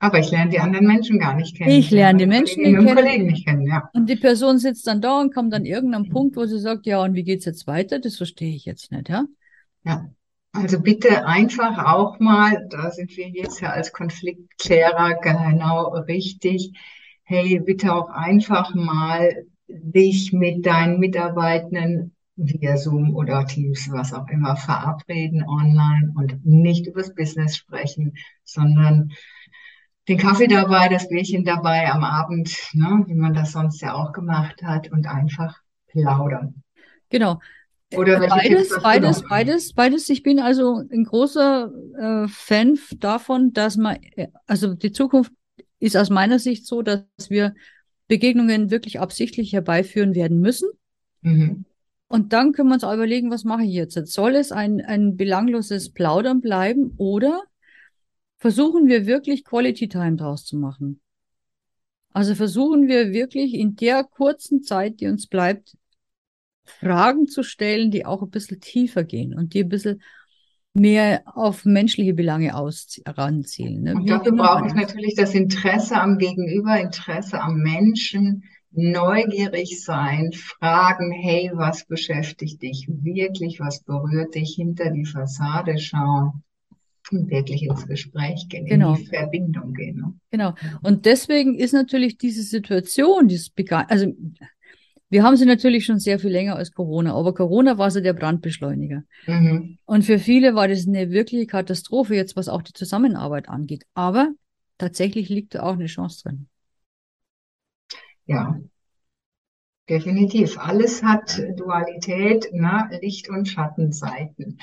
Aber 0.00 0.18
ich 0.20 0.30
lerne 0.30 0.50
die 0.50 0.60
anderen 0.60 0.86
Menschen 0.86 1.18
gar 1.18 1.34
nicht 1.34 1.56
kennen. 1.56 1.70
Ich 1.70 1.90
lerne 1.90 2.18
die 2.18 2.26
Menschen 2.26 2.62
nicht 2.62 2.74
kennen. 2.74 2.94
Kollegen 2.94 3.26
nicht 3.26 3.46
kennen, 3.46 3.66
ja. 3.66 3.90
Und 3.94 4.08
die 4.08 4.16
Person 4.16 4.58
sitzt 4.58 4.86
dann 4.86 5.00
da 5.00 5.20
und 5.20 5.34
kommt 5.34 5.52
an 5.54 5.64
irgendeinem 5.64 6.08
Punkt, 6.08 6.36
wo 6.36 6.46
sie 6.46 6.60
sagt, 6.60 6.86
ja, 6.86 7.02
und 7.02 7.14
wie 7.14 7.24
geht's 7.24 7.46
jetzt 7.46 7.66
weiter? 7.66 7.98
Das 7.98 8.16
verstehe 8.16 8.54
ich 8.54 8.64
jetzt 8.64 8.92
nicht, 8.92 9.08
ja? 9.08 9.24
Ja. 9.84 10.08
Also 10.52 10.80
bitte 10.80 11.26
einfach 11.26 11.84
auch 11.84 12.20
mal, 12.20 12.66
da 12.70 12.90
sind 12.90 13.16
wir 13.16 13.28
jetzt 13.28 13.60
ja 13.60 13.70
als 13.70 13.92
Konfliktklärer 13.92 15.18
genau 15.20 15.88
richtig. 16.06 16.72
Hey, 17.24 17.60
bitte 17.60 17.92
auch 17.92 18.08
einfach 18.08 18.74
mal 18.74 19.46
dich 19.68 20.32
mit 20.32 20.66
deinen 20.66 20.98
Mitarbeitenden 20.98 22.14
via 22.36 22.76
Zoom 22.76 23.14
oder 23.14 23.44
Teams, 23.46 23.88
was 23.90 24.12
auch 24.12 24.28
immer, 24.28 24.56
verabreden 24.56 25.42
online 25.42 26.12
und 26.16 26.44
nicht 26.44 26.86
übers 26.86 27.14
Business 27.14 27.56
sprechen, 27.56 28.14
sondern 28.44 29.12
den 30.08 30.18
Kaffee 30.18 30.46
dabei, 30.46 30.88
das 30.88 31.08
Bierchen 31.08 31.44
dabei 31.44 31.90
am 31.90 32.02
Abend, 32.02 32.56
ne, 32.72 33.04
wie 33.06 33.14
man 33.14 33.34
das 33.34 33.52
sonst 33.52 33.80
ja 33.82 33.94
auch 33.94 34.12
gemacht 34.12 34.62
hat 34.62 34.90
und 34.90 35.06
einfach 35.06 35.58
plaudern. 35.88 36.62
Genau. 37.10 37.40
Oder 37.94 38.20
beides, 38.28 38.68
beides, 38.82 39.22
beides, 39.28 39.72
beides. 39.72 40.08
Ich 40.10 40.22
bin 40.22 40.38
also 40.40 40.82
ein 40.92 41.04
großer 41.04 41.72
äh, 41.98 42.28
Fan 42.28 42.78
davon, 42.98 43.52
dass 43.54 43.76
man, 43.76 43.96
äh, 44.14 44.28
also 44.46 44.74
die 44.74 44.92
Zukunft 44.92 45.32
ist 45.80 45.96
aus 45.96 46.10
meiner 46.10 46.38
Sicht 46.38 46.66
so, 46.66 46.82
dass 46.82 47.04
wir 47.28 47.54
Begegnungen 48.08 48.70
wirklich 48.70 48.98
absichtlich 49.00 49.52
herbeiführen 49.52 50.14
werden 50.14 50.40
müssen. 50.40 50.68
Mhm. 51.20 51.64
Und 52.08 52.32
dann 52.32 52.52
können 52.52 52.70
wir 52.70 52.74
uns 52.74 52.84
auch 52.84 52.94
überlegen, 52.94 53.30
was 53.30 53.44
mache 53.44 53.64
ich 53.64 53.72
jetzt? 53.72 53.94
Soll 54.08 54.34
es 54.34 54.50
ein, 54.50 54.80
ein 54.80 55.16
belangloses 55.16 55.92
Plaudern 55.92 56.40
bleiben 56.40 56.94
oder 56.96 57.42
versuchen 58.38 58.86
wir 58.86 59.06
wirklich 59.06 59.44
Quality 59.44 59.88
Time 59.88 60.16
draus 60.16 60.46
zu 60.46 60.56
machen? 60.56 61.00
Also 62.12 62.34
versuchen 62.34 62.88
wir 62.88 63.12
wirklich 63.12 63.52
in 63.52 63.76
der 63.76 64.04
kurzen 64.04 64.62
Zeit, 64.62 65.00
die 65.00 65.06
uns 65.06 65.26
bleibt, 65.26 65.76
Fragen 66.64 67.28
zu 67.28 67.42
stellen, 67.42 67.90
die 67.90 68.06
auch 68.06 68.22
ein 68.22 68.30
bisschen 68.30 68.60
tiefer 68.60 69.04
gehen 69.04 69.34
und 69.34 69.54
die 69.54 69.60
ein 69.60 69.68
bisschen 69.68 70.02
mehr 70.74 71.22
auf 71.26 71.64
menschliche 71.64 72.14
Belange 72.14 72.52
heranzielen. 73.04 73.82
Ne? 73.82 73.94
Und 73.94 74.08
dafür 74.08 74.32
brauche 74.32 74.66
ich 74.66 74.74
natürlich 74.74 75.14
das 75.16 75.34
Interesse 75.34 76.00
am 76.00 76.18
Gegenüber, 76.18 76.80
Interesse 76.80 77.40
am 77.40 77.58
Menschen, 77.58 78.44
neugierig 78.70 79.82
sein, 79.82 80.30
fragen, 80.32 81.10
hey, 81.10 81.50
was 81.54 81.86
beschäftigt 81.86 82.62
dich 82.62 82.86
wirklich, 82.88 83.60
was 83.60 83.82
berührt 83.82 84.34
dich, 84.34 84.54
hinter 84.56 84.90
die 84.90 85.06
Fassade 85.06 85.78
schauen 85.78 86.44
und 87.10 87.30
wirklich 87.30 87.62
ins 87.62 87.86
Gespräch 87.86 88.46
gehen, 88.48 88.66
genau. 88.66 88.94
in 88.94 89.00
die 89.00 89.06
Verbindung 89.06 89.72
gehen. 89.72 89.96
Ne? 89.96 90.14
Genau. 90.30 90.54
Und 90.82 91.06
deswegen 91.06 91.54
ist 91.54 91.72
natürlich 91.72 92.18
diese 92.18 92.42
Situation, 92.42 93.28
dieses 93.28 93.50
Began 93.50 93.86
also 93.88 94.12
wir 95.10 95.22
haben 95.22 95.36
sie 95.36 95.46
natürlich 95.46 95.86
schon 95.86 95.98
sehr 95.98 96.18
viel 96.18 96.30
länger 96.30 96.56
als 96.56 96.72
Corona, 96.72 97.14
aber 97.14 97.34
Corona 97.34 97.78
war 97.78 97.90
so 97.90 98.00
der 98.00 98.12
Brandbeschleuniger. 98.12 99.04
Mhm. 99.26 99.78
Und 99.86 100.04
für 100.04 100.18
viele 100.18 100.54
war 100.54 100.68
das 100.68 100.86
eine 100.86 101.10
wirkliche 101.10 101.46
Katastrophe, 101.46 102.14
jetzt 102.14 102.36
was 102.36 102.48
auch 102.48 102.62
die 102.62 102.74
Zusammenarbeit 102.74 103.48
angeht. 103.48 103.84
Aber 103.94 104.32
tatsächlich 104.76 105.28
liegt 105.30 105.54
da 105.54 105.62
auch 105.62 105.74
eine 105.74 105.86
Chance 105.86 106.22
drin. 106.22 106.48
Ja, 108.26 108.60
definitiv. 109.88 110.58
Alles 110.58 111.02
hat 111.02 111.42
Dualität, 111.56 112.52
ne? 112.52 112.90
Licht- 113.00 113.30
und 113.30 113.48
Schattenseiten. 113.48 114.58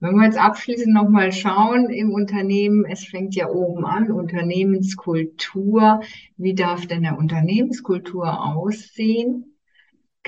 Wenn 0.00 0.14
wir 0.14 0.26
jetzt 0.26 0.38
abschließend 0.38 0.92
nochmal 0.92 1.32
schauen 1.32 1.90
im 1.90 2.12
Unternehmen, 2.12 2.84
es 2.84 3.04
fängt 3.04 3.34
ja 3.36 3.48
oben 3.48 3.84
an, 3.84 4.10
Unternehmenskultur. 4.10 6.00
Wie 6.36 6.54
darf 6.54 6.86
denn 6.86 7.04
eine 7.04 7.16
Unternehmenskultur 7.16 8.44
aussehen? 8.44 9.57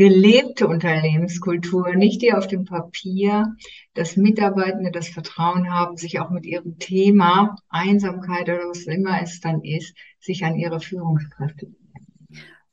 Gelebte 0.00 0.66
Unternehmenskultur, 0.66 1.94
nicht 1.94 2.22
die 2.22 2.32
auf 2.32 2.46
dem 2.46 2.64
Papier, 2.64 3.54
dass 3.92 4.16
Mitarbeitende 4.16 4.90
das 4.90 5.08
Vertrauen 5.08 5.70
haben, 5.70 5.98
sich 5.98 6.20
auch 6.20 6.30
mit 6.30 6.46
ihrem 6.46 6.78
Thema 6.78 7.56
Einsamkeit 7.68 8.44
oder 8.44 8.70
was 8.70 8.86
immer 8.86 9.20
es 9.22 9.40
dann 9.40 9.62
ist, 9.62 9.94
sich 10.18 10.42
an 10.42 10.56
ihre 10.56 10.80
Führungskräfte 10.80 11.66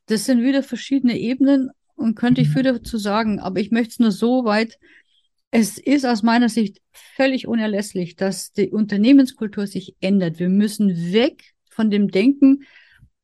Das 0.05 0.23
sind 0.23 0.41
wieder 0.41 0.63
verschiedene 0.63 1.17
Ebenen 1.17 1.69
und 1.95 2.15
könnte 2.15 2.39
ich 2.39 2.47
mhm. 2.47 2.53
viel 2.53 2.63
dazu 2.63 2.97
sagen, 2.97 3.41
aber 3.41 3.59
ich 3.59 3.71
möchte 3.71 3.89
es 3.89 3.99
nur 3.99 4.11
so 4.11 4.45
weit, 4.45 4.79
es 5.51 5.77
ist 5.77 6.05
aus 6.05 6.23
meiner 6.23 6.47
Sicht 6.47 6.81
völlig 6.93 7.45
unerlässlich, 7.45 8.15
dass 8.15 8.53
die 8.53 8.69
Unternehmenskultur 8.69 9.67
sich 9.67 9.97
ändert. 9.99 10.39
Wir 10.39 10.47
müssen 10.47 11.11
weg 11.11 11.55
von 11.69 11.91
dem 11.91 12.09
Denken, 12.09 12.63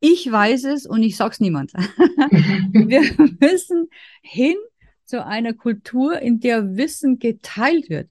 ich 0.04 0.30
weiß 0.30 0.66
es 0.66 0.86
und 0.86 1.02
ich 1.02 1.16
sag's 1.16 1.40
niemand. 1.40 1.72
wir 2.74 3.02
müssen 3.40 3.88
hin 4.22 4.58
zu 5.06 5.26
einer 5.26 5.54
Kultur, 5.54 6.20
in 6.20 6.42
der 6.42 6.76
Wissen 6.76 7.20
geteilt 7.20 7.90
wird. 7.90 8.10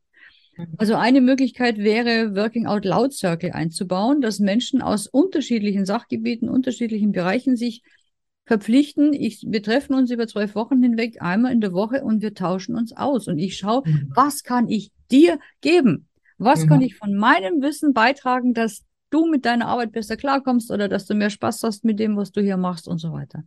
Also 0.79 0.95
eine 0.95 1.21
Möglichkeit 1.21 1.77
wäre, 1.77 2.35
Working 2.35 2.67
Out 2.67 2.87
Loud 2.87 3.13
Circle 3.13 3.53
einzubauen, 3.53 4.23
dass 4.23 4.39
Menschen 4.39 4.81
aus 4.81 5.07
unterschiedlichen 5.07 5.85
Sachgebieten, 5.85 6.49
unterschiedlichen 6.49 7.13
Bereichen 7.13 7.57
sich 7.57 7.83
verpflichten. 8.47 9.13
Ich, 9.13 9.45
wir 9.47 9.63
treffen 9.63 9.95
uns 9.95 10.11
über 10.11 10.27
zwölf 10.27 10.55
Wochen 10.55 10.83
hinweg 10.83 11.21
einmal 11.21 11.53
in 11.53 11.61
der 11.61 11.75
Woche 11.75 12.05
und 12.05 12.23
wir 12.23 12.33
tauschen 12.33 12.75
uns 12.75 12.97
aus. 12.97 13.29
Und 13.29 13.39
ich 13.39 13.59
schaue, 13.59 13.83
mhm. 13.85 14.11
was 14.15 14.45
kann 14.45 14.71
ich 14.71 14.93
dir 15.11 15.39
geben? 15.61 16.09
Was 16.39 16.65
mhm. 16.65 16.69
kann 16.69 16.81
ich 16.81 16.97
von 16.97 17.15
meinem 17.15 17.61
Wissen 17.61 17.93
beitragen, 17.93 18.55
dass 18.55 18.83
du 19.13 19.27
mit 19.27 19.45
deiner 19.45 19.69
Arbeit 19.69 19.93
besser 19.93 20.17
klarkommst 20.17 20.71
oder 20.71 20.89
dass 20.89 21.07
du 21.07 21.15
mehr 21.15 21.31
Spaß 21.31 21.63
hast 21.63 21.85
mit 21.85 21.99
dem, 21.99 22.17
was 22.17 22.33
du 22.33 22.41
hier 22.41 22.57
machst 22.57 22.89
und 22.89 22.99
so 22.99 23.13
weiter. 23.13 23.45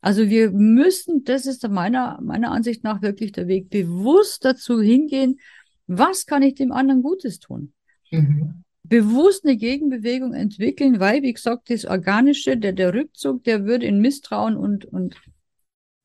Also 0.00 0.28
wir 0.28 0.50
müssen, 0.50 1.24
das 1.24 1.46
ist 1.46 1.68
meiner, 1.68 2.20
meiner 2.22 2.52
Ansicht 2.52 2.84
nach 2.84 3.02
wirklich 3.02 3.32
der 3.32 3.48
Weg, 3.48 3.70
bewusst 3.70 4.44
dazu 4.44 4.80
hingehen, 4.80 5.38
was 5.86 6.26
kann 6.26 6.42
ich 6.42 6.54
dem 6.54 6.72
anderen 6.72 7.02
Gutes 7.02 7.38
tun? 7.38 7.72
Mhm. 8.10 8.62
Bewusst 8.82 9.44
eine 9.44 9.56
Gegenbewegung 9.56 10.32
entwickeln, 10.32 11.00
weil, 11.00 11.22
wie 11.22 11.32
gesagt, 11.32 11.70
das 11.70 11.84
Organische, 11.84 12.56
der, 12.56 12.72
der 12.72 12.94
Rückzug, 12.94 13.42
der 13.44 13.64
würde 13.64 13.86
in 13.86 14.00
Misstrauen 14.00 14.56
und, 14.56 14.84
und 14.84 15.16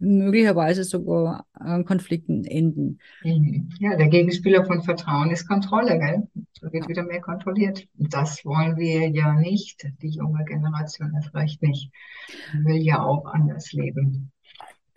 möglicherweise 0.01 0.83
sogar 0.83 1.45
an 1.53 1.85
Konflikten 1.85 2.43
enden. 2.43 2.99
Mhm. 3.23 3.69
Ja, 3.79 3.95
der 3.95 4.07
Gegenspieler 4.07 4.65
von 4.65 4.81
Vertrauen 4.81 5.31
ist 5.31 5.47
Kontrolle, 5.47 5.99
gell? 5.99 6.27
Da 6.59 6.73
wird 6.73 6.89
wieder 6.89 7.03
mehr 7.03 7.21
kontrolliert. 7.21 7.87
Das 7.93 8.43
wollen 8.43 8.77
wir 8.77 9.09
ja 9.09 9.33
nicht. 9.33 9.85
Die 10.01 10.09
junge 10.09 10.43
Generation 10.45 11.13
erst 11.15 11.33
recht 11.35 11.61
nicht. 11.61 11.91
Will 12.63 12.81
ja 12.81 13.01
auch 13.03 13.25
anders 13.25 13.71
leben. 13.71 14.31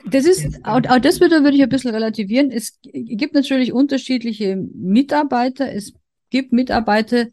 Das 0.07 0.26
ist, 0.26 0.64
auch, 0.64 0.82
auch 0.88 0.98
das 0.98 1.20
würde, 1.20 1.42
würde 1.42 1.57
ich 1.57 1.62
ein 1.62 1.68
bisschen 1.68 1.94
relativieren. 1.94 2.50
Es 2.50 2.78
gibt 2.82 3.34
natürlich 3.34 3.72
unterschiedliche 3.72 4.57
Mitarbeiter. 4.57 5.72
Es 5.72 5.94
gibt 6.30 6.52
Mitarbeiter, 6.52 7.26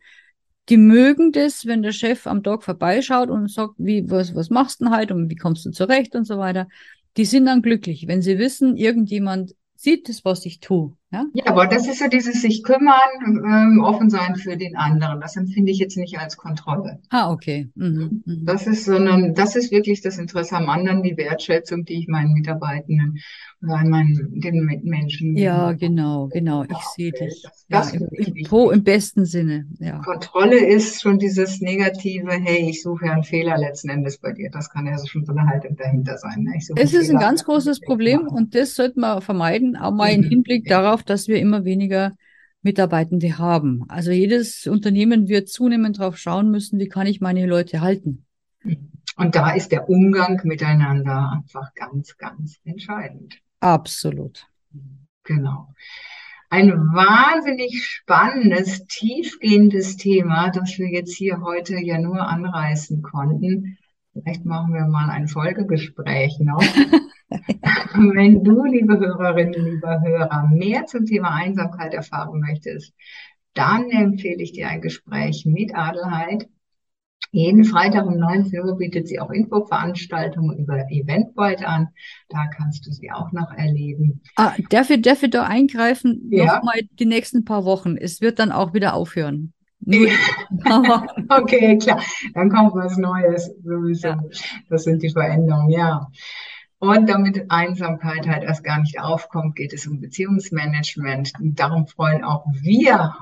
die 0.69 0.77
mögen 0.77 1.31
das, 1.31 1.65
wenn 1.65 1.81
der 1.81 1.91
Chef 1.91 2.27
am 2.27 2.43
Tag 2.43 2.63
vorbeischaut 2.63 3.29
und 3.29 3.51
sagt, 3.51 3.73
wie, 3.77 4.09
was, 4.09 4.35
was 4.35 4.49
machst 4.49 4.79
du 4.79 4.85
denn 4.85 4.95
heute 4.95 5.13
und 5.13 5.29
wie 5.29 5.35
kommst 5.35 5.65
du 5.65 5.71
zurecht 5.71 6.15
und 6.15 6.25
so 6.25 6.37
weiter 6.37 6.67
die 7.17 7.25
sind 7.25 7.45
dann 7.45 7.61
glücklich, 7.61 8.07
wenn 8.07 8.21
sie 8.21 8.37
wissen, 8.37 8.77
irgendjemand 8.77 9.55
sieht 9.75 10.09
es, 10.09 10.23
was 10.25 10.45
ich 10.45 10.59
tue. 10.59 10.95
Ja? 11.11 11.25
ja, 11.33 11.43
aber 11.47 11.67
das 11.67 11.87
ist 11.89 11.99
ja 11.99 12.07
dieses 12.07 12.41
sich 12.41 12.63
kümmern, 12.63 12.95
ähm, 13.25 13.81
offen 13.83 14.09
sein 14.09 14.35
für 14.37 14.55
den 14.55 14.77
anderen. 14.77 15.19
Das 15.19 15.35
empfinde 15.35 15.71
ich 15.71 15.77
jetzt 15.77 15.97
nicht 15.97 16.17
als 16.17 16.37
Kontrolle. 16.37 16.99
Ah, 17.09 17.31
okay. 17.31 17.69
Mhm, 17.75 18.23
mhm. 18.25 18.45
Das 18.45 18.65
ist, 18.65 18.85
sondern 18.85 19.33
das 19.33 19.57
ist 19.57 19.71
wirklich 19.71 20.01
das 20.01 20.17
Interesse 20.17 20.55
am 20.55 20.69
anderen, 20.69 21.03
die 21.03 21.17
Wertschätzung, 21.17 21.83
die 21.83 21.99
ich 21.99 22.07
meinen 22.07 22.31
Mitarbeitenden 22.31 23.19
oder 23.61 23.75
an 23.75 23.89
meinen 23.89 24.39
den 24.39 24.65
Mitmenschen. 24.65 25.35
Ja, 25.35 25.73
genau, 25.73 26.29
genau. 26.31 26.63
Ich 26.63 26.83
sehe 26.95 27.11
dich. 27.11 27.43
Das, 27.43 27.65
das 27.69 27.93
ja, 27.93 27.99
im, 27.99 28.45
im, 28.45 28.71
im, 28.71 28.83
besten 28.83 29.25
Sinne. 29.25 29.67
Ja. 29.79 29.99
Kontrolle 29.99 30.65
ist 30.65 31.01
schon 31.01 31.19
dieses 31.19 31.61
negative, 31.61 32.31
hey, 32.31 32.69
ich 32.69 32.81
suche 32.81 33.05
ja 33.05 33.13
einen 33.13 33.23
Fehler 33.23 33.57
letzten 33.57 33.89
Endes 33.89 34.17
bei 34.17 34.31
dir. 34.31 34.49
Das 34.51 34.69
kann 34.69 34.87
ja 34.87 34.97
schon 35.05 35.25
so 35.25 35.33
eine 35.33 35.45
Haltung 35.45 35.75
dahinter 35.75 36.17
sein. 36.17 36.43
Ne? 36.43 36.53
Es 36.75 36.93
ist 36.93 37.09
ein 37.09 37.19
ganz 37.19 37.43
großes 37.43 37.81
Problem 37.81 38.27
und 38.27 38.55
das 38.55 38.75
sollte 38.75 38.99
man 38.99 39.21
vermeiden, 39.21 39.75
auch 39.75 39.91
mal 39.91 40.11
im 40.11 40.21
mhm. 40.21 40.29
Hinblick 40.29 40.67
darauf, 40.67 41.00
darauf, 41.01 41.03
dass 41.03 41.27
wir 41.27 41.39
immer 41.39 41.65
weniger 41.65 42.15
Mitarbeitende 42.61 43.37
haben. 43.37 43.85
Also 43.89 44.11
jedes 44.11 44.67
Unternehmen 44.67 45.27
wird 45.27 45.49
zunehmend 45.49 45.99
darauf 45.99 46.17
schauen 46.17 46.51
müssen, 46.51 46.79
wie 46.79 46.87
kann 46.87 47.07
ich 47.07 47.21
meine 47.21 47.45
Leute 47.47 47.81
halten. 47.81 48.25
Und 49.17 49.35
da 49.35 49.51
ist 49.51 49.71
der 49.71 49.89
Umgang 49.89 50.39
miteinander 50.43 51.31
einfach 51.31 51.73
ganz, 51.73 52.17
ganz 52.17 52.59
entscheidend. 52.63 53.39
Absolut. 53.59 54.47
Genau. 55.23 55.73
Ein 56.49 56.71
wahnsinnig 56.71 57.83
spannendes, 57.85 58.85
tiefgehendes 58.85 59.97
Thema, 59.97 60.49
das 60.49 60.77
wir 60.77 60.89
jetzt 60.89 61.15
hier 61.15 61.41
heute 61.41 61.77
ja 61.79 61.97
nur 61.97 62.27
anreißen 62.27 63.01
konnten. 63.01 63.77
Vielleicht 64.11 64.45
machen 64.45 64.73
wir 64.73 64.85
mal 64.85 65.09
ein 65.09 65.27
Folgegespräch 65.27 66.39
noch. 66.39 66.63
Wenn 67.93 68.43
du, 68.43 68.65
liebe 68.65 68.99
Hörerinnen, 68.99 69.65
lieber 69.65 70.01
Hörer, 70.01 70.49
mehr 70.51 70.85
zum 70.85 71.05
Thema 71.05 71.33
Einsamkeit 71.33 71.93
erfahren 71.93 72.39
möchtest, 72.39 72.93
dann 73.53 73.89
empfehle 73.89 74.41
ich 74.43 74.53
dir 74.53 74.67
ein 74.67 74.81
Gespräch 74.81 75.45
mit 75.45 75.75
Adelheid. 75.75 76.47
Jeden 77.33 77.63
Freitag 77.63 78.05
um 78.05 78.17
19 78.17 78.61
Uhr 78.61 78.77
bietet 78.77 79.07
sie 79.07 79.19
auch 79.21 79.29
Infoveranstaltungen 79.29 80.57
über 80.57 80.89
Eventbrite 80.89 81.65
an. 81.65 81.87
Da 82.27 82.47
kannst 82.47 82.85
du 82.85 82.91
sie 82.91 83.09
auch 83.11 83.31
noch 83.31 83.53
erleben. 83.53 84.21
Ah, 84.35 84.53
darf 84.69 84.89
ich, 84.89 85.01
da 85.01 85.43
eingreifen? 85.43 86.27
Ja. 86.29 86.57
Nochmal 86.57 86.81
die 86.99 87.05
nächsten 87.05 87.45
paar 87.45 87.63
Wochen. 87.63 87.95
Es 87.95 88.19
wird 88.19 88.39
dann 88.39 88.51
auch 88.51 88.73
wieder 88.73 88.93
aufhören. 88.95 89.53
okay, 91.29 91.77
klar. 91.77 92.03
Dann 92.33 92.49
kommt 92.49 92.75
was 92.75 92.97
Neues 92.97 93.49
sowieso. 93.63 94.09
Ja. 94.09 94.19
Das 94.69 94.83
sind 94.83 95.01
die 95.01 95.09
Veränderungen, 95.09 95.69
ja. 95.69 96.07
Und 96.81 97.07
damit 97.07 97.51
Einsamkeit 97.51 98.27
halt 98.27 98.41
erst 98.41 98.63
gar 98.63 98.79
nicht 98.79 98.99
aufkommt, 98.99 99.55
geht 99.55 99.71
es 99.71 99.85
um 99.85 100.01
Beziehungsmanagement. 100.01 101.33
Und 101.39 101.59
darum 101.59 101.85
freuen 101.85 102.23
auch 102.23 102.43
wir 102.53 103.13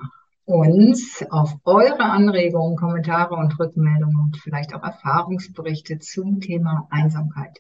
uns 0.46 1.26
auf 1.30 1.56
eure 1.66 2.06
Anregungen, 2.06 2.78
Kommentare 2.78 3.36
und 3.36 3.60
Rückmeldungen 3.60 4.18
und 4.18 4.38
vielleicht 4.38 4.74
auch 4.74 4.82
Erfahrungsberichte 4.82 6.00
zum 6.00 6.40
Thema 6.40 6.88
Einsamkeit. 6.90 7.60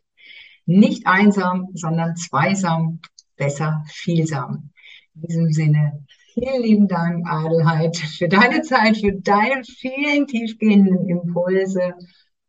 Nicht 0.66 1.06
einsam, 1.06 1.68
sondern 1.74 2.16
zweisam, 2.16 3.02
besser 3.36 3.84
vielsam. 3.89 4.70
In 5.16 5.22
diesem 5.24 5.52
Sinne, 5.52 6.06
vielen 6.34 6.64
lieben 6.64 6.88
Dank, 6.88 7.28
Adelheid, 7.30 7.97
für 7.97 8.30
deine 8.30 8.62
Zeit, 8.62 8.95
für 8.95 9.12
deine 9.12 9.66
vielen 9.66 10.28
tiefgehenden 10.28 11.10
Impulse 11.10 11.93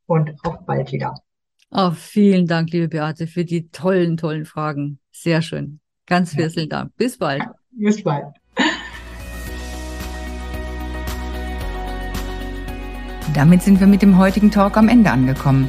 und 0.06 0.36
auf 0.44 0.64
bald 0.64 0.92
wieder. 0.92 1.16
Oh, 1.72 1.92
vielen 1.92 2.46
Dank, 2.46 2.72
liebe 2.72 2.88
Beate, 2.88 3.26
für 3.26 3.44
die 3.44 3.68
tollen, 3.70 4.16
tollen 4.16 4.44
Fragen. 4.44 4.98
Sehr 5.12 5.40
schön. 5.40 5.80
Ganz 6.06 6.34
vielen 6.34 6.68
Dank. 6.68 6.96
Bis 6.96 7.16
bald. 7.16 7.42
Bis 7.70 8.02
bald. 8.02 8.24
Damit 13.34 13.62
sind 13.62 13.78
wir 13.78 13.86
mit 13.86 14.02
dem 14.02 14.18
heutigen 14.18 14.50
Talk 14.50 14.76
am 14.76 14.88
Ende 14.88 15.12
angekommen. 15.12 15.68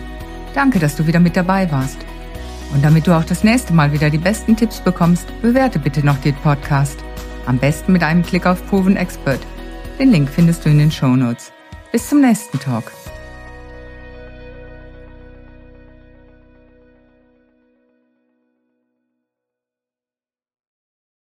Danke, 0.55 0.79
dass 0.79 0.95
du 0.95 1.05
wieder 1.05 1.19
mit 1.19 1.37
dabei 1.37 1.71
warst. 1.71 1.99
Und 2.73 2.83
damit 2.83 3.05
du 3.05 3.15
auch 3.15 3.23
das 3.23 3.43
nächste 3.43 3.73
Mal 3.73 3.93
wieder 3.93 4.09
die 4.09 4.17
besten 4.17 4.55
Tipps 4.55 4.79
bekommst, 4.79 5.27
bewerte 5.43 5.77
bitte 5.77 6.03
noch 6.03 6.17
den 6.17 6.35
Podcast. 6.35 6.97
Am 7.45 7.59
besten 7.59 7.93
mit 7.93 8.01
einem 8.01 8.23
Klick 8.23 8.47
auf 8.47 8.65
Proven 8.67 8.97
Expert. 8.97 9.41
Den 9.99 10.11
Link 10.11 10.29
findest 10.29 10.65
du 10.65 10.69
in 10.69 10.79
den 10.79 10.91
Show 10.91 11.15
Notes. 11.15 11.51
Bis 11.91 12.09
zum 12.09 12.21
nächsten 12.21 12.59
Talk. 12.59 12.91